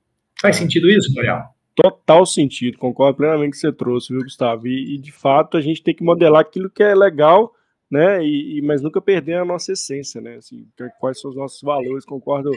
Faz 0.40 0.54
sentido 0.54 0.88
isso, 0.88 1.12
Marião? 1.12 1.42
Total 1.74 2.26
sentido, 2.26 2.78
concordo 2.78 3.16
plenamente 3.16 3.48
com 3.48 3.52
que 3.52 3.58
você 3.58 3.72
trouxe, 3.72 4.12
viu, 4.12 4.22
Gustavo? 4.22 4.66
E, 4.66 4.94
e, 4.94 4.98
de 4.98 5.12
fato 5.12 5.56
a 5.56 5.60
gente 5.60 5.82
tem 5.82 5.94
que 5.94 6.04
modelar 6.04 6.42
aquilo 6.42 6.70
que 6.70 6.82
é 6.82 6.94
legal, 6.94 7.52
né? 7.90 8.24
E, 8.24 8.58
e, 8.58 8.62
mas 8.62 8.82
nunca 8.82 9.00
perder 9.00 9.38
a 9.38 9.44
nossa 9.44 9.72
essência, 9.72 10.20
né? 10.20 10.36
Assim, 10.36 10.66
quais 11.00 11.20
são 11.20 11.30
os 11.30 11.36
nossos 11.36 11.60
valores, 11.62 12.04
concordo 12.04 12.50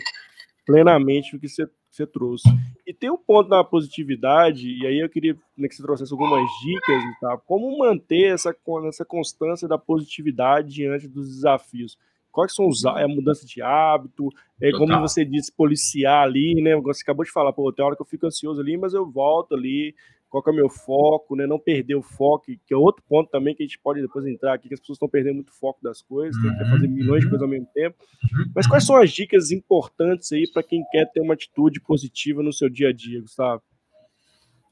plenamente 0.66 1.32
com 1.32 1.38
o 1.38 1.40
que 1.40 1.48
você, 1.48 1.68
você 1.90 2.06
trouxe. 2.06 2.50
E 2.86 2.94
tem 2.94 3.10
um 3.10 3.18
ponto 3.18 3.50
na 3.50 3.64
positividade, 3.64 4.68
e 4.68 4.86
aí 4.86 5.00
eu 5.00 5.10
queria 5.10 5.36
né, 5.58 5.68
que 5.68 5.76
você 5.76 5.84
trouxesse 5.84 6.12
algumas 6.12 6.44
dicas, 6.64 7.04
tá? 7.22 7.38
Como 7.46 7.78
manter 7.78 8.34
essa, 8.34 8.56
essa 8.88 9.06
constância 9.06 9.68
da 9.68 9.78
positividade 9.78 10.74
diante 10.74 11.08
dos 11.08 11.28
desafios 11.28 11.98
quais 12.36 12.54
são 12.54 12.68
os 12.68 12.84
é 12.84 13.04
a 13.04 13.08
mudança 13.08 13.46
de 13.46 13.62
hábito, 13.62 14.28
é 14.62 14.70
como 14.72 15.00
você 15.00 15.24
disse, 15.24 15.56
policiar 15.56 16.24
ali, 16.24 16.62
né? 16.62 16.76
Você 16.76 17.02
acabou 17.02 17.24
de 17.24 17.32
falar, 17.32 17.54
pô, 17.54 17.72
tem 17.72 17.84
hora 17.84 17.96
que 17.96 18.02
eu 18.02 18.06
fico 18.06 18.28
ansioso 18.28 18.60
ali, 18.60 18.76
mas 18.76 18.94
eu 18.94 19.10
volto 19.10 19.56
ali, 19.56 19.96
qual 20.30 20.44
é 20.46 20.50
o 20.50 20.54
meu 20.54 20.70
foco, 20.70 21.34
né? 21.34 21.48
Não 21.48 21.58
perder 21.58 21.96
o 21.96 22.02
foco, 22.02 22.48
que 22.48 22.74
é 22.74 22.76
outro 22.76 23.02
ponto 23.08 23.32
também 23.32 23.56
que 23.56 23.64
a 23.64 23.66
gente 23.66 23.80
pode 23.80 24.02
depois 24.02 24.26
entrar 24.26 24.54
aqui, 24.54 24.68
que 24.68 24.74
as 24.74 24.82
pessoas 24.82 24.98
estão 24.98 25.08
perdendo 25.08 25.36
muito 25.36 25.54
foco 25.54 25.80
das 25.82 26.02
coisas, 26.02 26.36
uhum. 26.36 26.50
tem 26.50 26.66
que 26.66 26.72
fazer 26.72 26.88
milhões 26.90 27.22
de 27.22 27.30
coisas 27.30 27.42
ao 27.42 27.50
mesmo 27.50 27.68
tempo. 27.74 27.96
Uhum. 28.34 28.52
Mas 28.54 28.68
quais 28.68 28.86
são 28.86 28.98
as 28.98 29.12
dicas 29.12 29.52
importantes 29.52 30.34
aí 30.34 30.44
para 30.52 30.62
quem 30.62 30.84
quer 30.92 31.10
ter 31.14 31.22
uma 31.22 31.36
atitude 31.36 31.80
positiva 31.80 32.44
no 32.44 32.52
seu 32.52 32.70
dia 32.70 32.90
a 32.90 32.94
dia, 32.94 33.22
Gustavo? 33.22 33.62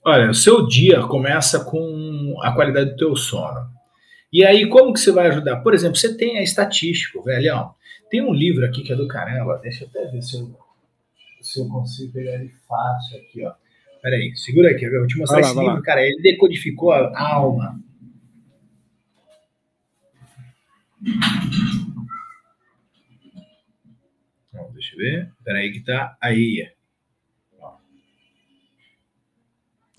Olha, 0.05 0.29
o 0.29 0.33
seu 0.33 0.67
dia 0.67 1.01
começa 1.03 1.63
com 1.63 2.35
a 2.43 2.51
qualidade 2.53 2.89
do 2.89 2.97
teu 2.97 3.15
sono. 3.15 3.71
E 4.33 4.43
aí, 4.43 4.67
como 4.67 4.91
que 4.91 4.99
você 4.99 5.11
vai 5.11 5.27
ajudar? 5.27 5.57
Por 5.57 5.75
exemplo, 5.75 5.95
você 5.95 6.17
tem 6.17 6.39
a 6.39 6.41
estatística, 6.41 7.21
velhão. 7.21 7.75
Tem 8.09 8.19
um 8.19 8.33
livro 8.33 8.65
aqui 8.65 8.81
que 8.81 8.91
é 8.91 8.95
do 8.95 9.07
caramba. 9.07 9.59
Deixa 9.61 9.83
eu 9.83 9.87
até 9.89 10.11
ver 10.11 10.23
se 10.23 10.35
eu, 10.35 10.57
se 11.39 11.59
eu 11.59 11.67
consigo 11.67 12.13
pegar 12.13 12.33
ele 12.33 12.51
fácil 12.67 13.19
aqui, 13.19 13.45
ó. 13.45 13.53
Peraí, 14.01 14.35
segura 14.35 14.71
aqui, 14.71 14.85
eu 14.85 14.99
vou 14.99 15.07
te 15.07 15.19
mostrar 15.19 15.39
vai 15.39 15.45
esse 15.45 15.55
lá, 15.55 15.61
livro, 15.61 15.77
lá. 15.77 15.83
cara. 15.83 16.01
Ele 16.01 16.19
decodificou 16.19 16.91
a 16.91 17.33
alma. 17.35 17.79
Bom, 24.51 24.71
deixa 24.73 24.95
eu 24.95 24.97
ver. 24.97 25.31
Peraí 25.43 25.71
que 25.71 25.81
tá 25.81 26.17
aí. 26.19 26.71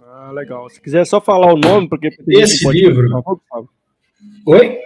Ah, 0.03 0.33
legal. 0.33 0.69
Se 0.69 0.81
quiser 0.81 1.07
só 1.07 1.21
falar 1.21 1.55
o 1.55 1.57
nome, 1.57 1.89
porque 1.89 2.09
esse 2.09 2.69
livro. 2.69 3.23
Pode... 3.23 3.69
Oi? 4.47 4.79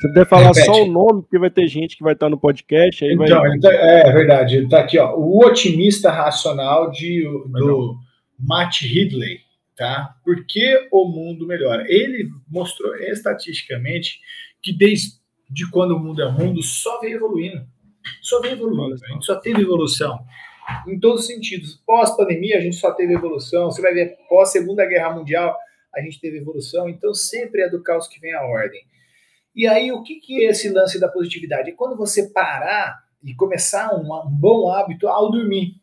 Você 0.00 0.12
deve 0.12 0.26
falar 0.26 0.48
Repete. 0.48 0.66
só 0.66 0.84
o 0.84 0.86
nome, 0.86 1.22
porque 1.22 1.38
vai 1.38 1.50
ter 1.50 1.66
gente 1.66 1.96
que 1.96 2.04
vai 2.04 2.12
estar 2.12 2.28
no 2.28 2.38
podcast. 2.38 3.04
Aí 3.04 3.12
então, 3.12 3.40
vai... 3.40 3.56
então 3.56 3.70
é 3.70 4.12
verdade. 4.12 4.56
Ele 4.56 4.64
está 4.66 4.80
aqui, 4.80 4.98
ó. 4.98 5.16
O 5.16 5.44
otimista 5.44 6.10
racional 6.10 6.90
de, 6.90 7.22
do 7.22 7.96
Matt 8.38 8.82
Ridley. 8.82 9.40
Tá? 9.76 10.16
Por 10.24 10.44
que 10.44 10.88
o 10.90 11.04
mundo 11.06 11.46
melhora? 11.46 11.84
Ele 11.88 12.28
mostrou 12.48 12.96
estatisticamente 12.96 14.18
que 14.60 14.76
desde 14.76 15.18
quando 15.70 15.92
o 15.92 16.00
mundo 16.00 16.20
é 16.20 16.30
mundo, 16.30 16.62
só 16.62 17.00
vem 17.00 17.12
evoluindo. 17.12 17.64
Só 18.20 18.40
vem 18.40 18.52
evoluindo. 18.52 18.96
A 19.04 19.12
gente 19.12 19.24
só 19.24 19.36
teve 19.36 19.62
evolução. 19.62 20.18
Em 20.86 20.98
todos 20.98 21.22
os 21.22 21.26
sentidos. 21.26 21.80
Pós-pandemia, 21.86 22.58
a 22.58 22.60
gente 22.60 22.76
só 22.76 22.92
teve 22.92 23.14
evolução. 23.14 23.70
Você 23.70 23.80
vai 23.80 23.94
ver 23.94 24.16
pós-segunda 24.28 24.84
guerra 24.84 25.14
mundial, 25.14 25.56
a 25.94 26.00
gente 26.00 26.20
teve 26.20 26.38
evolução, 26.38 26.88
então 26.88 27.14
sempre 27.14 27.62
é 27.62 27.68
do 27.68 27.82
caos 27.82 28.06
que 28.06 28.20
vem 28.20 28.32
a 28.34 28.44
ordem. 28.44 28.80
E 29.54 29.66
aí, 29.66 29.90
o 29.90 30.02
que, 30.02 30.16
que 30.16 30.44
é 30.44 30.50
esse 30.50 30.68
lance 30.68 31.00
da 31.00 31.08
positividade? 31.08 31.70
É 31.70 31.74
quando 31.74 31.96
você 31.96 32.30
parar 32.30 33.02
e 33.22 33.34
começar 33.34 33.94
um, 33.94 34.02
um 34.02 34.30
bom 34.30 34.70
hábito 34.70 35.08
ao 35.08 35.30
dormir. 35.30 35.74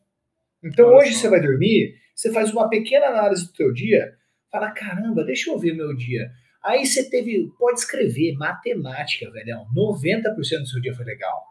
Então, 0.64 0.88
hoje 0.96 1.14
você 1.14 1.28
vai 1.28 1.42
dormir, 1.42 1.96
você 2.16 2.32
faz 2.32 2.52
uma 2.52 2.70
pequena 2.70 3.08
análise 3.08 3.48
do 3.48 3.54
teu 3.54 3.74
dia, 3.74 4.16
fala, 4.52 4.72
caramba, 4.72 5.24
deixa 5.24 5.52
eu 5.52 5.60
ver 5.60 5.74
meu 5.74 5.94
dia. 5.96 6.32
Aí 6.64 6.86
você 6.86 7.10
teve, 7.10 7.52
pode 7.60 7.80
escrever, 7.80 8.34
matemática, 8.38 9.30
velhão, 9.30 9.68
90% 9.76 10.34
do 10.34 10.68
seu 10.68 10.82
dia 10.82 10.96
foi 10.96 11.06
legal. 11.06 11.44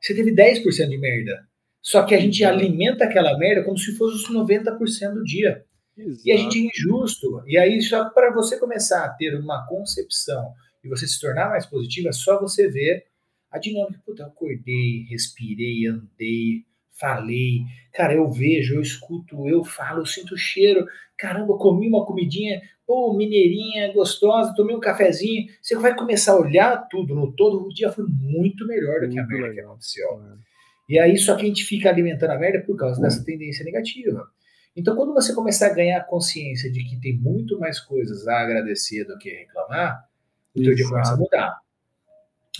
Você 0.00 0.14
teve 0.14 0.34
10% 0.34 0.88
de 0.88 0.98
merda. 0.98 1.46
Só 1.80 2.04
que 2.04 2.14
a 2.14 2.18
gente 2.18 2.44
alimenta 2.44 3.04
aquela 3.04 3.38
merda 3.38 3.64
como 3.64 3.78
se 3.78 3.96
fosse 3.96 4.16
os 4.16 4.30
90% 4.30 5.14
do 5.14 5.24
dia. 5.24 5.64
Exato. 5.96 6.22
E 6.24 6.32
a 6.32 6.36
gente 6.36 6.58
é 6.58 6.70
injusto. 6.70 7.42
E 7.46 7.58
aí, 7.58 7.80
só 7.82 8.08
para 8.10 8.32
você 8.32 8.58
começar 8.58 9.04
a 9.04 9.10
ter 9.10 9.34
uma 9.38 9.66
concepção 9.66 10.52
e 10.82 10.88
você 10.88 11.06
se 11.06 11.20
tornar 11.20 11.50
mais 11.50 11.66
positivo, 11.66 12.08
é 12.08 12.12
só 12.12 12.40
você 12.40 12.68
ver 12.68 13.06
a 13.50 13.58
dinâmica. 13.58 14.00
Puta, 14.04 14.22
eu 14.22 14.26
acordei, 14.26 15.06
respirei, 15.08 15.86
andei, 15.86 16.64
falei. 16.92 17.62
Cara, 17.92 18.14
eu 18.14 18.30
vejo, 18.30 18.76
eu 18.76 18.80
escuto, 18.80 19.48
eu 19.48 19.62
falo, 19.64 20.00
eu 20.00 20.06
sinto 20.06 20.34
o 20.34 20.38
cheiro. 20.38 20.86
Caramba, 21.18 21.56
comi 21.58 21.86
uma 21.88 22.06
comidinha, 22.06 22.60
pô, 22.86 23.14
mineirinha, 23.14 23.92
gostosa, 23.92 24.54
tomei 24.56 24.74
um 24.74 24.80
cafezinho. 24.80 25.46
Você 25.60 25.76
vai 25.76 25.94
começar 25.94 26.32
a 26.32 26.40
olhar 26.40 26.88
tudo 26.88 27.14
no 27.14 27.32
todo. 27.32 27.66
O 27.66 27.68
dia 27.68 27.92
foi 27.92 28.06
muito 28.08 28.66
melhor 28.66 29.00
do 29.00 29.10
que 29.10 29.18
a 29.18 29.26
merda 29.26 29.52
que 29.52 29.60
aconteceu. 29.60 30.08
É. 30.08 30.52
E 30.88 30.98
aí, 30.98 31.16
só 31.16 31.36
que 31.36 31.44
a 31.44 31.48
gente 31.48 31.64
fica 31.64 31.88
alimentando 31.88 32.30
a 32.30 32.38
merda 32.38 32.64
por 32.66 32.76
causa 32.76 33.00
dessa 33.00 33.24
tendência 33.24 33.64
negativa. 33.64 34.26
Então, 34.74 34.96
quando 34.96 35.12
você 35.12 35.34
começar 35.34 35.66
a 35.66 35.74
ganhar 35.74 36.00
consciência 36.04 36.70
de 36.70 36.82
que 36.84 36.96
tem 36.96 37.16
muito 37.16 37.58
mais 37.58 37.78
coisas 37.78 38.26
a 38.26 38.40
agradecer 38.40 39.04
do 39.04 39.18
que 39.18 39.30
reclamar, 39.30 40.08
o 40.54 40.62
teu 40.62 40.74
dia 40.74 40.88
começa 40.88 41.12
a 41.12 41.16
mudar. 41.16 41.58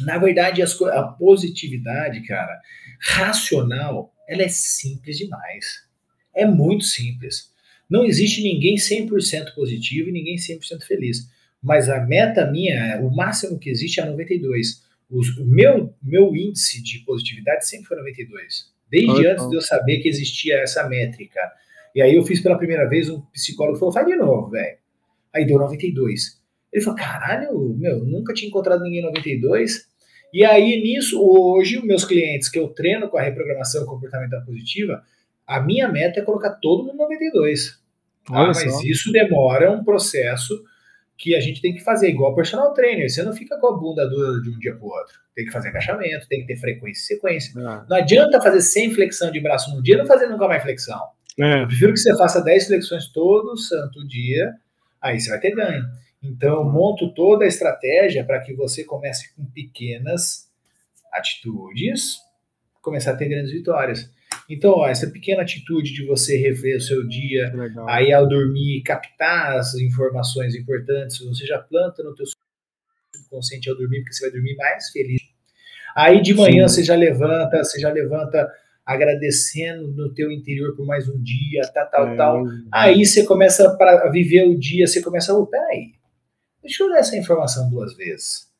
Na 0.01 0.19
verdade, 0.19 0.63
a 0.63 1.03
positividade, 1.03 2.23
cara, 2.27 2.61
racional, 3.01 4.13
ela 4.29 4.43
é 4.43 4.49
simples 4.49 5.19
demais. 5.19 5.87
É 6.35 6.47
muito 6.47 6.85
simples. 6.85 7.53
Não 7.89 8.05
existe 8.05 8.43
ninguém 8.43 8.77
100% 8.77 9.55
positivo 9.55 10.09
e 10.09 10.13
ninguém 10.13 10.37
100% 10.37 10.83
feliz. 10.83 11.31
Mas 11.63 11.89
a 11.89 12.01
meta 12.01 12.51
minha, 12.51 13.01
o 13.03 13.15
máximo 13.15 13.59
que 13.59 13.71
existe 13.71 14.01
é 14.01 14.05
92. 14.05 14.83
o 15.11 15.45
meu, 15.45 15.95
meu 16.03 16.35
índice 16.35 16.83
de 16.83 17.01
positividade 17.01 17.69
sempre 17.69 17.87
foi 17.87 17.99
92. 17.99 18.73
Desde 18.91 19.27
antes 19.27 19.49
de 19.49 19.57
eu 19.57 19.61
saber 19.61 19.99
que 19.99 20.09
existia 20.09 20.59
essa 20.61 20.89
métrica. 20.89 21.41
E 21.95 22.01
aí 22.01 22.15
eu 22.15 22.25
fiz 22.25 22.41
pela 22.41 22.57
primeira 22.57 22.89
vez, 22.89 23.09
um 23.09 23.21
psicólogo 23.33 23.79
falou, 23.79 23.93
faz 23.93 24.07
de 24.07 24.17
novo, 24.17 24.51
velho. 24.51 24.79
Aí 25.35 25.47
deu 25.47 25.59
92. 25.59 26.41
Ele 26.73 26.83
falou, 26.83 26.99
caralho, 26.99 27.75
meu, 27.79 28.05
nunca 28.05 28.33
tinha 28.33 28.49
encontrado 28.49 28.83
ninguém 28.83 29.01
em 29.01 29.05
92. 29.05 29.87
E 30.33 30.45
aí, 30.45 30.83
nisso, 30.83 31.21
hoje, 31.23 31.85
meus 31.85 32.05
clientes 32.05 32.49
que 32.49 32.59
eu 32.59 32.69
treino 32.69 33.09
com 33.09 33.19
a 33.19 33.23
reprogramação 33.23 33.85
comportamental 33.85 34.43
positiva, 34.45 35.03
a 35.47 35.61
minha 35.61 35.89
meta 35.89 36.21
é 36.21 36.23
colocar 36.23 36.51
todo 36.63 36.85
mundo 36.85 36.95
em 36.95 36.99
92. 36.99 37.79
Ah, 38.31 38.47
mas 38.47 38.63
só. 38.63 38.81
isso 38.83 39.13
demora 39.13 39.71
um 39.71 39.85
processo 39.85 40.63
que 41.19 41.35
a 41.37 41.41
gente 41.41 41.61
tem 41.61 41.75
que 41.75 41.81
fazer, 41.81 42.09
igual 42.09 42.35
personal 42.35 42.73
trainer. 42.73 43.09
Você 43.11 43.23
não 43.23 43.33
fica 43.33 43.59
com 43.59 43.67
a 43.67 43.77
bunda 43.77 44.09
dura 44.09 44.41
de 44.41 44.51
um 44.51 44.59
dia 44.59 44.75
para 44.75 44.85
o 44.85 44.89
outro. 44.89 45.15
Tem 45.35 45.45
que 45.45 45.53
fazer 45.53 45.69
agachamento, 45.69 46.27
tem 46.29 46.41
que 46.41 46.47
ter 46.47 46.57
frequência 46.57 47.01
e 47.01 47.17
sequência. 47.17 47.53
É. 47.61 47.63
Não 47.89 47.97
adianta 47.97 48.41
fazer 48.41 48.61
100 48.61 48.95
flexão 48.95 49.31
de 49.31 49.41
braço 49.41 49.75
no 49.75 49.83
dia 49.83 49.95
e 49.95 49.99
não 49.99 50.07
fazer 50.07 50.27
nunca 50.27 50.49
mais 50.49 50.63
flexão. 50.63 51.01
É. 51.41 51.63
Eu 51.63 51.67
prefiro 51.67 51.93
que 51.93 51.99
você 51.99 52.17
faça 52.17 52.43
10 52.43 52.67
flexões 52.67 53.09
todo 53.09 53.57
santo 53.57 54.07
dia, 54.07 54.53
aí 55.01 55.21
você 55.21 55.31
vai 55.31 55.41
ter 55.41 55.55
ganho. 55.55 55.85
Então, 56.23 56.65
monto 56.65 57.13
toda 57.15 57.45
a 57.45 57.49
estratégia 57.49 58.25
para 58.25 58.41
que 58.41 58.55
você 58.55 58.85
comece 58.85 59.35
com 59.35 59.45
pequenas 59.47 60.49
atitudes, 61.13 62.19
começar 62.81 63.13
a 63.13 63.17
ter 63.17 63.29
grandes 63.29 63.53
vitórias. 63.53 64.11
Então, 64.49 64.73
ó, 64.73 64.89
essa 64.89 65.11
pequena 65.11 65.43
atitude 65.43 65.93
de 65.93 66.07
você 66.07 66.37
rever 66.37 66.77
o 66.77 66.81
seu 66.81 67.07
dia, 67.07 67.53
aí 67.89 68.13
ao 68.13 68.29
dormir, 68.29 68.83
captar 68.83 69.57
as 69.57 69.75
informações 69.75 70.55
importantes, 70.55 71.19
você 71.19 71.47
já 71.47 71.59
planta 71.59 72.03
no 72.03 72.15
teu 72.15 72.27
subconsciente 73.13 73.69
ao 73.69 73.77
dormir, 73.77 74.01
porque 74.01 74.15
você 74.15 74.25
vai 74.25 74.33
dormir 74.33 74.57
mais 74.57 74.91
feliz. 74.91 75.21
Aí 75.95 76.23
de 76.23 76.35
manhã 76.35 76.69
Sim. 76.69 76.75
você 76.75 76.85
já 76.85 76.95
levanta, 76.95 77.63
você 77.63 77.81
já 77.81 77.91
levanta 77.91 78.51
agradecendo 78.85 79.89
no 79.93 80.13
teu 80.13 80.31
interior 80.31 80.75
por 80.77 80.87
mais 80.87 81.09
um 81.09 81.21
dia, 81.23 81.63
tal, 81.73 81.91
tal, 81.91 82.09
é, 82.09 82.17
tal. 82.17 82.45
Aí 82.71 83.05
você 83.05 83.25
começa 83.25 83.77
a 83.81 84.11
viver 84.11 84.47
o 84.47 84.59
dia, 84.59 84.87
você 84.87 85.01
começa, 85.01 85.33
oh, 85.35 85.47
peraí, 85.47 85.93
deixa 86.61 86.83
eu 86.83 86.89
ler 86.89 86.99
essa 86.99 87.17
informação 87.17 87.71
duas 87.71 87.97
vezes. 87.97 88.51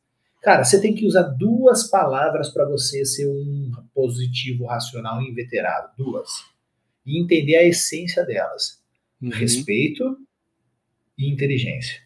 Cara, 0.41 0.63
você 0.63 0.81
tem 0.81 0.93
que 0.93 1.05
usar 1.05 1.23
duas 1.23 1.89
palavras 1.89 2.49
para 2.49 2.65
você 2.65 3.05
ser 3.05 3.27
um 3.27 3.71
positivo, 3.93 4.65
racional 4.65 5.21
e 5.21 5.29
inveterado. 5.29 5.89
Duas. 5.97 6.29
E 7.05 7.21
entender 7.21 7.55
a 7.55 7.63
essência 7.63 8.25
delas: 8.25 8.81
uhum. 9.21 9.29
respeito 9.29 10.17
e 11.17 11.31
inteligência. 11.31 12.01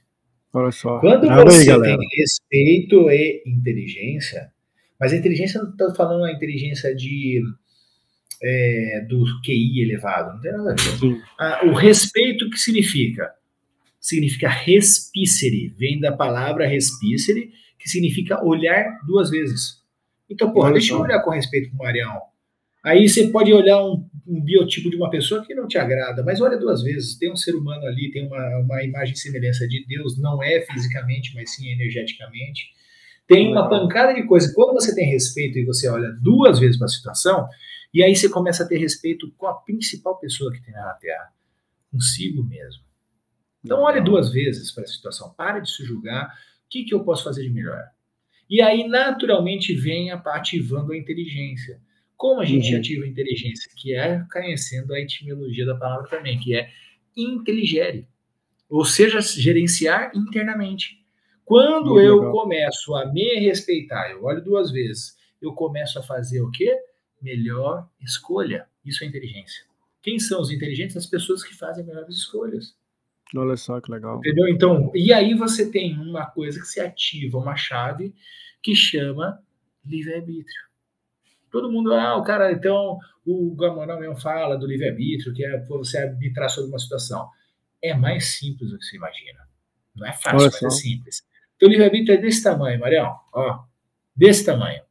Olha 0.53 0.71
só. 0.71 0.99
Quando 0.99 1.27
você 1.27 1.71
aí, 1.71 1.81
tem 1.81 1.97
respeito 2.15 3.09
e 3.09 3.43
inteligência, 3.45 4.51
mas 4.99 5.13
a 5.13 5.17
inteligência 5.17 5.61
não 5.61 5.71
estou 5.71 5.95
falando 5.95 6.23
a 6.23 6.31
inteligência 6.31 6.95
de 6.95 7.41
é, 8.41 9.05
do 9.07 9.23
QI 9.41 9.81
elevado, 9.81 10.35
não 10.35 10.41
tem 10.41 10.51
nada 10.51 10.71
a 10.71 10.75
ver. 10.75 11.21
Ah, 11.39 11.61
o 11.65 11.73
respeito 11.73 12.49
que 12.49 12.57
significa? 12.57 13.31
Significa 13.99 14.47
respicere, 14.47 15.73
vem 15.77 15.99
da 15.99 16.11
palavra 16.11 16.67
respicere, 16.67 17.51
que 17.79 17.89
significa 17.89 18.43
olhar 18.43 18.99
duas 19.05 19.29
vezes. 19.29 19.81
Então, 20.29 20.51
porra, 20.51 20.71
deixa 20.71 20.93
eu 20.93 20.99
olhar 20.99 21.21
com 21.21 21.31
respeito 21.31 21.69
pro 21.69 21.79
Marião. 21.79 22.21
Aí 22.83 23.07
você 23.07 23.27
pode 23.27 23.51
olhar 23.51 23.83
um, 23.83 24.07
um, 24.25 24.41
biotipo 24.41 24.89
de 24.89 24.95
uma 24.95 25.09
pessoa 25.09 25.43
que 25.43 25.53
não 25.53 25.67
te 25.67 25.77
agrada, 25.77 26.23
mas 26.23 26.39
olha 26.39 26.57
duas 26.57 26.83
vezes. 26.83 27.17
Tem 27.17 27.31
um 27.31 27.35
ser 27.35 27.55
humano 27.55 27.85
ali, 27.85 28.11
tem 28.11 28.25
uma, 28.27 28.59
uma 28.59 28.83
imagem 28.83 29.13
e 29.13 29.17
semelhança 29.17 29.67
de 29.67 29.85
Deus, 29.85 30.17
não 30.17 30.41
é 30.41 30.61
fisicamente, 30.61 31.33
mas 31.35 31.53
sim 31.53 31.69
energeticamente. 31.69 32.67
Tem 33.27 33.51
uma 33.51 33.69
pancada 33.69 34.13
de 34.13 34.23
coisa. 34.23 34.53
Quando 34.55 34.73
você 34.73 34.95
tem 34.95 35.09
respeito 35.09 35.59
e 35.59 35.65
você 35.65 35.89
olha 35.89 36.11
duas 36.21 36.59
vezes 36.59 36.77
para 36.77 36.85
a 36.85 36.89
situação, 36.89 37.47
e 37.93 38.03
aí 38.03 38.15
você 38.15 38.29
começa 38.29 38.63
a 38.63 38.67
ter 38.67 38.77
respeito 38.77 39.31
com 39.37 39.47
a 39.47 39.53
principal 39.53 40.19
pessoa 40.19 40.51
que 40.51 40.61
tem 40.61 40.73
na 40.73 40.93
Terra, 40.93 41.33
consigo 41.91 42.43
mesmo. 42.43 42.83
Então 43.63 43.81
olhe 43.81 44.01
duas 44.01 44.31
vezes 44.31 44.71
para 44.71 44.83
a 44.83 44.87
situação, 44.87 45.33
pare 45.33 45.61
de 45.61 45.69
se 45.69 45.83
julgar, 45.83 46.27
o 46.27 46.69
que, 46.69 46.83
que 46.83 46.93
eu 46.93 47.03
posso 47.03 47.23
fazer 47.23 47.43
de 47.43 47.49
melhor? 47.49 47.83
E 48.49 48.61
aí, 48.61 48.87
naturalmente, 48.87 49.73
vem 49.73 50.11
ativando 50.11 50.93
a 50.93 50.97
inteligência. 50.97 51.81
Como 52.15 52.39
a 52.39 52.45
gente 52.45 52.73
uhum. 52.73 52.79
ativa 52.79 53.05
a 53.05 53.07
inteligência? 53.07 53.69
Que 53.75 53.93
é 53.93 54.25
conhecendo 54.31 54.93
a 54.93 54.99
etimologia 54.99 55.65
da 55.65 55.75
palavra 55.75 56.09
também, 56.09 56.39
que 56.39 56.55
é 56.55 56.69
inteligere. 57.15 58.07
Ou 58.69 58.85
seja, 58.85 59.21
gerenciar 59.21 60.11
internamente. 60.15 61.05
Quando 61.45 61.99
eu 61.99 62.31
começo 62.31 62.95
a 62.95 63.05
me 63.05 63.39
respeitar, 63.39 64.11
eu 64.11 64.23
olho 64.23 64.43
duas 64.43 64.71
vezes, 64.71 65.15
eu 65.41 65.53
começo 65.53 65.97
a 65.99 66.03
fazer 66.03 66.41
o 66.41 66.51
quê? 66.51 66.75
Melhor 67.21 67.89
escolha. 67.99 68.67
Isso 68.85 69.03
é 69.03 69.07
inteligência. 69.07 69.65
Quem 70.01 70.19
são 70.19 70.39
os 70.41 70.51
inteligentes? 70.51 70.95
As 70.95 71.05
pessoas 71.05 71.43
que 71.43 71.53
fazem 71.53 71.85
melhores 71.85 72.15
escolhas. 72.15 72.75
Olha 73.35 73.57
só 73.57 73.81
que 73.81 73.91
legal. 73.91 74.19
Entendeu? 74.19 74.47
Então, 74.47 74.91
e 74.95 75.11
aí 75.11 75.33
você 75.33 75.69
tem 75.69 75.99
uma 75.99 76.25
coisa 76.27 76.59
que 76.59 76.67
se 76.67 76.79
ativa, 76.79 77.37
uma 77.37 77.55
chave 77.55 78.13
que 78.63 78.73
chama 78.73 79.41
livre-arbítrio. 79.85 80.67
Todo 81.51 81.71
mundo, 81.71 81.93
ah, 81.93 82.17
o 82.17 82.23
cara, 82.23 82.51
então, 82.51 82.97
o 83.25 83.55
Gamonal 83.55 83.99
mesmo 83.99 84.19
fala 84.19 84.57
do 84.57 84.67
livre-arbítrio, 84.67 85.33
que 85.33 85.45
é 85.45 85.65
você 85.65 85.97
arbitrar 85.97 86.49
sobre 86.49 86.69
uma 86.69 86.79
situação. 86.79 87.27
É 87.81 87.93
mais 87.93 88.37
simples 88.37 88.71
do 88.71 88.77
que 88.77 88.85
você 88.85 88.95
imagina. 88.95 89.39
Não 89.95 90.07
é 90.07 90.13
fácil, 90.13 90.39
Olha 90.39 90.49
mas 90.51 90.63
é 90.63 90.69
simples. 90.69 91.23
Então, 91.55 91.67
o 91.67 91.71
livre-arbítrio 91.71 92.15
é 92.15 92.17
desse 92.17 92.43
tamanho, 92.43 92.79
Marião, 92.79 93.15
ó, 93.33 93.63
desse 94.15 94.45
tamanho. 94.45 94.81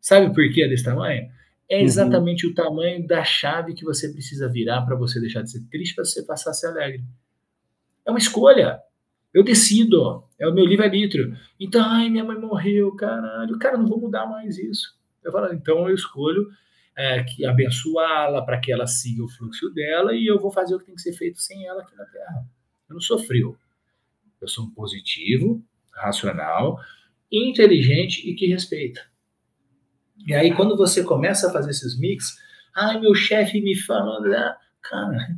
Sabe 0.00 0.32
por 0.34 0.48
que 0.52 0.62
é 0.62 0.68
desse 0.68 0.84
tamanho? 0.84 1.28
É 1.68 1.78
uhum. 1.78 1.84
exatamente 1.84 2.46
uhum. 2.46 2.52
o 2.52 2.54
tamanho 2.54 3.06
da 3.06 3.24
chave 3.24 3.74
que 3.74 3.84
você 3.84 4.12
precisa 4.12 4.48
virar 4.48 4.82
para 4.82 4.94
você 4.94 5.20
deixar 5.20 5.42
de 5.42 5.50
ser 5.50 5.64
triste, 5.68 5.94
para 5.94 6.04
você 6.04 6.22
passar 6.22 6.50
a 6.50 6.54
ser 6.54 6.68
alegre. 6.68 7.04
É 8.04 8.10
uma 8.10 8.18
escolha. 8.18 8.80
Eu 9.34 9.42
decido. 9.42 10.24
É 10.38 10.46
o 10.46 10.54
meu 10.54 10.64
livre-arbítrio. 10.64 11.36
Então, 11.58 11.82
ai, 11.84 12.08
minha 12.08 12.24
mãe 12.24 12.38
morreu, 12.38 12.94
caralho. 12.94 13.58
Cara, 13.58 13.76
não 13.76 13.86
vou 13.86 14.00
mudar 14.00 14.26
mais 14.26 14.58
isso. 14.58 14.96
Eu 15.22 15.32
falo, 15.32 15.52
então 15.52 15.88
eu 15.88 15.94
escolho 15.94 16.48
é, 16.96 17.22
que 17.24 17.44
abençoá-la 17.44 18.42
para 18.42 18.58
que 18.60 18.72
ela 18.72 18.86
siga 18.86 19.24
o 19.24 19.28
fluxo 19.28 19.68
dela 19.70 20.14
e 20.14 20.26
eu 20.26 20.38
vou 20.38 20.50
fazer 20.50 20.74
o 20.74 20.78
que 20.78 20.86
tem 20.86 20.94
que 20.94 21.02
ser 21.02 21.12
feito 21.12 21.38
sem 21.40 21.66
ela 21.66 21.82
aqui 21.82 21.94
na 21.96 22.06
Terra. 22.06 22.46
Eu 22.88 22.94
não 22.94 23.00
sou 23.00 23.18
frio. 23.18 23.58
Eu 24.40 24.48
sou 24.48 24.64
um 24.64 24.70
positivo, 24.70 25.62
racional, 25.92 26.78
inteligente 27.30 28.28
e 28.28 28.34
que 28.34 28.46
respeita. 28.46 29.02
E 30.24 30.34
aí, 30.34 30.54
quando 30.54 30.76
você 30.76 31.02
começa 31.02 31.48
a 31.48 31.52
fazer 31.52 31.70
esses 31.70 31.98
mix, 31.98 32.36
ai, 32.74 33.00
meu 33.00 33.14
chefe 33.14 33.60
me 33.60 33.74
falando, 33.74 34.32
ah, 34.34 34.56
cara, 34.82 35.18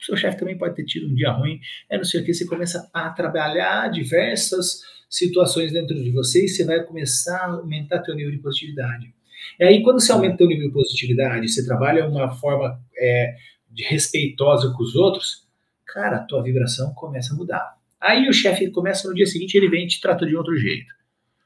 seu 0.00 0.16
chefe 0.16 0.38
também 0.38 0.56
pode 0.56 0.74
ter 0.74 0.84
tido 0.84 1.08
um 1.08 1.14
dia 1.14 1.30
ruim, 1.30 1.60
é 1.88 1.96
não 1.96 2.04
sei 2.04 2.20
o 2.20 2.24
que, 2.24 2.32
você 2.32 2.46
começa 2.46 2.88
a 2.92 3.10
trabalhar 3.10 3.90
diversas 3.90 4.80
situações 5.08 5.72
dentro 5.72 5.94
de 5.94 6.10
você 6.10 6.44
e 6.44 6.48
você 6.48 6.64
vai 6.64 6.82
começar 6.82 7.36
a 7.36 7.52
aumentar 7.52 8.02
seu 8.02 8.14
nível 8.14 8.32
de 8.32 8.38
positividade. 8.38 9.12
E 9.58 9.64
aí, 9.64 9.82
quando 9.82 10.00
você 10.00 10.12
aumenta 10.12 10.38
seu 10.38 10.46
nível 10.46 10.68
de 10.68 10.72
positividade, 10.72 11.48
você 11.48 11.64
trabalha 11.64 12.08
uma 12.08 12.30
forma 12.30 12.80
é, 12.96 13.36
de 13.70 13.84
respeitosa 13.84 14.72
com 14.76 14.82
os 14.82 14.94
outros, 14.94 15.46
cara, 15.86 16.16
a 16.16 16.24
tua 16.24 16.42
vibração 16.42 16.92
começa 16.94 17.34
a 17.34 17.36
mudar. 17.36 17.76
Aí 18.00 18.28
o 18.28 18.32
chefe 18.32 18.70
começa 18.70 19.08
no 19.08 19.14
dia 19.14 19.26
seguinte, 19.26 19.56
ele 19.56 19.68
vem 19.68 19.84
e 19.84 19.88
te 19.88 20.00
trata 20.00 20.26
de 20.26 20.34
outro 20.34 20.56
jeito. 20.56 20.92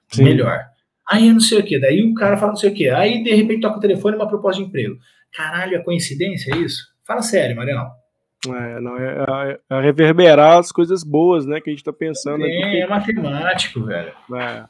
Sim. 0.09 0.25
Melhor. 0.25 0.76
Aí 1.09 1.33
não 1.33 1.41
sei 1.41 1.61
o 1.61 1.65
que, 1.65 1.79
daí 1.79 2.03
o 2.03 2.15
cara 2.15 2.37
fala 2.37 2.53
não 2.53 2.57
sei 2.57 2.71
o 2.71 2.75
que, 2.75 2.89
aí 2.89 3.23
de 3.23 3.33
repente 3.35 3.61
toca 3.61 3.79
o 3.79 3.81
telefone 3.81 4.17
uma 4.17 4.29
proposta 4.29 4.61
de 4.61 4.69
emprego. 4.69 4.97
Caralho, 5.33 5.77
é 5.77 5.83
coincidência 5.83 6.57
isso? 6.57 6.85
Fala 7.07 7.23
sério, 7.23 7.55
Marião. 7.55 7.89
É, 8.47 8.81
não, 8.81 8.97
é, 8.99 9.25
é, 9.51 9.59
é, 9.71 9.81
reverberar 9.81 10.59
as 10.59 10.71
coisas 10.71 11.03
boas, 11.03 11.47
né, 11.47 11.61
que 11.61 11.71
a 11.71 11.73
gente 11.73 11.85
tá 11.85 11.93
pensando. 11.93 12.45
É, 12.45 12.65
aqui, 12.65 12.81
é 12.81 12.87
matemático, 12.87 13.85
velho. 13.85 14.13
É. 14.35 14.65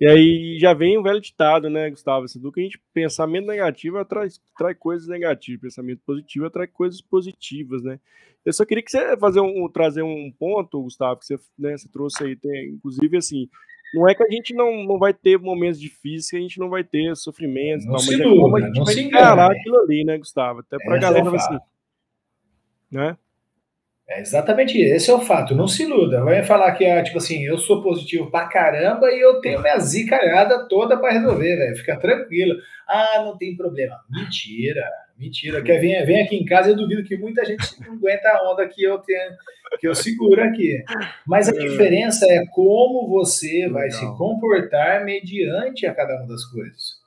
E 0.00 0.06
aí 0.06 0.56
já 0.58 0.72
vem 0.72 0.96
o 0.96 1.02
velho 1.02 1.20
ditado, 1.20 1.68
né, 1.68 1.90
Gustavo? 1.90 2.24
Assim, 2.24 2.40
do 2.40 2.50
que 2.50 2.60
a 2.60 2.62
gente 2.62 2.80
pensamento 2.94 3.46
negativo 3.46 3.98
atrai, 3.98 4.28
atrai 4.54 4.74
coisas 4.74 5.06
negativas, 5.06 5.60
pensamento 5.60 6.00
positivo 6.06 6.46
atrai 6.46 6.66
coisas 6.66 7.02
positivas, 7.02 7.82
né? 7.82 8.00
Eu 8.44 8.52
só 8.54 8.64
queria 8.64 8.82
que 8.82 8.90
você 8.90 9.16
fazer 9.18 9.40
um, 9.40 9.68
trazer 9.68 10.02
um 10.02 10.32
ponto, 10.38 10.82
Gustavo, 10.82 11.20
que 11.20 11.26
você, 11.26 11.38
né, 11.58 11.76
você 11.76 11.88
trouxe 11.90 12.24
aí, 12.24 12.34
tem, 12.34 12.70
inclusive 12.70 13.18
assim, 13.18 13.46
não 13.94 14.08
é 14.08 14.14
que 14.14 14.22
a 14.22 14.30
gente 14.30 14.54
não, 14.54 14.84
não 14.84 14.98
vai 14.98 15.12
ter 15.12 15.38
momentos 15.38 15.80
difíceis, 15.80 16.30
que 16.30 16.36
a 16.36 16.40
gente 16.40 16.58
não 16.58 16.68
vai 16.68 16.84
ter 16.84 17.14
sofrimentos, 17.16 17.84
não, 17.86 17.96
tal, 17.96 18.06
mas 18.06 18.20
é 18.20 18.22
como 18.22 18.56
a 18.56 18.60
gente 18.60 18.84
vai 18.84 18.98
encarar 19.00 19.50
aquilo 19.50 19.78
ali, 19.80 20.04
né, 20.04 20.18
Gustavo? 20.18 20.60
Até 20.60 20.76
pra 20.78 20.96
Essa 20.96 21.06
galera, 21.06 21.28
é 21.28 21.36
assim, 21.36 21.58
né? 22.90 23.16
É 24.10 24.20
exatamente 24.20 24.76
esse 24.76 25.08
é 25.08 25.14
o 25.14 25.20
fato. 25.20 25.54
Não 25.54 25.68
se 25.68 25.84
iluda. 25.84 26.24
Vai 26.24 26.42
falar 26.42 26.72
que, 26.72 26.84
ah, 26.84 27.00
tipo 27.00 27.18
assim, 27.18 27.44
eu 27.44 27.56
sou 27.56 27.80
positivo 27.80 28.28
pra 28.28 28.48
caramba 28.48 29.08
e 29.08 29.20
eu 29.20 29.40
tenho 29.40 29.62
minha 29.62 29.78
zicalhada 29.78 30.66
toda 30.68 30.98
para 30.98 31.12
resolver, 31.12 31.56
velho. 31.56 31.76
Fica 31.76 31.96
tranquilo. 31.96 32.56
Ah, 32.88 33.22
não 33.24 33.38
tem 33.38 33.56
problema. 33.56 33.96
Mentira, 34.10 34.84
mentira. 35.20 35.62
Quer 35.62 35.78
vir, 35.80 36.04
vem 36.06 36.22
aqui 36.22 36.36
em 36.36 36.44
casa, 36.44 36.70
eu 36.70 36.76
duvido 36.76 37.04
que 37.04 37.16
muita 37.16 37.44
gente 37.44 37.62
não 37.80 37.92
aguenta 37.94 38.28
a 38.30 38.50
onda 38.50 38.66
que 38.66 38.82
eu 38.82 38.98
tenho, 38.98 39.32
que 39.78 39.86
eu 39.86 39.94
seguro 39.94 40.42
aqui. 40.42 40.82
Mas 41.26 41.48
a 41.48 41.54
é. 41.54 41.58
diferença 41.58 42.26
é 42.28 42.44
como 42.46 43.08
você 43.08 43.68
vai 43.68 43.90
se 43.90 44.04
comportar 44.16 45.04
mediante 45.04 45.86
a 45.86 45.94
cada 45.94 46.16
uma 46.16 46.26
das 46.26 46.44
coisas. 46.46 46.98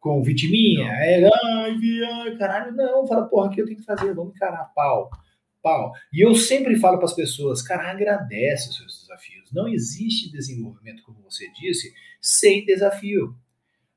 Com 0.00 0.20
vitiminha, 0.20 0.90
é, 0.94 1.24
ai, 1.24 1.76
ai, 2.12 2.36
caralho, 2.36 2.72
não, 2.72 3.06
fala, 3.06 3.26
porra, 3.26 3.46
o 3.46 3.50
que 3.50 3.60
eu 3.60 3.66
tenho 3.66 3.78
que 3.78 3.84
fazer? 3.84 4.12
Vamos 4.12 4.34
encarar 4.34 4.72
pau 4.74 5.08
pau. 5.62 5.92
E 6.12 6.26
eu 6.26 6.34
sempre 6.34 6.76
falo 6.76 6.98
para 6.98 7.06
as 7.06 7.14
pessoas, 7.14 7.62
cara, 7.62 7.90
agradece 7.90 8.70
os 8.70 8.76
seus 8.76 9.00
desafios. 9.02 9.50
Não 9.52 9.68
existe 9.68 10.30
desenvolvimento, 10.30 11.04
como 11.04 11.22
você 11.22 11.48
disse, 11.52 11.94
sem 12.20 12.64
desafio. 12.64 13.34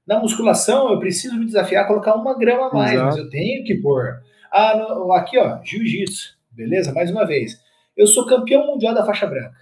Na 0.08 0.20
musculação, 0.20 0.92
eu 0.92 1.00
preciso 1.00 1.38
me 1.38 1.46
desafiar 1.46 1.84
a 1.84 1.88
colocar 1.88 2.16
uma 2.16 2.38
grama 2.38 2.70
a 2.70 2.74
mais, 2.74 2.94
Exato. 2.94 3.06
mas 3.08 3.18
eu 3.18 3.30
tenho 3.30 3.64
que 3.64 3.76
pôr. 3.76 4.22
Ah, 4.52 4.78
no, 4.78 5.12
aqui, 5.14 5.38
ó, 5.38 5.60
jiu-jitsu. 5.64 6.36
beleza? 6.52 6.94
Mais 6.94 7.10
uma 7.10 7.26
vez, 7.26 7.60
eu 7.98 8.06
sou 8.06 8.26
campeão 8.26 8.68
mundial 8.68 8.94
da 8.94 9.06
faixa 9.06 9.26
branca. 9.26 9.56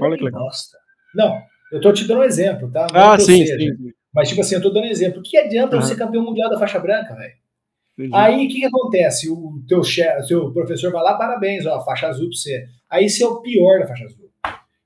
Olha 0.00 0.16
que 0.16 0.24
legal. 0.24 0.44
Nossa. 0.44 0.78
Não, 1.14 1.38
eu 1.70 1.80
tô 1.80 1.92
te 1.92 2.06
dando 2.06 2.20
um 2.20 2.24
exemplo, 2.24 2.70
tá? 2.70 2.86
Não 2.92 3.12
ah, 3.12 3.18
sim, 3.18 3.44
seja, 3.44 3.56
sim, 3.58 3.92
Mas, 4.14 4.28
tipo 4.28 4.40
assim, 4.40 4.54
eu 4.54 4.62
tô 4.62 4.70
dando 4.70 4.84
um 4.84 4.90
exemplo. 4.90 5.20
O 5.20 5.22
que 5.22 5.36
adianta 5.36 5.76
uhum. 5.76 5.82
eu 5.82 5.86
ser 5.86 5.96
campeão 5.96 6.22
mundial 6.22 6.48
da 6.48 6.58
faixa 6.58 6.78
branca, 6.78 7.14
velho? 7.14 7.34
Aí, 8.14 8.46
o 8.46 8.48
que, 8.48 8.60
que 8.60 8.64
acontece? 8.64 9.30
O 9.30 9.62
teu, 9.68 9.82
chefe, 9.82 10.26
seu 10.26 10.50
professor 10.52 10.90
vai 10.90 11.02
lá, 11.02 11.14
parabéns, 11.18 11.66
ó, 11.66 11.80
faixa 11.84 12.08
azul 12.08 12.28
pra 12.28 12.36
você. 12.36 12.66
Aí 12.90 13.08
você 13.08 13.22
é 13.22 13.26
o 13.26 13.40
pior 13.42 13.80
da 13.80 13.86
faixa 13.86 14.04
azul. 14.06 14.30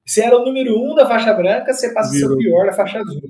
Você 0.04 0.22
era 0.22 0.36
o 0.36 0.44
número 0.44 0.78
um 0.78 0.94
da 0.94 1.07
faixa 1.07 1.32
branca, 1.32 1.72
você 1.72 1.92
passa 1.92 2.14
a 2.14 2.18
ser 2.18 2.26
o 2.26 2.36
pior 2.36 2.66
da 2.66 2.72
faixa 2.72 2.98
azul. 3.00 3.20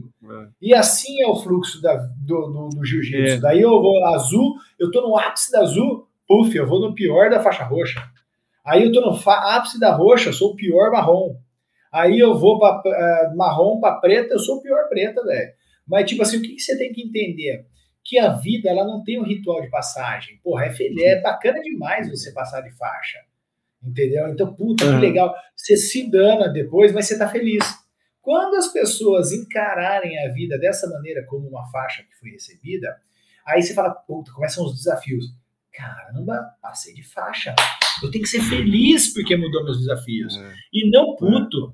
É. 0.46 0.66
E 0.68 0.74
assim 0.74 1.22
é 1.22 1.26
o 1.26 1.36
fluxo 1.36 1.80
da, 1.80 1.94
do, 1.94 2.46
do, 2.46 2.68
do 2.70 2.84
jiu-jitsu. 2.84 3.36
É. 3.36 3.40
Daí 3.40 3.60
eu 3.60 3.70
vou 3.70 4.04
azul, 4.06 4.54
eu 4.78 4.90
tô 4.90 5.00
no 5.02 5.16
ápice 5.18 5.52
da 5.52 5.60
azul, 5.60 6.06
puf, 6.26 6.54
eu 6.56 6.66
vou 6.66 6.80
no 6.80 6.94
pior 6.94 7.30
da 7.30 7.40
faixa 7.40 7.64
roxa. 7.64 8.02
Aí 8.64 8.82
eu 8.82 8.92
tô 8.92 9.00
no 9.00 9.16
ápice 9.30 9.78
da 9.78 9.94
roxa, 9.94 10.30
eu 10.30 10.32
sou 10.32 10.52
o 10.52 10.56
pior 10.56 10.90
marrom. 10.90 11.36
Aí 11.92 12.18
eu 12.18 12.36
vou 12.36 12.58
para 12.58 12.82
uh, 12.84 12.92
eh, 12.92 13.34
marrom 13.34 13.80
para 13.80 14.00
preta, 14.00 14.34
eu 14.34 14.38
sou 14.38 14.56
o 14.56 14.62
pior 14.62 14.88
preta, 14.88 15.24
velho. 15.24 15.52
Mas, 15.86 16.08
tipo 16.10 16.22
assim, 16.22 16.38
o 16.38 16.42
que, 16.42 16.48
que, 16.48 16.60
você 16.60 16.76
tem 16.76 16.92
que 16.92 17.00
entender? 17.00 17.64
Que 18.04 18.18
a 18.18 18.30
vida, 18.30 18.68
ela 18.68 18.84
não 18.84 19.02
tem 19.04 19.20
um 19.20 19.24
ritual 19.24 19.62
de 19.62 19.70
passagem. 19.70 20.38
Porra, 20.42 20.66
é, 20.66 20.70
feliz, 20.70 21.02
é 21.02 21.20
bacana 21.20 21.60
demais 21.60 22.10
você 22.10 22.32
passar 22.32 22.60
de 22.60 22.70
faixa. 22.76 23.18
Entendeu? 23.82 24.28
Então, 24.28 24.52
puta, 24.52 24.84
que 24.84 25.00
legal. 25.00 25.32
Você 25.56 25.76
se 25.76 26.10
dana 26.10 26.48
depois, 26.48 26.92
mas 26.92 27.06
você 27.06 27.16
tá 27.16 27.28
feliz. 27.28 27.64
Quando 28.26 28.56
as 28.56 28.66
pessoas 28.66 29.30
encararem 29.30 30.18
a 30.26 30.32
vida 30.32 30.58
dessa 30.58 30.90
maneira, 30.90 31.24
como 31.26 31.46
uma 31.48 31.64
faixa 31.70 32.02
que 32.02 32.18
foi 32.18 32.30
recebida, 32.30 33.00
aí 33.46 33.62
você 33.62 33.72
fala, 33.72 33.90
puta, 33.94 34.32
começam 34.32 34.64
os 34.64 34.74
desafios. 34.74 35.26
Caramba, 35.72 36.44
passei 36.60 36.92
de 36.92 37.04
faixa. 37.04 37.54
Eu 38.02 38.10
tenho 38.10 38.24
que 38.24 38.28
ser 38.28 38.40
feliz 38.40 39.14
porque 39.14 39.36
mudou 39.36 39.62
meus 39.62 39.78
desafios. 39.78 40.36
É. 40.36 40.54
E 40.72 40.90
não 40.90 41.14
puto. 41.14 41.72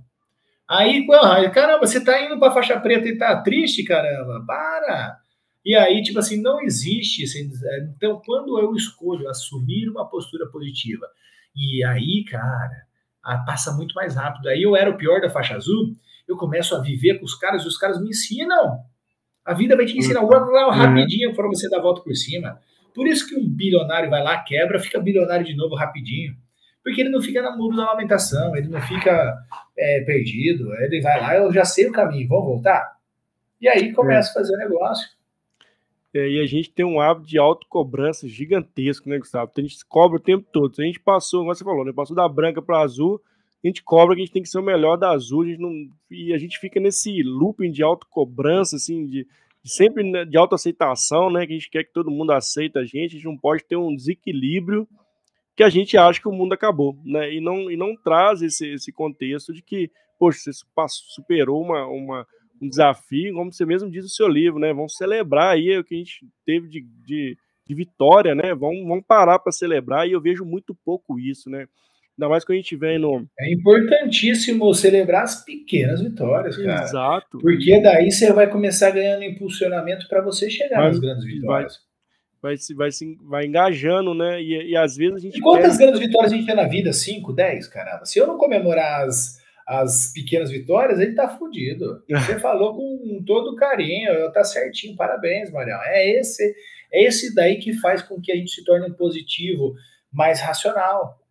Aí, 0.68 1.06
caramba, 1.54 1.86
você 1.86 2.04
tá 2.04 2.20
indo 2.20 2.38
pra 2.38 2.52
faixa 2.52 2.78
preta 2.78 3.08
e 3.08 3.16
tá 3.16 3.40
triste, 3.40 3.82
caramba. 3.82 4.44
Para! 4.46 5.18
E 5.64 5.74
aí, 5.74 6.02
tipo 6.02 6.18
assim, 6.18 6.38
não 6.42 6.60
existe. 6.60 7.24
Então, 7.96 8.20
quando 8.26 8.60
eu 8.60 8.74
escolho 8.74 9.26
assumir 9.26 9.88
uma 9.88 10.06
postura 10.06 10.46
positiva, 10.50 11.06
e 11.56 11.82
aí, 11.82 12.26
cara, 12.28 12.86
passa 13.46 13.72
muito 13.72 13.94
mais 13.94 14.16
rápido. 14.16 14.50
Aí 14.50 14.62
eu 14.62 14.76
era 14.76 14.90
o 14.90 14.98
pior 14.98 15.18
da 15.22 15.30
faixa 15.30 15.56
azul, 15.56 15.96
eu 16.28 16.36
começo 16.36 16.74
a 16.74 16.80
viver 16.80 17.18
com 17.18 17.24
os 17.24 17.34
caras 17.34 17.64
e 17.64 17.68
os 17.68 17.76
caras 17.76 18.00
me 18.00 18.10
ensinam. 18.10 18.78
A 19.44 19.54
vida 19.54 19.76
vai 19.76 19.86
te 19.86 19.96
ensinar 19.96 20.22
uhum. 20.22 20.70
rapidinho 20.70 21.34
para 21.34 21.48
você 21.48 21.68
dar 21.68 21.78
a 21.78 21.82
volta 21.82 22.00
por 22.02 22.14
cima. 22.14 22.60
Por 22.94 23.06
isso 23.06 23.28
que 23.28 23.34
um 23.34 23.48
bilionário 23.48 24.10
vai 24.10 24.22
lá, 24.22 24.38
quebra, 24.42 24.78
fica 24.78 25.00
bilionário 25.00 25.44
de 25.44 25.56
novo 25.56 25.74
rapidinho. 25.74 26.34
Porque 26.82 27.00
ele 27.00 27.10
não 27.10 27.20
fica 27.20 27.40
na 27.40 27.56
muro 27.56 27.76
da 27.76 27.86
lamentação, 27.86 28.54
ele 28.56 28.68
não 28.68 28.80
fica 28.80 29.36
é, 29.78 30.00
perdido, 30.04 30.72
ele 30.74 31.00
vai 31.00 31.20
lá, 31.20 31.36
eu 31.36 31.52
já 31.52 31.64
sei 31.64 31.88
o 31.88 31.92
caminho, 31.92 32.28
vamos 32.28 32.44
voltar? 32.44 32.96
E 33.60 33.68
aí 33.68 33.92
começa 33.92 34.28
é. 34.28 34.30
a 34.30 34.34
fazer 34.34 34.54
o 34.54 34.58
negócio. 34.58 35.08
É, 36.14 36.28
e 36.28 36.40
a 36.40 36.46
gente 36.46 36.70
tem 36.70 36.84
um 36.84 37.00
hábito 37.00 37.26
de 37.26 37.38
autocobrança 37.38 38.28
gigantesco, 38.28 39.08
né, 39.08 39.18
Gustavo? 39.18 39.48
Então 39.50 39.64
a 39.64 39.66
gente 39.66 39.84
cobra 39.86 40.18
o 40.18 40.22
tempo 40.22 40.46
todo. 40.52 40.74
Se 40.74 40.82
a 40.82 40.84
gente 40.84 41.00
passou, 41.00 41.40
como 41.40 41.54
você 41.54 41.64
falou, 41.64 41.84
né? 41.84 41.92
Passou 41.92 42.14
da 42.14 42.28
branca 42.28 42.60
para 42.60 42.80
azul, 42.80 43.22
a 43.62 43.66
gente 43.66 43.82
cobra 43.82 44.14
que 44.14 44.22
a 44.22 44.24
gente 44.24 44.32
tem 44.32 44.42
que 44.42 44.48
ser 44.48 44.58
o 44.58 44.62
melhor 44.62 44.96
da 44.96 45.10
azul, 45.10 45.42
a 45.42 45.56
não, 45.58 45.88
e 46.10 46.32
a 46.32 46.38
gente 46.38 46.58
fica 46.58 46.80
nesse 46.80 47.22
looping 47.22 47.70
de 47.70 47.82
autocobrança, 47.82 48.76
assim, 48.76 49.06
de, 49.06 49.26
de 49.62 49.70
sempre 49.70 50.02
né, 50.02 50.24
de 50.24 50.36
autoaceitação, 50.36 51.30
né? 51.30 51.46
Que 51.46 51.52
a 51.52 51.56
gente 51.56 51.70
quer 51.70 51.84
que 51.84 51.92
todo 51.92 52.10
mundo 52.10 52.32
aceite 52.32 52.78
a 52.78 52.84
gente, 52.84 53.12
a 53.12 53.18
gente 53.18 53.24
não 53.24 53.36
pode 53.36 53.64
ter 53.64 53.76
um 53.76 53.94
desequilíbrio 53.94 54.88
que 55.54 55.62
a 55.62 55.68
gente 55.68 55.96
acha 55.96 56.20
que 56.20 56.28
o 56.28 56.32
mundo 56.32 56.54
acabou, 56.54 56.98
né? 57.04 57.32
E 57.32 57.40
não, 57.40 57.70
e 57.70 57.76
não 57.76 57.94
traz 57.94 58.42
esse, 58.42 58.66
esse 58.72 58.90
contexto 58.90 59.52
de 59.52 59.62
que, 59.62 59.90
poxa, 60.18 60.50
você 60.50 60.64
superou 60.88 61.62
uma, 61.62 61.86
uma 61.86 62.26
um 62.60 62.68
desafio, 62.68 63.34
como 63.34 63.52
você 63.52 63.66
mesmo 63.66 63.90
diz 63.90 64.04
no 64.04 64.08
seu 64.08 64.28
livro, 64.28 64.60
né? 64.60 64.72
Vamos 64.72 64.96
celebrar 64.96 65.54
aí 65.54 65.76
o 65.76 65.84
que 65.84 65.96
a 65.96 65.98
gente 65.98 66.26
teve 66.46 66.68
de, 66.68 66.80
de, 67.04 67.36
de 67.66 67.74
vitória, 67.74 68.34
né? 68.34 68.54
Vamos, 68.54 68.86
vamos 68.86 69.04
parar 69.04 69.40
para 69.40 69.50
celebrar, 69.50 70.08
e 70.08 70.12
eu 70.12 70.20
vejo 70.20 70.44
muito 70.44 70.74
pouco 70.74 71.18
isso, 71.18 71.50
né? 71.50 71.66
Ainda 72.22 72.28
mais 72.28 72.44
quando 72.44 72.58
a 72.58 72.60
gente 72.60 72.76
vem 72.76 72.98
no. 72.98 73.26
É 73.38 73.52
importantíssimo 73.52 74.72
celebrar 74.72 75.24
as 75.24 75.44
pequenas 75.44 76.00
vitórias, 76.00 76.56
cara. 76.56 76.84
Exato. 76.84 77.38
Porque 77.40 77.82
daí 77.82 78.12
você 78.12 78.32
vai 78.32 78.48
começar 78.48 78.90
ganhando 78.90 79.24
impulsionamento 79.24 80.06
para 80.08 80.22
você 80.22 80.48
chegar 80.48 80.84
nas 80.84 81.00
grandes 81.00 81.24
vitórias. 81.24 81.80
Vai, 82.40 82.54
vai, 82.56 82.76
vai, 82.76 82.90
vai 83.28 83.46
engajando, 83.46 84.14
né? 84.14 84.40
E, 84.40 84.70
e 84.70 84.76
às 84.76 84.96
vezes 84.96 85.16
a 85.16 85.18
gente. 85.18 85.36
E 85.36 85.40
quantas 85.40 85.76
grandes 85.76 85.98
vitórias 85.98 86.32
a 86.32 86.36
gente 86.36 86.46
tem 86.46 86.54
na 86.54 86.68
vida? 86.68 86.92
5, 86.92 87.32
10, 87.32 87.68
caramba. 87.68 88.04
Se 88.04 88.20
eu 88.20 88.26
não 88.26 88.38
comemorar 88.38 89.04
as 89.04 89.42
as 89.64 90.12
pequenas 90.12 90.50
vitórias, 90.50 90.98
ele 90.98 91.14
tá 91.14 91.28
fudido. 91.28 92.02
Você 92.10 92.38
falou 92.38 92.74
com 92.74 93.22
todo 93.24 93.56
carinho, 93.56 94.30
tá 94.32 94.44
certinho, 94.44 94.96
parabéns, 94.96 95.50
Marião. 95.50 95.80
É 95.84 96.18
esse, 96.18 96.54
é 96.92 97.04
esse 97.04 97.34
daí 97.34 97.58
que 97.58 97.72
faz 97.74 98.02
com 98.02 98.20
que 98.20 98.32
a 98.32 98.36
gente 98.36 98.50
se 98.50 98.64
torne 98.64 98.90
um 98.90 98.94
positivo 98.94 99.74
mais 100.12 100.40
racional. 100.40 101.21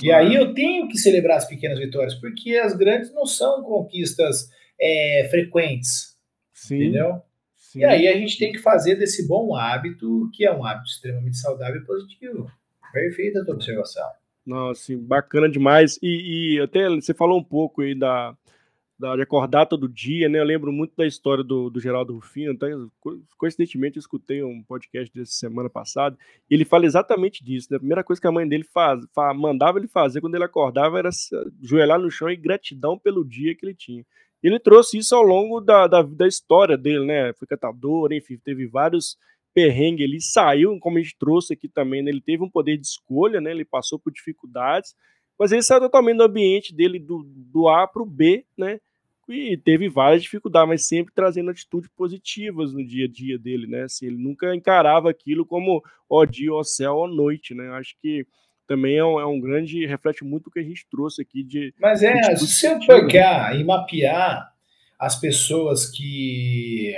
E 0.00 0.10
aí 0.10 0.34
eu 0.34 0.54
tenho 0.54 0.88
que 0.88 0.98
celebrar 0.98 1.38
as 1.38 1.46
pequenas 1.46 1.78
vitórias, 1.78 2.14
porque 2.14 2.56
as 2.56 2.74
grandes 2.76 3.12
não 3.12 3.26
são 3.26 3.62
conquistas 3.62 4.48
é, 4.80 5.28
frequentes. 5.30 6.16
Sim, 6.52 6.76
entendeu? 6.76 7.20
Sim. 7.54 7.80
E 7.80 7.84
aí 7.84 8.08
a 8.08 8.16
gente 8.16 8.38
tem 8.38 8.52
que 8.52 8.58
fazer 8.58 8.96
desse 8.96 9.26
bom 9.26 9.54
hábito, 9.54 10.30
que 10.34 10.44
é 10.44 10.54
um 10.54 10.64
hábito 10.64 10.90
extremamente 10.90 11.36
saudável 11.36 11.80
e 11.80 11.84
positivo. 11.84 12.50
Perfeita 12.92 13.40
a 13.40 13.44
tua 13.44 13.54
observação. 13.54 14.06
Nossa, 14.44 14.92
bacana 14.98 15.48
demais. 15.48 15.98
E, 16.02 16.56
e, 16.56 16.60
até 16.60 16.88
você 16.88 17.14
falou 17.14 17.38
um 17.38 17.44
pouco 17.44 17.82
aí 17.82 17.96
da, 17.96 18.36
de 19.16 19.22
acordar 19.22 19.66
todo 19.66 19.88
dia, 19.88 20.28
né? 20.28 20.38
Eu 20.38 20.44
lembro 20.44 20.72
muito 20.72 20.94
da 20.96 21.06
história 21.06 21.42
do, 21.42 21.68
do 21.68 21.80
Geraldo 21.80 22.14
Rufino. 22.14 22.52
Até, 22.52 22.68
coincidentemente, 23.36 23.96
eu 23.96 24.00
escutei 24.00 24.42
um 24.42 24.62
podcast 24.62 25.12
dessa 25.14 25.32
semana 25.32 25.68
passada. 25.68 26.16
E 26.50 26.54
ele 26.54 26.64
fala 26.64 26.86
exatamente 26.86 27.44
disso. 27.44 27.68
Né? 27.70 27.76
A 27.76 27.80
primeira 27.80 28.04
coisa 28.04 28.20
que 28.20 28.26
a 28.26 28.32
mãe 28.32 28.46
dele 28.48 28.64
faz, 28.64 29.04
faz, 29.14 29.36
mandava 29.36 29.78
ele 29.78 29.88
fazer 29.88 30.20
quando 30.20 30.34
ele 30.34 30.44
acordava 30.44 30.98
era 30.98 31.10
joelhar 31.60 31.98
no 31.98 32.10
chão 32.10 32.30
e 32.30 32.36
gratidão 32.36 32.98
pelo 32.98 33.24
dia 33.24 33.54
que 33.54 33.66
ele 33.66 33.74
tinha. 33.74 34.04
Ele 34.42 34.58
trouxe 34.58 34.98
isso 34.98 35.14
ao 35.14 35.22
longo 35.22 35.60
da, 35.60 35.86
da, 35.86 36.02
da 36.02 36.26
história 36.26 36.76
dele, 36.76 37.04
né? 37.04 37.32
Foi 37.34 37.46
catador, 37.46 38.12
enfim, 38.12 38.36
teve 38.36 38.66
vários 38.66 39.16
perrengue, 39.54 40.02
ele 40.02 40.20
saiu, 40.20 40.78
como 40.80 40.98
a 40.98 41.02
gente 41.02 41.16
trouxe 41.18 41.52
aqui 41.52 41.68
também, 41.68 42.02
né, 42.02 42.10
ele 42.10 42.20
teve 42.20 42.42
um 42.42 42.50
poder 42.50 42.76
de 42.76 42.86
escolha, 42.86 43.40
né, 43.40 43.50
ele 43.50 43.64
passou 43.64 43.98
por 43.98 44.12
dificuldades, 44.12 44.94
mas 45.38 45.52
ele 45.52 45.62
saiu 45.62 45.80
totalmente 45.80 46.16
do 46.16 46.24
ambiente 46.24 46.74
dele 46.74 46.98
do, 46.98 47.22
do 47.24 47.68
A 47.68 47.86
para 47.86 48.02
o 48.02 48.06
B, 48.06 48.44
né, 48.56 48.80
e 49.32 49.56
teve 49.56 49.88
várias 49.88 50.22
dificuldades, 50.22 50.68
mas 50.68 50.84
sempre 50.86 51.12
trazendo 51.14 51.50
atitudes 51.50 51.90
positivas 51.96 52.72
no 52.72 52.84
dia 52.84 53.06
a 53.06 53.08
dia 53.08 53.38
dele, 53.38 53.66
né, 53.66 53.82
assim, 53.82 54.06
ele 54.06 54.16
nunca 54.16 54.54
encarava 54.54 55.10
aquilo 55.10 55.44
como 55.44 55.82
ó 56.08 56.24
dia, 56.24 56.52
ó 56.52 56.62
céu, 56.62 56.96
ó 56.98 57.06
noite, 57.06 57.54
né, 57.54 57.68
acho 57.70 57.96
que 58.00 58.26
também 58.66 58.96
é 58.96 59.04
um, 59.04 59.18
é 59.18 59.26
um, 59.26 59.40
grande, 59.40 59.84
reflete 59.86 60.24
muito 60.24 60.46
o 60.46 60.50
que 60.50 60.60
a 60.60 60.62
gente 60.62 60.86
trouxe 60.90 61.22
aqui 61.22 61.42
de... 61.42 61.74
Mas 61.80 62.02
é, 62.02 62.36
se 62.36 62.46
você 62.46 62.78
pegar 62.86 63.58
e 63.58 63.64
mapear 63.64 64.52
as 64.98 65.18
pessoas 65.18 65.86
que 65.86 66.94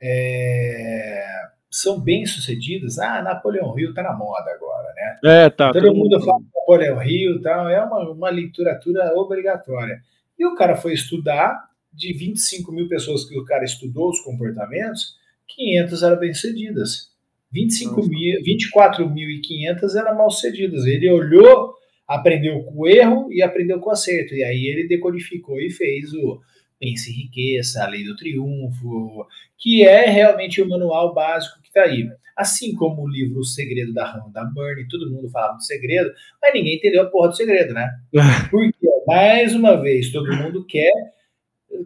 é, 0.00 1.26
são 1.70 2.00
bem-sucedidas. 2.00 2.98
Ah, 2.98 3.22
Napoleão 3.22 3.78
Hill 3.78 3.90
está 3.90 4.02
na 4.02 4.12
moda 4.12 4.50
agora, 4.50 4.92
né? 4.94 5.18
É, 5.24 5.50
tá. 5.50 5.72
Todo, 5.72 5.84
todo 5.84 5.94
mundo, 5.94 6.20
fala 6.20 6.40
Napoleão 6.54 7.02
Hill 7.02 7.42
tal, 7.42 7.68
é 7.68 7.82
uma, 7.82 8.10
uma 8.10 8.30
literatura 8.30 9.12
obrigatória. 9.14 10.02
E 10.38 10.46
o 10.46 10.54
cara 10.54 10.76
foi 10.76 10.92
estudar, 10.92 11.66
de 11.92 12.12
25 12.12 12.70
mil 12.72 12.88
pessoas 12.88 13.24
que 13.24 13.38
o 13.38 13.44
cara 13.44 13.64
estudou 13.64 14.10
os 14.10 14.20
comportamentos, 14.20 15.16
500 15.48 16.02
eram 16.02 16.18
bem-sucedidas. 16.18 17.10
25 17.50 18.06
mil, 18.06 18.42
24.500 18.42 19.94
eram 19.96 20.16
mal-sucedidas. 20.16 20.84
Ele 20.84 21.10
olhou, 21.10 21.74
aprendeu 22.06 22.62
com 22.64 22.80
o 22.80 22.86
erro 22.86 23.32
e 23.32 23.42
aprendeu 23.42 23.80
com 23.80 23.88
o 23.88 23.92
acerto. 23.92 24.34
E 24.34 24.44
aí 24.44 24.66
ele 24.66 24.88
decodificou 24.88 25.58
e 25.58 25.70
fez 25.70 26.12
o 26.12 26.40
Pense 26.78 27.10
Riqueza, 27.10 27.82
A 27.82 27.88
Lei 27.88 28.04
do 28.04 28.16
Triunfo, 28.16 29.26
que 29.56 29.84
é 29.84 30.06
realmente 30.10 30.60
o 30.60 30.68
manual 30.68 31.14
básico 31.14 31.62
que 31.62 31.68
está 31.68 31.82
aí. 31.82 32.06
Assim 32.36 32.74
como 32.74 33.02
o 33.02 33.08
livro 33.08 33.40
O 33.40 33.44
Segredo 33.44 33.94
da 33.94 34.04
Rhonda 34.12 34.44
Byrne, 34.44 34.88
todo 34.88 35.10
mundo 35.10 35.30
falava 35.30 35.54
do 35.54 35.62
segredo, 35.62 36.12
mas 36.42 36.52
ninguém 36.52 36.76
entendeu 36.76 37.02
a 37.02 37.06
porra 37.06 37.28
do 37.28 37.36
segredo, 37.36 37.72
né? 37.72 37.90
Porque, 38.50 38.86
mais 39.06 39.54
uma 39.54 39.80
vez, 39.80 40.12
todo 40.12 40.36
mundo 40.36 40.64
quer 40.66 40.92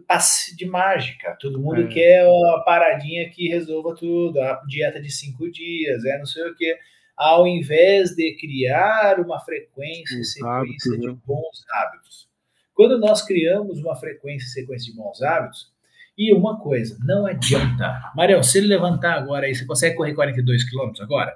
passe 0.07 0.55
de 0.55 0.65
mágica, 0.65 1.37
todo 1.39 1.59
mundo 1.59 1.81
é. 1.81 1.87
quer 1.87 2.25
a 2.25 2.59
paradinha 2.65 3.29
que 3.29 3.47
resolva 3.49 3.95
tudo, 3.95 4.39
a 4.39 4.61
dieta 4.67 5.01
de 5.01 5.11
cinco 5.11 5.49
dias, 5.49 6.05
é 6.05 6.17
não 6.17 6.25
sei 6.25 6.43
o 6.49 6.55
quê, 6.55 6.77
ao 7.15 7.47
invés 7.47 8.11
de 8.15 8.35
criar 8.35 9.19
uma 9.19 9.39
frequência 9.39 10.19
e 10.19 10.23
sequência 10.23 10.97
de 10.97 11.07
né? 11.07 11.17
bons 11.25 11.63
hábitos. 11.71 12.29
Quando 12.73 12.97
nós 12.99 13.21
criamos 13.21 13.79
uma 13.79 13.95
frequência 13.95 14.45
e 14.45 14.49
sequência 14.49 14.91
de 14.91 14.97
bons 14.97 15.21
hábitos, 15.21 15.70
e 16.17 16.33
uma 16.33 16.59
coisa, 16.59 16.97
não 17.03 17.25
adianta. 17.25 18.11
Marião, 18.15 18.43
se 18.43 18.57
ele 18.57 18.67
levantar 18.67 19.13
agora 19.13 19.45
aí, 19.45 19.55
você 19.55 19.65
consegue 19.65 19.95
correr 19.95 20.13
42 20.13 20.69
quilômetros 20.69 21.01
agora? 21.01 21.35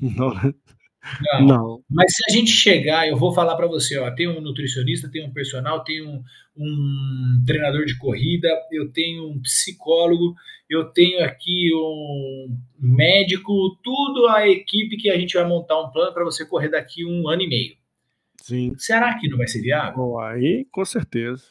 Não. 0.00 0.34
Não. 0.34 1.46
Não. 1.46 1.84
Mas 1.90 2.12
se 2.14 2.22
a 2.28 2.32
gente 2.32 2.50
chegar, 2.50 3.08
eu 3.08 3.16
vou 3.16 3.32
falar 3.32 3.56
para 3.56 3.66
você, 3.66 3.98
ó, 3.98 4.10
tem 4.10 4.28
um 4.28 4.40
nutricionista, 4.40 5.10
tem 5.10 5.26
um 5.26 5.32
personal, 5.32 5.82
tem 5.82 6.06
um, 6.06 6.22
um 6.56 7.42
treinador 7.46 7.86
de 7.86 7.96
corrida, 7.96 8.48
eu 8.70 8.92
tenho 8.92 9.28
um 9.28 9.40
psicólogo, 9.40 10.34
eu 10.68 10.84
tenho 10.84 11.24
aqui 11.24 11.70
um 11.74 12.56
médico, 12.78 13.78
tudo 13.82 14.28
a 14.28 14.48
equipe 14.48 14.96
que 14.96 15.10
a 15.10 15.18
gente 15.18 15.34
vai 15.34 15.46
montar 15.46 15.80
um 15.80 15.90
plano 15.90 16.12
para 16.12 16.24
você 16.24 16.44
correr 16.44 16.68
daqui 16.68 17.04
um 17.04 17.28
ano 17.28 17.42
e 17.42 17.48
meio. 17.48 17.74
Sim. 18.42 18.72
Será 18.76 19.18
que 19.18 19.28
não 19.28 19.38
vai 19.38 19.46
ser 19.46 19.60
viável? 19.60 19.96
Bom, 19.96 20.18
aí, 20.18 20.66
com 20.70 20.84
certeza. 20.84 21.42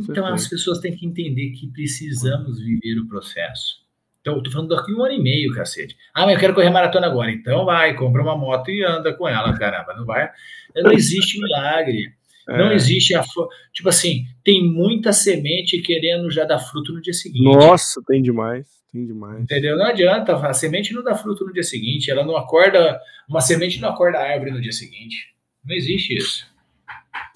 Então 0.00 0.26
as 0.26 0.48
pessoas 0.48 0.78
têm 0.78 0.96
que 0.96 1.06
entender 1.06 1.50
que 1.50 1.66
precisamos 1.68 2.58
viver 2.60 2.98
o 2.98 3.08
processo. 3.08 3.84
Então, 4.24 4.36
eu 4.36 4.42
tô 4.42 4.50
falando 4.50 4.74
daqui 4.74 4.90
um 4.90 5.04
ano 5.04 5.12
e 5.12 5.22
meio, 5.22 5.52
cacete. 5.52 5.94
Ah, 6.14 6.24
mas 6.24 6.32
eu 6.32 6.40
quero 6.40 6.54
correr 6.54 6.70
maratona 6.70 7.06
agora. 7.06 7.30
Então 7.30 7.66
vai, 7.66 7.94
compra 7.94 8.22
uma 8.22 8.34
moto 8.34 8.70
e 8.70 8.82
anda 8.82 9.12
com 9.12 9.28
ela, 9.28 9.52
caramba. 9.58 9.94
Não 9.94 10.06
vai. 10.06 10.30
Não 10.74 10.92
existe 10.92 11.38
milagre. 11.38 12.10
É. 12.48 12.56
Não 12.56 12.72
existe 12.72 13.14
a. 13.14 13.22
Tipo 13.70 13.90
assim, 13.90 14.24
tem 14.42 14.64
muita 14.64 15.12
semente 15.12 15.78
querendo 15.82 16.30
já 16.30 16.44
dar 16.44 16.58
fruto 16.58 16.94
no 16.94 17.02
dia 17.02 17.12
seguinte. 17.12 17.44
Nossa, 17.44 18.00
tem 18.06 18.22
demais. 18.22 18.66
Tem 18.90 19.04
demais. 19.04 19.42
Entendeu? 19.42 19.76
Não 19.76 19.84
adianta. 19.84 20.34
A 20.34 20.54
semente 20.54 20.94
não 20.94 21.02
dá 21.02 21.14
fruto 21.14 21.44
no 21.44 21.52
dia 21.52 21.62
seguinte. 21.62 22.10
Ela 22.10 22.24
não 22.24 22.34
acorda. 22.34 22.98
Uma 23.28 23.42
semente 23.42 23.78
não 23.78 23.90
acorda 23.90 24.18
a 24.18 24.22
árvore 24.22 24.52
no 24.52 24.60
dia 24.60 24.72
seguinte. 24.72 25.34
Não 25.62 25.76
existe 25.76 26.14
isso. 26.14 26.46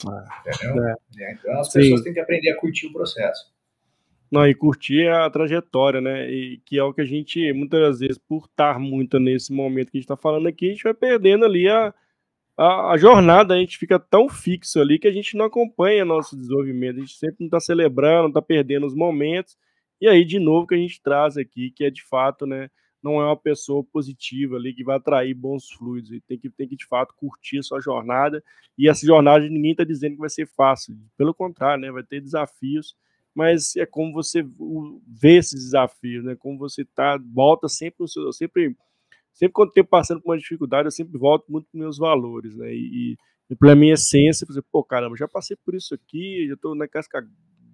Entendeu? 0.05 0.85
É. 0.85 1.33
Então 1.33 1.61
as 1.61 1.73
pessoas 1.73 2.01
Sim. 2.01 2.05
têm 2.05 2.15
que 2.15 2.21
aprender 2.21 2.51
a 2.51 2.57
curtir 2.57 2.87
o 2.87 2.93
processo. 2.93 3.53
Não, 4.31 4.47
e 4.47 4.55
curtir 4.55 5.09
a 5.09 5.29
trajetória, 5.31 6.01
né? 6.01 6.31
E 6.31 6.59
que 6.59 6.79
é 6.79 6.83
o 6.83 6.93
que 6.93 7.01
a 7.01 7.05
gente, 7.05 7.53
muitas 7.53 8.01
vezes, 8.01 8.19
por 8.19 8.45
estar 8.45 8.79
muito 8.79 9.19
nesse 9.19 9.53
momento 9.53 9.91
que 9.91 9.97
a 9.97 10.01
gente 10.01 10.05
está 10.05 10.17
falando 10.17 10.47
aqui, 10.47 10.67
a 10.67 10.73
gente 10.73 10.85
vai 10.85 10.93
perdendo 10.93 11.47
ali 11.47 11.67
a, 11.67 11.95
a, 12.57 12.93
a, 12.93 12.97
jornada, 12.99 13.55
a 13.55 13.59
gente 13.59 13.79
fica 13.79 13.99
tão 13.99 14.29
fixo 14.29 14.81
ali 14.81 14.99
que 14.99 15.09
a 15.09 15.13
gente 15.13 15.35
não 15.35 15.47
acompanha 15.47 16.05
nosso 16.05 16.37
desenvolvimento, 16.37 16.97
a 16.97 17.01
gente 17.01 17.17
sempre 17.17 17.37
não 17.41 17.47
está 17.47 17.59
celebrando, 17.59 18.29
está 18.29 18.43
perdendo 18.43 18.87
os 18.87 18.95
momentos. 18.95 19.57
E 20.01 20.07
aí, 20.07 20.25
de 20.25 20.39
novo, 20.39 20.67
que 20.67 20.75
a 20.75 20.79
gente 20.79 21.01
traz 21.03 21.39
aqui, 21.39 21.71
que 21.71 21.85
é 21.85 21.91
de 21.91 22.03
fato, 22.05 22.47
né? 22.47 22.71
Não 23.03 23.21
é 23.21 23.25
uma 23.27 23.37
pessoa 23.37 23.85
positiva 23.85 24.57
ali 24.57 24.75
que 24.75 24.85
vai 24.85 24.97
atrair 24.97 25.35
bons 25.35 25.71
fluidos. 25.71 26.11
E 26.11 26.21
tem 26.21 26.39
que, 26.39 26.51
tem 26.51 26.69
que, 26.69 26.77
de 26.77 26.87
fato, 26.87 27.15
curtir 27.15 27.59
a 27.59 27.63
sua 27.63 27.81
jornada. 27.81 28.43
E 28.77 28.89
essa 28.89 29.07
jornada 29.07 29.49
ninguém 29.49 29.73
está 29.73 29.85
dizendo 29.85 30.15
que 30.15 30.21
vai 30.21 30.31
ser 30.31 30.47
fácil. 30.47 30.97
Pelo 31.17 31.33
contrário, 31.33 31.83
né? 31.83 31.91
Vai 31.91 32.03
ter 32.03 32.21
desafios 32.21 32.97
mas 33.39 33.77
é 33.77 33.87
como 33.87 34.13
você 34.13 34.45
vê 35.07 35.37
esses 35.37 35.67
desafios, 35.67 36.25
né? 36.25 36.35
Como 36.35 36.59
você 36.59 36.85
tá, 36.85 37.17
volta 37.33 37.69
sempre 37.69 37.99
no 38.01 38.09
seu, 38.09 38.33
sempre, 38.33 38.77
sempre 39.33 39.53
quando 39.53 39.71
eu 39.77 39.85
passando 39.85 40.21
por 40.21 40.33
uma 40.33 40.39
dificuldade, 40.39 40.89
eu 40.89 40.91
sempre 40.91 41.17
volto 41.17 41.45
muito 41.49 41.69
para 41.71 41.79
meus 41.79 41.99
valores, 41.99 42.57
né? 42.57 42.75
E, 42.75 43.17
e 43.49 43.55
pela 43.55 43.77
minha 43.77 43.95
essência, 43.95 44.45
você, 44.45 44.61
pô, 44.61 44.83
caramba, 44.83 45.17
já 45.17 45.29
passei 45.29 45.57
por 45.65 45.77
isso 45.77 45.95
aqui, 45.95 46.49
já 46.49 46.55
estou 46.55 46.75
na 46.75 46.89
casca 46.89 47.25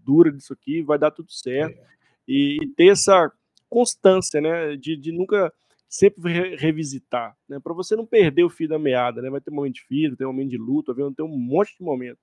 dura 0.04 0.30
disso 0.30 0.52
aqui, 0.52 0.82
vai 0.82 0.98
dar 0.98 1.10
tudo 1.10 1.32
certo. 1.32 1.78
É. 1.78 1.86
E, 2.28 2.58
e, 2.62 2.66
ter 2.74 2.88
essa 2.88 3.32
constância, 3.74 4.40
né? 4.40 4.76
De, 4.76 4.96
de 4.96 5.12
nunca 5.12 5.52
sempre 5.88 6.32
re 6.32 6.56
revisitar, 6.56 7.36
né? 7.48 7.58
Para 7.62 7.74
você 7.74 7.96
não 7.96 8.06
perder 8.06 8.44
o 8.44 8.50
fio 8.50 8.68
da 8.68 8.78
meada, 8.78 9.20
né? 9.20 9.30
Vai 9.30 9.40
ter 9.40 9.50
um 9.50 9.54
momento 9.54 9.74
de 9.74 9.82
filho, 9.82 10.16
tem 10.16 10.26
um 10.26 10.32
momento 10.32 10.50
de 10.50 10.58
luta, 10.58 10.94
vai 10.94 11.10
ter 11.12 11.22
um 11.22 11.28
monte 11.28 11.76
de 11.76 11.84
momentos 11.84 12.22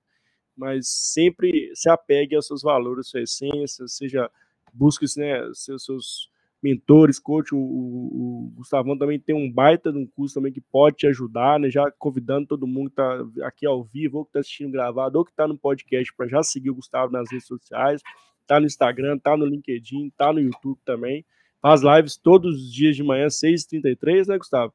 mas 0.56 0.88
sempre 0.88 1.70
se 1.74 1.88
apegue 1.88 2.36
aos 2.36 2.46
seus 2.46 2.62
valores, 2.62 3.06
à 3.06 3.10
sua 3.10 3.22
essência, 3.22 3.88
seja 3.88 4.30
busque 4.72 5.06
né, 5.18 5.50
seus, 5.52 5.84
seus 5.84 6.30
mentores, 6.62 7.18
coach, 7.18 7.54
o, 7.54 7.58
o, 7.58 8.46
o, 8.46 8.52
Gustavão 8.54 8.96
também 8.96 9.18
tem 9.18 9.34
um 9.34 9.50
baita 9.50 9.92
de 9.92 9.98
um 9.98 10.06
curso 10.06 10.36
também 10.36 10.52
que 10.52 10.60
pode 10.60 10.96
te 10.96 11.06
ajudar, 11.06 11.58
né? 11.58 11.68
Já 11.68 11.90
convidando 11.98 12.46
todo 12.46 12.66
mundo 12.66 12.90
que 12.90 13.00
está 13.00 13.46
aqui 13.46 13.66
ao 13.66 13.82
vivo, 13.82 14.18
ou 14.18 14.24
que 14.24 14.30
está 14.30 14.40
assistindo 14.40 14.70
gravado, 14.70 15.18
ou 15.18 15.24
que 15.24 15.32
está 15.32 15.48
no 15.48 15.58
podcast, 15.58 16.14
para 16.14 16.28
já 16.28 16.42
seguir 16.42 16.70
o 16.70 16.74
Gustavo 16.74 17.12
nas 17.12 17.30
redes 17.30 17.46
sociais, 17.46 18.00
tá 18.46 18.60
no 18.60 18.66
Instagram, 18.66 19.18
tá 19.18 19.36
no 19.36 19.44
LinkedIn, 19.44 20.10
tá 20.16 20.32
no 20.32 20.40
YouTube 20.40 20.78
também. 20.84 21.24
Faz 21.62 21.80
lives 21.80 22.16
todos 22.16 22.56
os 22.56 22.74
dias 22.74 22.96
de 22.96 23.02
manhã, 23.02 23.28
6h33, 23.28 24.26
né, 24.26 24.36
Gustavo? 24.36 24.74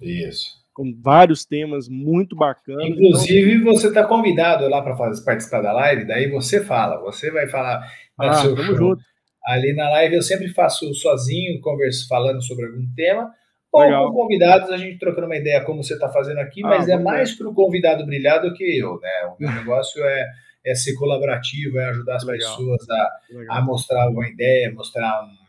Isso 0.00 0.60
com 0.80 0.94
vários 0.98 1.44
temas 1.44 1.90
muito 1.90 2.34
bacanas. 2.34 2.86
Inclusive, 2.86 3.54
então... 3.56 3.74
você 3.74 3.88
está 3.88 4.04
convidado 4.04 4.66
lá 4.66 4.80
para 4.80 4.96
participar 4.96 5.60
da 5.60 5.72
live, 5.72 6.06
daí 6.06 6.30
você 6.30 6.64
fala, 6.64 6.98
você 7.02 7.30
vai 7.30 7.46
falar 7.48 7.86
ah, 8.18 8.32
seu 8.34 8.56
show. 8.56 8.76
Junto. 8.76 9.02
Ali 9.44 9.74
na 9.74 9.90
live 9.90 10.14
eu 10.14 10.22
sempre 10.22 10.48
faço 10.48 10.92
sozinho, 10.94 11.60
converso 11.60 12.08
falando 12.08 12.42
sobre 12.42 12.66
algum 12.66 12.86
tema, 12.94 13.30
ou 13.72 13.82
Legal. 13.82 14.08
com 14.08 14.22
convidados, 14.22 14.70
a 14.70 14.76
gente 14.78 14.98
trocando 14.98 15.26
uma 15.26 15.36
ideia 15.36 15.62
como 15.64 15.82
você 15.82 15.94
está 15.94 16.08
fazendo 16.08 16.38
aqui, 16.38 16.64
ah, 16.64 16.68
mas 16.68 16.88
é 16.88 16.98
mais 16.98 17.36
para 17.36 17.48
o 17.48 17.54
convidado 17.54 18.06
brilhar 18.06 18.40
do 18.40 18.54
que 18.54 18.78
eu, 18.78 18.98
né? 19.00 19.34
O 19.36 19.36
meu 19.38 19.50
negócio 19.52 20.02
é, 20.02 20.26
é 20.64 20.74
ser 20.74 20.94
colaborativo, 20.94 21.78
é 21.78 21.90
ajudar 21.90 22.16
as 22.16 22.24
Legal. 22.24 22.56
pessoas 22.56 22.88
a, 22.88 23.10
a 23.50 23.60
mostrar 23.60 24.08
uma 24.08 24.26
ideia, 24.26 24.72
mostrar 24.72 25.24
um 25.24 25.39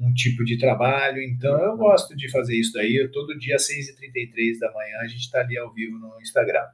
um 0.00 0.12
tipo 0.12 0.44
de 0.44 0.58
trabalho. 0.58 1.22
Então 1.22 1.62
eu 1.62 1.76
gosto 1.76 2.16
de 2.16 2.30
fazer 2.30 2.58
isso 2.58 2.72
daí. 2.72 2.96
Eu, 2.96 3.10
todo 3.12 3.38
dia 3.38 3.56
às 3.56 3.68
6h33 3.68 4.58
da 4.58 4.72
manhã 4.72 4.98
a 5.02 5.06
gente 5.06 5.20
está 5.20 5.40
ali 5.40 5.58
ao 5.58 5.72
vivo 5.72 5.98
no 5.98 6.20
Instagram. 6.20 6.64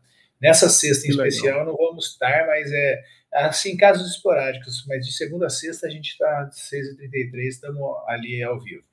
Nessa 0.41 0.68
sexta 0.68 1.07
em 1.07 1.11
que 1.11 1.16
especial 1.16 1.59
legal. 1.59 1.66
não 1.66 1.77
vamos 1.77 2.12
estar, 2.12 2.47
mas 2.47 2.70
é 2.70 3.03
assim, 3.33 3.77
casos 3.77 4.14
esporádicos, 4.14 4.85
mas 4.87 5.05
de 5.05 5.12
segunda 5.12 5.47
a 5.47 5.51
sexta 5.51 5.87
a 5.87 5.91
gente 5.91 6.11
está 6.11 6.41
às 6.43 6.70
6h33, 6.70 7.49
estamos 7.49 7.81
ali 8.07 8.43
ao 8.43 8.61
vivo. 8.61 8.85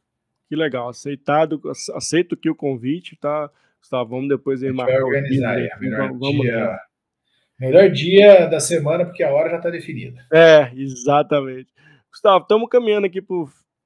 Que 0.50 0.56
legal, 0.56 0.90
aceitado, 0.90 1.62
aceito 1.96 2.36
aqui 2.36 2.50
o 2.50 2.56
convite, 2.56 3.16
tá? 3.16 3.50
Gustavo, 3.80 4.12
vamos 4.12 4.30
depois 4.30 4.64
aí 4.64 4.72
marcar 4.72 4.94
vai 4.94 5.02
organizar 5.02 5.58
o 5.58 5.80
melhor 5.80 6.14
vamos, 6.18 6.42
dia, 6.42 6.80
melhor 7.60 7.90
dia 7.90 8.46
da 8.48 8.60
semana, 8.60 9.06
porque 9.06 9.24
a 9.24 9.32
hora 9.32 9.50
já 9.50 9.58
está 9.58 9.70
definida. 9.70 10.26
É, 10.32 10.72
exatamente. 10.76 11.70
Gustavo, 12.10 12.44
estamos 12.44 12.70
caminhando 12.70 13.08
aqui 13.08 13.22
para 13.22 13.36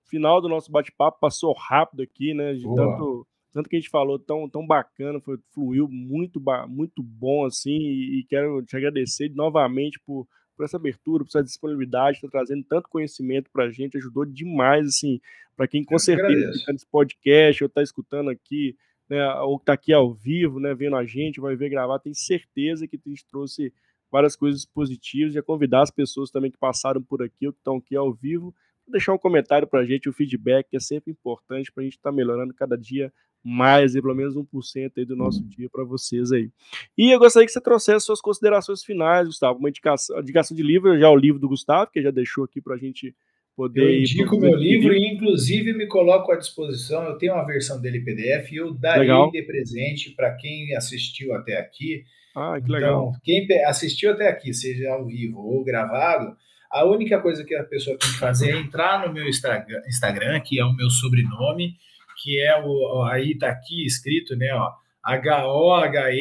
final 0.07 0.41
do 0.41 0.49
nosso 0.49 0.71
bate-papo 0.71 1.19
passou 1.19 1.53
rápido 1.53 2.01
aqui, 2.01 2.33
né? 2.33 2.53
De 2.53 2.63
tanto, 2.63 3.27
tanto 3.51 3.69
que 3.69 3.75
a 3.75 3.79
gente 3.79 3.89
falou 3.89 4.17
tão, 4.17 4.49
tão 4.49 4.65
bacana, 4.65 5.19
foi, 5.19 5.37
fluiu 5.53 5.87
muito, 5.87 6.41
muito 6.67 7.03
bom 7.03 7.45
assim. 7.45 7.77
E, 7.77 8.19
e 8.19 8.23
quero 8.23 8.61
te 8.63 8.75
agradecer 8.75 9.29
novamente 9.33 9.99
por, 10.05 10.27
por 10.55 10.65
essa 10.65 10.77
abertura, 10.77 11.23
por 11.23 11.29
essa 11.29 11.43
disponibilidade, 11.43 12.17
está 12.17 12.27
trazendo 12.27 12.63
tanto 12.63 12.89
conhecimento 12.89 13.49
para 13.51 13.65
a 13.65 13.71
gente, 13.71 13.97
ajudou 13.97 14.25
demais, 14.25 14.87
assim, 14.87 15.21
para 15.55 15.67
quem 15.67 15.83
com 15.83 15.97
certeza 15.99 16.49
está 16.51 16.73
nesse 16.73 16.87
podcast 16.87 17.63
ou 17.63 17.67
está 17.67 17.83
escutando 17.83 18.29
aqui, 18.29 18.75
né, 19.09 19.33
ou 19.41 19.57
está 19.57 19.73
aqui 19.73 19.93
ao 19.93 20.13
vivo, 20.13 20.59
né, 20.59 20.73
vendo 20.73 20.95
a 20.95 21.05
gente, 21.05 21.39
vai 21.39 21.55
ver 21.55 21.69
gravar, 21.69 21.99
tem 21.99 22.13
certeza 22.13 22.87
que 22.87 22.95
a 22.97 23.09
gente 23.09 23.25
trouxe 23.25 23.71
várias 24.11 24.35
coisas 24.35 24.65
positivas 24.65 25.35
e 25.35 25.39
a 25.39 25.43
convidar 25.43 25.81
as 25.81 25.91
pessoas 25.91 26.31
também 26.31 26.49
que 26.49 26.57
passaram 26.57 27.01
por 27.01 27.21
aqui 27.21 27.45
ou 27.45 27.53
que 27.53 27.59
estão 27.59 27.77
aqui 27.77 27.95
ao 27.95 28.13
vivo 28.13 28.53
deixar 28.91 29.13
um 29.13 29.17
comentário 29.17 29.67
para 29.67 29.81
a 29.81 29.85
gente, 29.85 30.09
o 30.09 30.13
feedback 30.13 30.67
é 30.73 30.79
sempre 30.79 31.11
importante 31.11 31.71
para 31.71 31.81
a 31.81 31.83
gente 31.83 31.97
estar 31.97 32.11
tá 32.11 32.15
melhorando 32.15 32.53
cada 32.53 32.77
dia 32.77 33.11
mais, 33.43 33.95
e 33.95 34.01
pelo 34.01 34.15
menos 34.15 34.35
1% 34.35 34.91
aí 34.97 35.05
do 35.05 35.15
nosso 35.15 35.41
dia 35.47 35.69
para 35.69 35.83
vocês 35.83 36.31
aí. 36.31 36.49
E 36.97 37.11
eu 37.11 37.19
gostaria 37.19 37.45
que 37.45 37.51
você 37.51 37.61
trouxesse 37.61 38.05
suas 38.05 38.19
considerações 38.19 38.83
finais, 38.83 39.27
Gustavo, 39.27 39.59
uma 39.59 39.69
indicação, 39.69 40.19
indicação 40.19 40.55
de 40.55 40.63
livro, 40.63 40.99
já 40.99 41.09
o 41.09 41.15
livro 41.15 41.39
do 41.39 41.47
Gustavo, 41.47 41.89
que 41.91 42.01
já 42.01 42.11
deixou 42.11 42.43
aqui 42.43 42.59
para 42.59 42.75
a 42.75 42.77
gente 42.77 43.15
poder... 43.55 43.81
Eu 43.81 43.99
indico 44.01 44.35
o 44.35 44.39
meu 44.39 44.55
livro 44.55 44.93
e, 44.93 45.13
inclusive, 45.13 45.73
me 45.73 45.87
coloco 45.87 46.31
à 46.31 46.35
disposição, 46.35 47.03
eu 47.03 47.17
tenho 47.17 47.33
uma 47.33 47.45
versão 47.45 47.79
dele 47.79 48.01
PDF 48.01 48.51
e 48.51 48.57
eu 48.57 48.73
darei 48.73 49.03
legal. 49.03 49.31
de 49.31 49.41
presente 49.43 50.11
para 50.11 50.35
quem 50.35 50.75
assistiu 50.75 51.33
até 51.33 51.57
aqui. 51.57 52.03
Ah, 52.35 52.59
que 52.59 52.69
legal. 52.69 53.09
Então, 53.09 53.21
quem 53.23 53.47
assistiu 53.63 54.11
até 54.11 54.27
aqui, 54.27 54.53
seja 54.53 54.91
ao 54.91 55.05
vivo 55.05 55.39
ou 55.39 55.63
gravado, 55.63 56.35
a 56.71 56.85
única 56.85 57.21
coisa 57.21 57.43
que 57.43 57.55
a 57.55 57.63
pessoa 57.63 57.97
tem 57.97 58.09
que 58.09 58.17
fazer 58.17 58.51
é 58.51 58.57
entrar 58.57 59.05
no 59.05 59.13
meu 59.13 59.27
Instagram, 59.27 60.39
que 60.41 60.59
é 60.59 60.65
o 60.65 60.73
meu 60.73 60.89
sobrenome, 60.89 61.75
que 62.21 62.41
é 62.41 62.59
o. 62.61 63.03
Aí 63.03 63.37
tá 63.37 63.49
aqui 63.49 63.85
escrito, 63.85 64.35
né? 64.35 64.53
Ó, 64.53 64.71
H-O-H-E-N-D-O-R-F-F. 65.03 66.11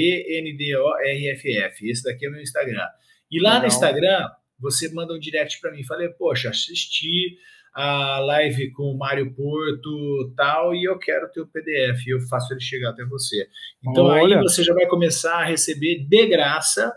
Esse 1.91 2.03
daqui 2.05 2.27
é 2.27 2.29
o 2.29 2.33
meu 2.33 2.43
Instagram. 2.43 2.87
E 3.31 3.41
lá 3.41 3.55
Legal. 3.55 3.63
no 3.63 3.69
Instagram, 3.69 4.29
você 4.61 4.89
manda 4.93 5.13
um 5.15 5.19
direct 5.19 5.61
para 5.61 5.73
mim. 5.73 5.83
Falei, 5.85 6.09
poxa, 6.11 6.51
assisti 6.51 7.37
a 7.75 8.21
live 8.21 8.71
com 8.73 8.85
o 8.85 8.97
Mário 8.97 9.35
Porto 9.35 10.33
tal, 10.35 10.75
e 10.75 10.85
eu 10.85 10.99
quero 10.99 11.31
ter 11.31 11.43
o 11.43 11.47
PDF. 11.47 12.07
Eu 12.07 12.21
faço 12.21 12.55
ele 12.55 12.61
chegar 12.61 12.91
até 12.91 13.05
você. 13.05 13.49
Então 13.87 14.07
Olha. 14.07 14.39
aí 14.39 14.43
você 14.43 14.63
já 14.63 14.73
vai 14.73 14.87
começar 14.87 15.41
a 15.41 15.45
receber 15.45 16.07
de 16.09 16.27
graça 16.27 16.91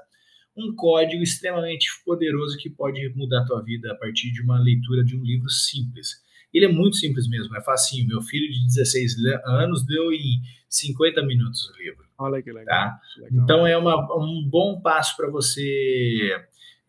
um 0.60 0.76
código 0.76 1.24
extremamente 1.24 1.88
poderoso 2.06 2.58
que 2.58 2.70
pode 2.70 3.08
mudar 3.16 3.42
a 3.42 3.46
tua 3.46 3.62
vida 3.62 3.92
a 3.92 3.96
partir 3.96 4.32
de 4.32 4.42
uma 4.42 4.60
leitura 4.60 5.04
de 5.04 5.16
um 5.16 5.24
livro 5.24 5.50
simples. 5.50 6.22
Ele 6.54 6.66
é 6.66 6.72
muito 6.72 6.98
simples 6.98 7.28
mesmo, 7.30 7.56
é 7.56 7.62
facinho. 7.62 8.08
Meu 8.08 8.22
filho 8.22 8.52
de 8.52 8.66
16 8.66 9.16
anos 9.46 9.86
deu 9.86 10.12
em 10.12 10.42
50 10.68 11.24
minutos 11.26 11.70
o 11.70 11.78
livro. 11.78 12.06
Olha 12.18 12.42
que 12.42 12.52
legal. 12.52 12.66
Tá? 12.66 13.00
legal. 13.18 13.44
Então 13.44 13.68
é 13.68 13.78
uma, 13.78 13.96
um 14.18 14.48
bom 14.50 14.82
passo 14.82 15.16
para 15.16 15.30
você 15.30 16.36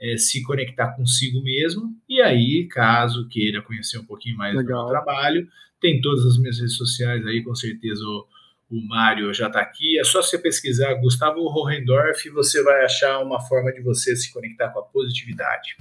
é, 0.00 0.16
se 0.16 0.42
conectar 0.42 0.92
consigo 0.96 1.42
mesmo. 1.42 1.94
E 2.08 2.20
aí, 2.20 2.66
caso 2.70 3.28
queira 3.28 3.62
conhecer 3.62 3.98
um 3.98 4.04
pouquinho 4.04 4.36
mais 4.36 4.56
legal. 4.56 4.84
do 4.84 4.84
meu 4.84 4.90
trabalho, 4.90 5.48
tem 5.80 6.00
todas 6.00 6.24
as 6.24 6.38
minhas 6.38 6.58
redes 6.58 6.76
sociais 6.76 7.26
aí, 7.26 7.42
com 7.42 7.54
certeza 7.54 8.02
o, 8.02 8.26
o 8.70 8.86
Mário 8.86 9.34
já 9.34 9.48
está 9.48 9.60
aqui. 9.60 9.98
É 9.98 10.04
só 10.04 10.22
você 10.22 10.38
pesquisar 10.38 10.94
Gustavo 10.94 11.40
Hohendorf 11.40 12.26
e 12.26 12.30
você 12.30 12.62
vai 12.62 12.84
achar 12.84 13.18
uma 13.20 13.40
forma 13.40 13.72
de 13.72 13.82
você 13.82 14.14
se 14.14 14.32
conectar 14.32 14.68
com 14.70 14.78
a 14.78 14.82
positividade. 14.82 15.76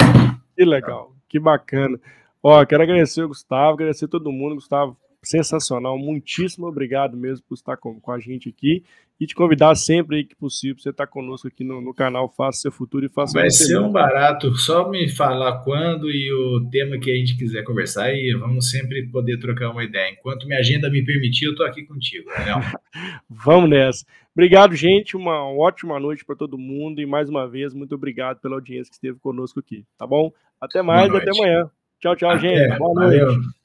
Que 0.55 0.65
legal, 0.65 1.15
que 1.27 1.39
bacana. 1.39 1.99
Ó, 2.41 2.65
quero 2.65 2.83
agradecer 2.83 3.23
o 3.23 3.27
Gustavo, 3.27 3.73
agradecer 3.73 4.07
todo 4.07 4.31
mundo, 4.31 4.55
Gustavo 4.55 4.97
sensacional. 5.24 5.97
Muitíssimo 5.97 6.67
obrigado 6.67 7.17
mesmo 7.17 7.45
por 7.47 7.55
estar 7.55 7.78
com, 7.78 7.99
com 7.99 8.11
a 8.11 8.20
gente 8.20 8.49
aqui 8.49 8.84
e 9.20 9.28
te 9.28 9.36
convidar 9.36 9.76
sempre 9.76 10.24
que 10.24 10.36
possível 10.36 10.78
você 10.80 10.91
estar 10.91 11.05
conosco 11.05 11.47
aqui 11.47 11.63
no, 11.63 11.82
no 11.82 11.93
canal 11.93 12.30
Faça 12.30 12.61
Seu 12.61 12.72
Futuro 12.72 13.05
e 13.05 13.09
Faça 13.09 13.38
Vai 13.38 13.49
ser 13.49 13.78
um 13.78 13.91
barato, 13.91 14.55
só 14.55 14.89
me 14.89 15.09
falar 15.09 15.59
quando 15.63 16.09
e 16.09 16.32
o 16.32 16.70
tema 16.70 16.97
que 16.97 17.11
a 17.11 17.15
gente 17.15 17.38
quiser 17.38 17.63
conversar 17.63 18.13
e 18.13 18.34
vamos 18.39 18.70
sempre 18.70 19.07
poder 19.07 19.38
trocar 19.39 19.72
uma 19.72 19.84
ideia. 19.84 20.11
Enquanto 20.11 20.47
minha 20.47 20.59
agenda 20.59 20.89
me 20.89 21.03
permitir, 21.03 21.45
eu 21.45 21.51
estou 21.51 21.65
aqui 21.65 21.84
contigo. 21.84 22.30
vamos 23.30 23.70
nessa. 23.70 24.05
Obrigado, 24.34 24.74
gente. 24.74 25.17
Uma 25.17 25.43
ótima 25.51 25.99
noite 25.99 26.24
para 26.24 26.36
todo 26.36 26.57
mundo 26.57 27.01
e 27.01 27.05
mais 27.05 27.30
uma 27.30 27.45
vez, 27.45 27.74
muito 27.74 27.93
obrigado 27.93 28.39
pela 28.39 28.55
audiência 28.55 28.89
que 28.89 28.95
esteve 28.95 29.20
conosco 29.20 29.59
aqui, 29.59 29.84
tá 29.97 30.07
bom? 30.07 30.32
Até 30.61 30.82
mais 30.82 31.11
e 31.11 31.17
até 31.17 31.32
amanhã. 31.32 31.70
Tchau, 31.99 32.15
tchau, 32.15 32.30
até. 32.30 32.39
gente. 32.39 32.78
Boa 32.78 32.93
noite. 32.93 33.20
Valeu. 33.20 33.59